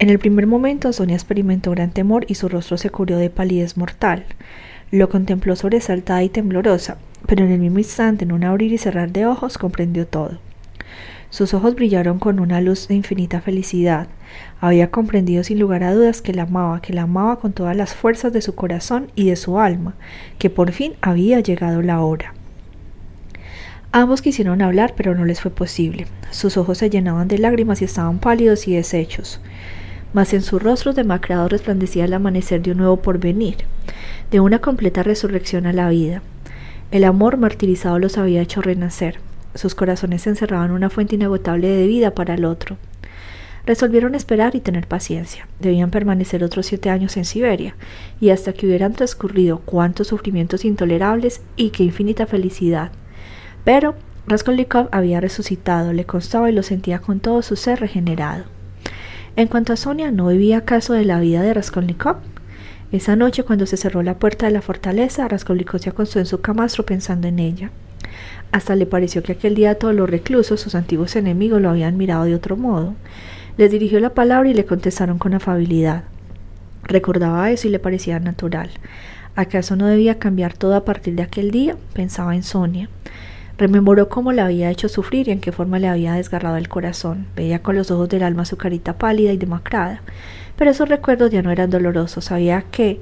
En 0.00 0.10
el 0.10 0.18
primer 0.18 0.46
momento, 0.46 0.92
Sonia 0.92 1.14
experimentó 1.14 1.70
gran 1.70 1.90
temor 1.90 2.26
y 2.28 2.34
su 2.34 2.48
rostro 2.48 2.76
se 2.76 2.90
cubrió 2.90 3.16
de 3.16 3.30
palidez 3.30 3.76
mortal. 3.76 4.24
Lo 4.90 5.08
contempló 5.08 5.54
sobresaltada 5.54 6.22
y 6.24 6.28
temblorosa, 6.28 6.98
pero 7.26 7.44
en 7.44 7.52
el 7.52 7.60
mismo 7.60 7.78
instante, 7.78 8.24
en 8.24 8.32
un 8.32 8.44
abrir 8.44 8.72
y 8.72 8.78
cerrar 8.78 9.12
de 9.12 9.26
ojos, 9.26 9.56
comprendió 9.56 10.06
todo. 10.06 10.38
Sus 11.30 11.54
ojos 11.54 11.74
brillaron 11.74 12.18
con 12.18 12.38
una 12.38 12.60
luz 12.60 12.86
de 12.86 12.94
infinita 12.94 13.40
felicidad. 13.40 14.08
Había 14.60 14.90
comprendido 14.90 15.42
sin 15.42 15.58
lugar 15.58 15.82
a 15.82 15.92
dudas 15.92 16.22
que 16.22 16.32
la 16.32 16.42
amaba, 16.42 16.80
que 16.80 16.92
la 16.92 17.02
amaba 17.02 17.40
con 17.40 17.52
todas 17.52 17.76
las 17.76 17.94
fuerzas 17.94 18.32
de 18.32 18.42
su 18.42 18.54
corazón 18.54 19.10
y 19.14 19.28
de 19.28 19.36
su 19.36 19.58
alma, 19.58 19.94
que 20.38 20.50
por 20.50 20.72
fin 20.72 20.94
había 21.00 21.40
llegado 21.40 21.82
la 21.82 22.00
hora. 22.00 22.34
Ambos 23.90 24.22
quisieron 24.22 24.60
hablar, 24.60 24.94
pero 24.96 25.14
no 25.14 25.24
les 25.24 25.40
fue 25.40 25.52
posible. 25.52 26.06
Sus 26.30 26.56
ojos 26.56 26.78
se 26.78 26.90
llenaban 26.90 27.28
de 27.28 27.38
lágrimas 27.38 27.80
y 27.80 27.84
estaban 27.84 28.18
pálidos 28.18 28.66
y 28.66 28.74
deshechos. 28.74 29.40
Mas 30.14 30.32
en 30.32 30.40
sus 30.40 30.62
rostros 30.62 30.94
demacrados 30.94 31.52
resplandecía 31.52 32.06
el 32.06 32.14
amanecer 32.14 32.62
de 32.62 32.70
un 32.70 32.78
nuevo 32.78 32.96
porvenir, 33.02 33.56
de 34.30 34.40
una 34.40 34.60
completa 34.60 35.02
resurrección 35.02 35.66
a 35.66 35.74
la 35.74 35.90
vida. 35.90 36.22
El 36.90 37.04
amor 37.04 37.36
martirizado 37.36 37.98
los 37.98 38.16
había 38.16 38.40
hecho 38.40 38.62
renacer, 38.62 39.18
sus 39.54 39.74
corazones 39.74 40.26
encerraban 40.26 40.70
en 40.70 40.76
una 40.76 40.90
fuente 40.90 41.14
inagotable 41.14 41.68
de 41.68 41.86
vida 41.86 42.12
para 42.12 42.34
el 42.34 42.44
otro. 42.44 42.76
Resolvieron 43.66 44.14
esperar 44.14 44.54
y 44.56 44.60
tener 44.60 44.86
paciencia. 44.86 45.48
Debían 45.58 45.90
permanecer 45.90 46.44
otros 46.44 46.66
siete 46.66 46.90
años 46.90 47.16
en 47.16 47.24
Siberia, 47.24 47.76
y 48.20 48.30
hasta 48.30 48.52
que 48.52 48.66
hubieran 48.66 48.92
transcurrido 48.92 49.60
cuántos 49.60 50.08
sufrimientos 50.08 50.64
intolerables 50.64 51.40
y 51.56 51.70
qué 51.70 51.84
infinita 51.84 52.26
felicidad. 52.26 52.90
Pero 53.64 53.94
Raskolnikov 54.26 54.88
había 54.92 55.20
resucitado, 55.20 55.92
le 55.92 56.04
constaba 56.04 56.50
y 56.50 56.52
lo 56.52 56.62
sentía 56.62 56.98
con 56.98 57.20
todo 57.20 57.40
su 57.42 57.56
ser 57.56 57.80
regenerado. 57.80 58.44
En 59.36 59.48
cuanto 59.48 59.72
a 59.72 59.76
Sonia, 59.76 60.12
¿no 60.12 60.28
vivía 60.28 60.58
acaso 60.58 60.92
de 60.92 61.04
la 61.04 61.18
vida 61.18 61.42
de 61.42 61.52
Raskolnikov? 61.52 62.18
Esa 62.92 63.16
noche, 63.16 63.42
cuando 63.42 63.66
se 63.66 63.76
cerró 63.76 64.04
la 64.04 64.20
puerta 64.20 64.46
de 64.46 64.52
la 64.52 64.62
fortaleza, 64.62 65.26
Raskolnikov 65.26 65.80
se 65.80 65.90
acostó 65.90 66.20
en 66.20 66.26
su 66.26 66.40
camastro 66.40 66.86
pensando 66.86 67.26
en 67.26 67.40
ella. 67.40 67.72
Hasta 68.52 68.76
le 68.76 68.86
pareció 68.86 69.24
que 69.24 69.32
aquel 69.32 69.56
día 69.56 69.76
todos 69.76 69.92
los 69.92 70.08
reclusos, 70.08 70.60
sus 70.60 70.76
antiguos 70.76 71.16
enemigos, 71.16 71.60
lo 71.60 71.70
habían 71.70 71.96
mirado 71.96 72.26
de 72.26 72.36
otro 72.36 72.56
modo. 72.56 72.94
Les 73.56 73.72
dirigió 73.72 73.98
la 73.98 74.14
palabra 74.14 74.48
y 74.48 74.54
le 74.54 74.66
contestaron 74.66 75.18
con 75.18 75.34
afabilidad. 75.34 76.04
Recordaba 76.84 77.50
eso 77.50 77.66
y 77.66 77.72
le 77.72 77.80
parecía 77.80 78.20
natural. 78.20 78.70
¿Acaso 79.34 79.74
no 79.74 79.86
debía 79.88 80.20
cambiar 80.20 80.54
todo 80.54 80.76
a 80.76 80.84
partir 80.84 81.16
de 81.16 81.24
aquel 81.24 81.50
día? 81.50 81.76
Pensaba 81.92 82.36
en 82.36 82.44
Sonia. 82.44 82.88
Rememoró 83.56 84.08
cómo 84.08 84.32
la 84.32 84.46
había 84.46 84.70
hecho 84.70 84.88
sufrir 84.88 85.28
y 85.28 85.30
en 85.30 85.40
qué 85.40 85.52
forma 85.52 85.78
le 85.78 85.88
había 85.88 86.14
desgarrado 86.14 86.56
el 86.56 86.68
corazón. 86.68 87.26
Veía 87.36 87.62
con 87.62 87.76
los 87.76 87.90
ojos 87.90 88.08
del 88.08 88.24
alma 88.24 88.44
su 88.44 88.56
carita 88.56 88.98
pálida 88.98 89.32
y 89.32 89.36
demacrada. 89.36 90.02
Pero 90.56 90.70
esos 90.70 90.88
recuerdos 90.88 91.30
ya 91.30 91.42
no 91.42 91.50
eran 91.50 91.70
dolorosos. 91.70 92.24
Sabía 92.24 92.62
que, 92.70 93.00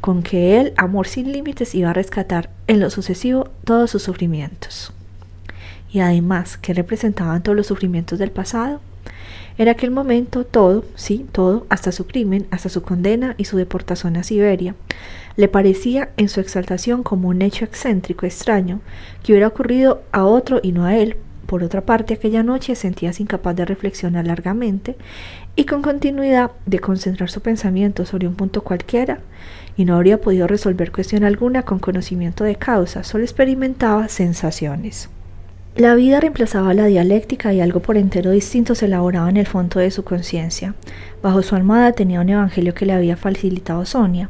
con 0.00 0.22
que 0.22 0.60
él, 0.60 0.72
amor 0.76 1.06
sin 1.06 1.30
límites, 1.30 1.74
iba 1.74 1.90
a 1.90 1.94
rescatar 1.94 2.50
en 2.66 2.80
lo 2.80 2.90
sucesivo 2.90 3.50
todos 3.64 3.90
sus 3.90 4.02
sufrimientos. 4.02 4.92
Y 5.92 6.00
además, 6.00 6.56
¿qué 6.56 6.74
representaban 6.74 7.42
todos 7.42 7.56
los 7.56 7.66
sufrimientos 7.66 8.18
del 8.18 8.30
pasado? 8.30 8.80
En 9.58 9.68
aquel 9.68 9.90
momento 9.90 10.44
todo, 10.44 10.84
sí, 10.94 11.26
todo, 11.30 11.66
hasta 11.68 11.92
su 11.92 12.06
crimen, 12.06 12.46
hasta 12.50 12.70
su 12.70 12.82
condena 12.82 13.34
y 13.36 13.44
su 13.44 13.58
deportación 13.58 14.16
a 14.16 14.22
Siberia, 14.22 14.74
le 15.36 15.48
parecía 15.48 16.10
en 16.16 16.28
su 16.28 16.40
exaltación 16.40 17.02
como 17.02 17.28
un 17.28 17.42
hecho 17.42 17.64
excéntrico, 17.64 18.26
extraño, 18.26 18.80
que 19.22 19.32
hubiera 19.32 19.48
ocurrido 19.48 20.02
a 20.12 20.24
otro 20.24 20.60
y 20.62 20.72
no 20.72 20.84
a 20.84 20.96
él. 20.96 21.16
Por 21.46 21.62
otra 21.62 21.82
parte, 21.82 22.14
aquella 22.14 22.42
noche 22.42 22.74
sentíase 22.74 23.22
incapaz 23.22 23.54
de 23.56 23.64
reflexionar 23.64 24.26
largamente 24.26 24.96
y 25.54 25.64
con 25.64 25.82
continuidad 25.82 26.52
de 26.64 26.78
concentrar 26.78 27.30
su 27.30 27.40
pensamiento 27.40 28.06
sobre 28.06 28.26
un 28.26 28.34
punto 28.34 28.62
cualquiera, 28.62 29.20
y 29.76 29.84
no 29.84 29.96
habría 29.96 30.20
podido 30.20 30.46
resolver 30.46 30.92
cuestión 30.92 31.24
alguna 31.24 31.62
con 31.62 31.78
conocimiento 31.78 32.44
de 32.44 32.56
causa, 32.56 33.04
solo 33.04 33.24
experimentaba 33.24 34.08
sensaciones. 34.08 35.10
La 35.74 35.94
vida 35.94 36.20
reemplazaba 36.20 36.74
la 36.74 36.84
dialéctica 36.84 37.54
y 37.54 37.62
algo 37.62 37.80
por 37.80 37.96
entero 37.96 38.30
distinto 38.30 38.74
se 38.74 38.84
elaboraba 38.84 39.30
en 39.30 39.38
el 39.38 39.46
fondo 39.46 39.80
de 39.80 39.90
su 39.90 40.04
conciencia. 40.04 40.74
Bajo 41.22 41.42
su 41.42 41.54
almohada 41.54 41.92
tenía 41.92 42.20
un 42.20 42.28
evangelio 42.28 42.74
que 42.74 42.84
le 42.84 42.92
había 42.92 43.16
facilitado 43.16 43.86
Sonia. 43.86 44.28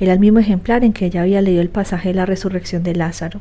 Era 0.00 0.12
el 0.12 0.18
mismo 0.18 0.38
ejemplar 0.38 0.84
en 0.84 0.92
que 0.92 1.06
ella 1.06 1.22
había 1.22 1.42
leído 1.42 1.62
el 1.62 1.68
pasaje 1.68 2.08
de 2.08 2.14
la 2.14 2.26
resurrección 2.26 2.82
de 2.82 2.94
Lázaro. 2.94 3.40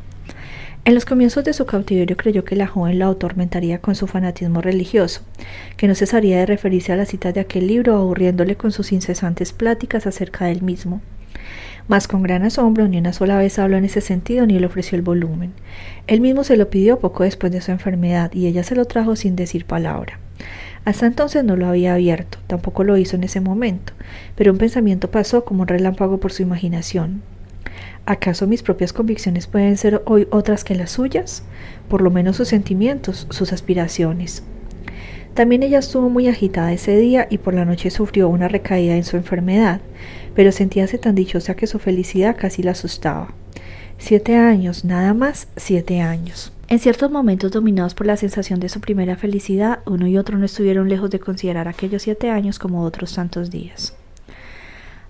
En 0.85 0.95
los 0.95 1.05
comienzos 1.05 1.45
de 1.45 1.53
su 1.53 1.65
cautiverio 1.65 2.17
creyó 2.17 2.43
que 2.43 2.57
la 2.57 2.67
joven 2.67 2.99
lo 2.99 3.07
atormentaría 3.07 3.79
con 3.79 3.95
su 3.95 4.05
fanatismo 4.05 4.59
religioso, 4.59 5.21
que 5.77 5.87
no 5.87 5.95
cesaría 5.95 6.37
de 6.39 6.45
referirse 6.45 6.91
a 6.91 6.97
las 6.97 7.07
citas 7.07 7.33
de 7.33 7.39
aquel 7.39 7.67
libro, 7.67 7.95
aburriéndole 7.95 8.57
con 8.57 8.73
sus 8.73 8.91
incesantes 8.91 9.53
pláticas 9.53 10.05
acerca 10.07 10.45
del 10.45 10.61
mismo. 10.61 11.01
Mas 11.87 12.07
con 12.07 12.21
gran 12.21 12.43
asombro 12.43 12.87
ni 12.87 12.97
una 12.97 13.13
sola 13.13 13.37
vez 13.37 13.59
habló 13.59 13.77
en 13.77 13.85
ese 13.85 14.01
sentido 14.01 14.45
ni 14.45 14.59
le 14.59 14.65
ofreció 14.65 14.97
el 14.97 15.01
volumen. 15.01 15.53
Él 16.07 16.21
mismo 16.21 16.43
se 16.43 16.57
lo 16.57 16.69
pidió 16.69 16.99
poco 16.99 17.23
después 17.23 17.51
de 17.51 17.61
su 17.61 17.71
enfermedad 17.71 18.31
y 18.33 18.47
ella 18.47 18.63
se 18.63 18.75
lo 18.75 18.85
trajo 18.85 19.15
sin 19.15 19.35
decir 19.35 19.65
palabra. 19.65 20.19
Hasta 20.85 21.05
entonces 21.05 21.43
no 21.43 21.55
lo 21.55 21.67
había 21.67 21.93
abierto, 21.93 22.39
tampoco 22.47 22.83
lo 22.83 22.97
hizo 22.97 23.15
en 23.15 23.23
ese 23.23 23.39
momento, 23.39 23.93
pero 24.35 24.51
un 24.51 24.57
pensamiento 24.57 25.09
pasó 25.09 25.45
como 25.45 25.61
un 25.61 25.67
relámpago 25.67 26.19
por 26.19 26.33
su 26.33 26.41
imaginación. 26.41 27.21
¿Acaso 28.05 28.47
mis 28.47 28.63
propias 28.63 28.91
convicciones 28.91 29.47
pueden 29.47 29.77
ser 29.77 30.01
hoy 30.05 30.27
otras 30.29 30.65
que 30.65 30.75
las 30.75 30.91
suyas? 30.91 31.43
Por 31.87 32.01
lo 32.01 32.11
menos 32.11 32.35
sus 32.35 32.49
sentimientos, 32.49 33.27
sus 33.29 33.53
aspiraciones. 33.53 34.43
También 35.33 35.63
ella 35.63 35.79
estuvo 35.79 36.09
muy 36.09 36.27
agitada 36.27 36.73
ese 36.73 36.97
día 36.97 37.27
y 37.29 37.37
por 37.37 37.53
la 37.53 37.65
noche 37.65 37.89
sufrió 37.89 38.27
una 38.27 38.49
recaída 38.49 38.95
en 38.95 39.05
su 39.05 39.15
enfermedad, 39.15 39.79
pero 40.35 40.51
sentíase 40.51 40.97
tan 40.97 41.15
dichosa 41.15 41.55
que 41.55 41.65
su 41.65 41.79
felicidad 41.79 42.35
casi 42.37 42.61
la 42.61 42.71
asustaba. 42.71 43.33
Siete 43.97 44.35
años, 44.35 44.83
nada 44.83 45.13
más 45.13 45.47
siete 45.55 46.01
años. 46.01 46.51
En 46.73 46.79
ciertos 46.79 47.11
momentos 47.11 47.51
dominados 47.51 47.93
por 47.93 48.07
la 48.07 48.17
sensación 48.17 48.59
de 48.59 48.67
su 48.67 48.81
primera 48.81 49.15
felicidad, 49.15 49.81
uno 49.85 50.07
y 50.07 50.17
otro 50.17 50.39
no 50.39 50.45
estuvieron 50.45 50.89
lejos 50.89 51.11
de 51.11 51.19
considerar 51.19 51.67
aquellos 51.67 52.01
siete 52.01 52.31
años 52.31 52.57
como 52.57 52.81
otros 52.81 53.13
tantos 53.13 53.51
días. 53.51 53.95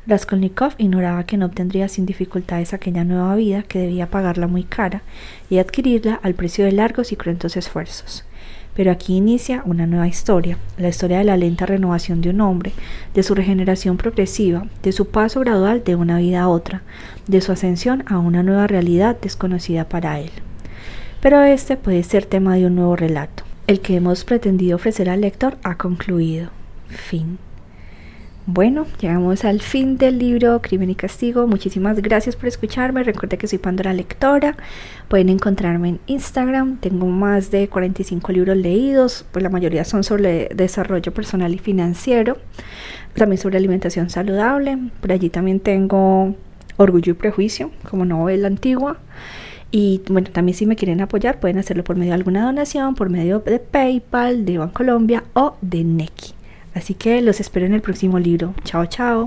Raskolnikov 0.06 0.74
ignoraba 0.78 1.26
que 1.26 1.38
no 1.38 1.46
obtendría 1.46 1.88
sin 1.88 2.06
dificultades 2.06 2.74
aquella 2.74 3.06
nueva 3.06 3.34
vida 3.38 3.64
que 3.64 3.80
debía 3.80 4.10
pagarla 4.10 4.48
muy 4.48 4.66
cara 4.66 5.04
y 5.50 5.60
adquirirla 5.60 6.20
al 6.22 6.34
precio 6.34 6.66
de 6.66 6.74
largos 6.74 7.14
y 7.14 7.16
cruentos 7.16 7.56
esfuerzos. 7.56 8.26
Pero 8.76 8.92
aquí 8.92 9.16
inicia 9.16 9.64
una 9.66 9.88
nueva 9.88 10.10
historia, 10.10 10.58
la 10.78 10.90
historia 10.90 11.20
de 11.20 11.24
la 11.24 11.38
lenta 11.38 11.66
renovación 11.66 12.20
de 12.20 12.32
un 12.32 12.42
hombre, 12.42 12.74
de 13.14 13.24
su 13.24 13.36
regeneración 13.36 13.96
progresiva, 13.96 14.68
de 14.84 14.92
su 14.92 15.08
paso 15.08 15.40
gradual 15.40 15.82
de 15.86 15.96
una 15.96 16.18
vida 16.18 16.42
a 16.42 16.50
otra, 16.50 16.82
de 17.28 17.40
su 17.40 17.54
ascensión 17.54 18.04
a 18.08 18.20
una 18.20 18.44
nueva 18.44 18.68
realidad 18.68 19.16
desconocida 19.22 19.88
para 19.88 20.20
él. 20.20 20.32
Pero 21.24 21.42
este 21.42 21.78
puede 21.78 22.04
ser 22.04 22.26
tema 22.26 22.56
de 22.56 22.66
un 22.66 22.76
nuevo 22.76 22.98
relato. 22.98 23.46
El 23.66 23.80
que 23.80 23.96
hemos 23.96 24.26
pretendido 24.26 24.76
ofrecer 24.76 25.10
al 25.10 25.22
lector 25.22 25.56
ha 25.64 25.78
concluido. 25.78 26.50
Fin. 26.90 27.38
Bueno, 28.46 28.86
llegamos 29.00 29.46
al 29.46 29.62
fin 29.62 29.98
del 29.98 30.20
libro 30.20 30.62
Crimen 30.62 30.90
y 30.90 30.96
Castigo. 30.96 31.48
Muchísimas 31.48 32.02
gracias 32.02 32.36
por 32.36 32.50
escucharme. 32.50 33.04
Recuerda 33.04 33.38
que 33.38 33.48
soy 33.48 33.58
Pandora 33.58 33.94
Lectora. 33.94 34.58
Pueden 35.08 35.30
encontrarme 35.30 35.88
en 35.88 36.00
Instagram. 36.08 36.76
Tengo 36.82 37.06
más 37.06 37.52
de 37.52 37.70
45 37.70 38.34
libros 38.34 38.58
leídos. 38.58 39.26
Pues 39.32 39.44
la 39.44 39.50
mayoría 39.50 39.86
son 39.86 40.04
sobre 40.04 40.50
desarrollo 40.54 41.14
personal 41.14 41.54
y 41.54 41.58
financiero. 41.58 42.38
También 43.16 43.42
sobre 43.42 43.60
alimentación 43.60 44.10
saludable. 44.10 44.78
Por 45.00 45.14
allí 45.14 45.30
también 45.30 45.62
tengo 45.62 46.36
Orgullo 46.76 47.12
y 47.12 47.16
Prejuicio 47.16 47.72
como 47.90 48.04
novela 48.04 48.48
antigua. 48.48 48.98
Y 49.76 50.04
bueno, 50.08 50.30
también 50.32 50.56
si 50.56 50.68
me 50.68 50.76
quieren 50.76 51.02
apoyar 51.02 51.40
pueden 51.40 51.58
hacerlo 51.58 51.84
por 51.84 51.96
medio 51.96 52.12
de 52.12 52.18
alguna 52.18 52.46
donación, 52.46 52.94
por 52.94 53.10
medio 53.10 53.40
de 53.40 53.58
PayPal, 53.58 54.46
de 54.46 54.60
Bancolombia 54.60 55.24
o 55.34 55.56
de 55.62 55.84
Neki. 55.84 56.36
Así 56.76 56.94
que 56.94 57.24
los 57.24 57.40
espero 57.40 57.66
en 57.66 57.74
el 57.74 57.82
próximo 57.82 58.20
libro. 58.20 58.54
Chao, 58.66 58.86
chao. 58.86 59.22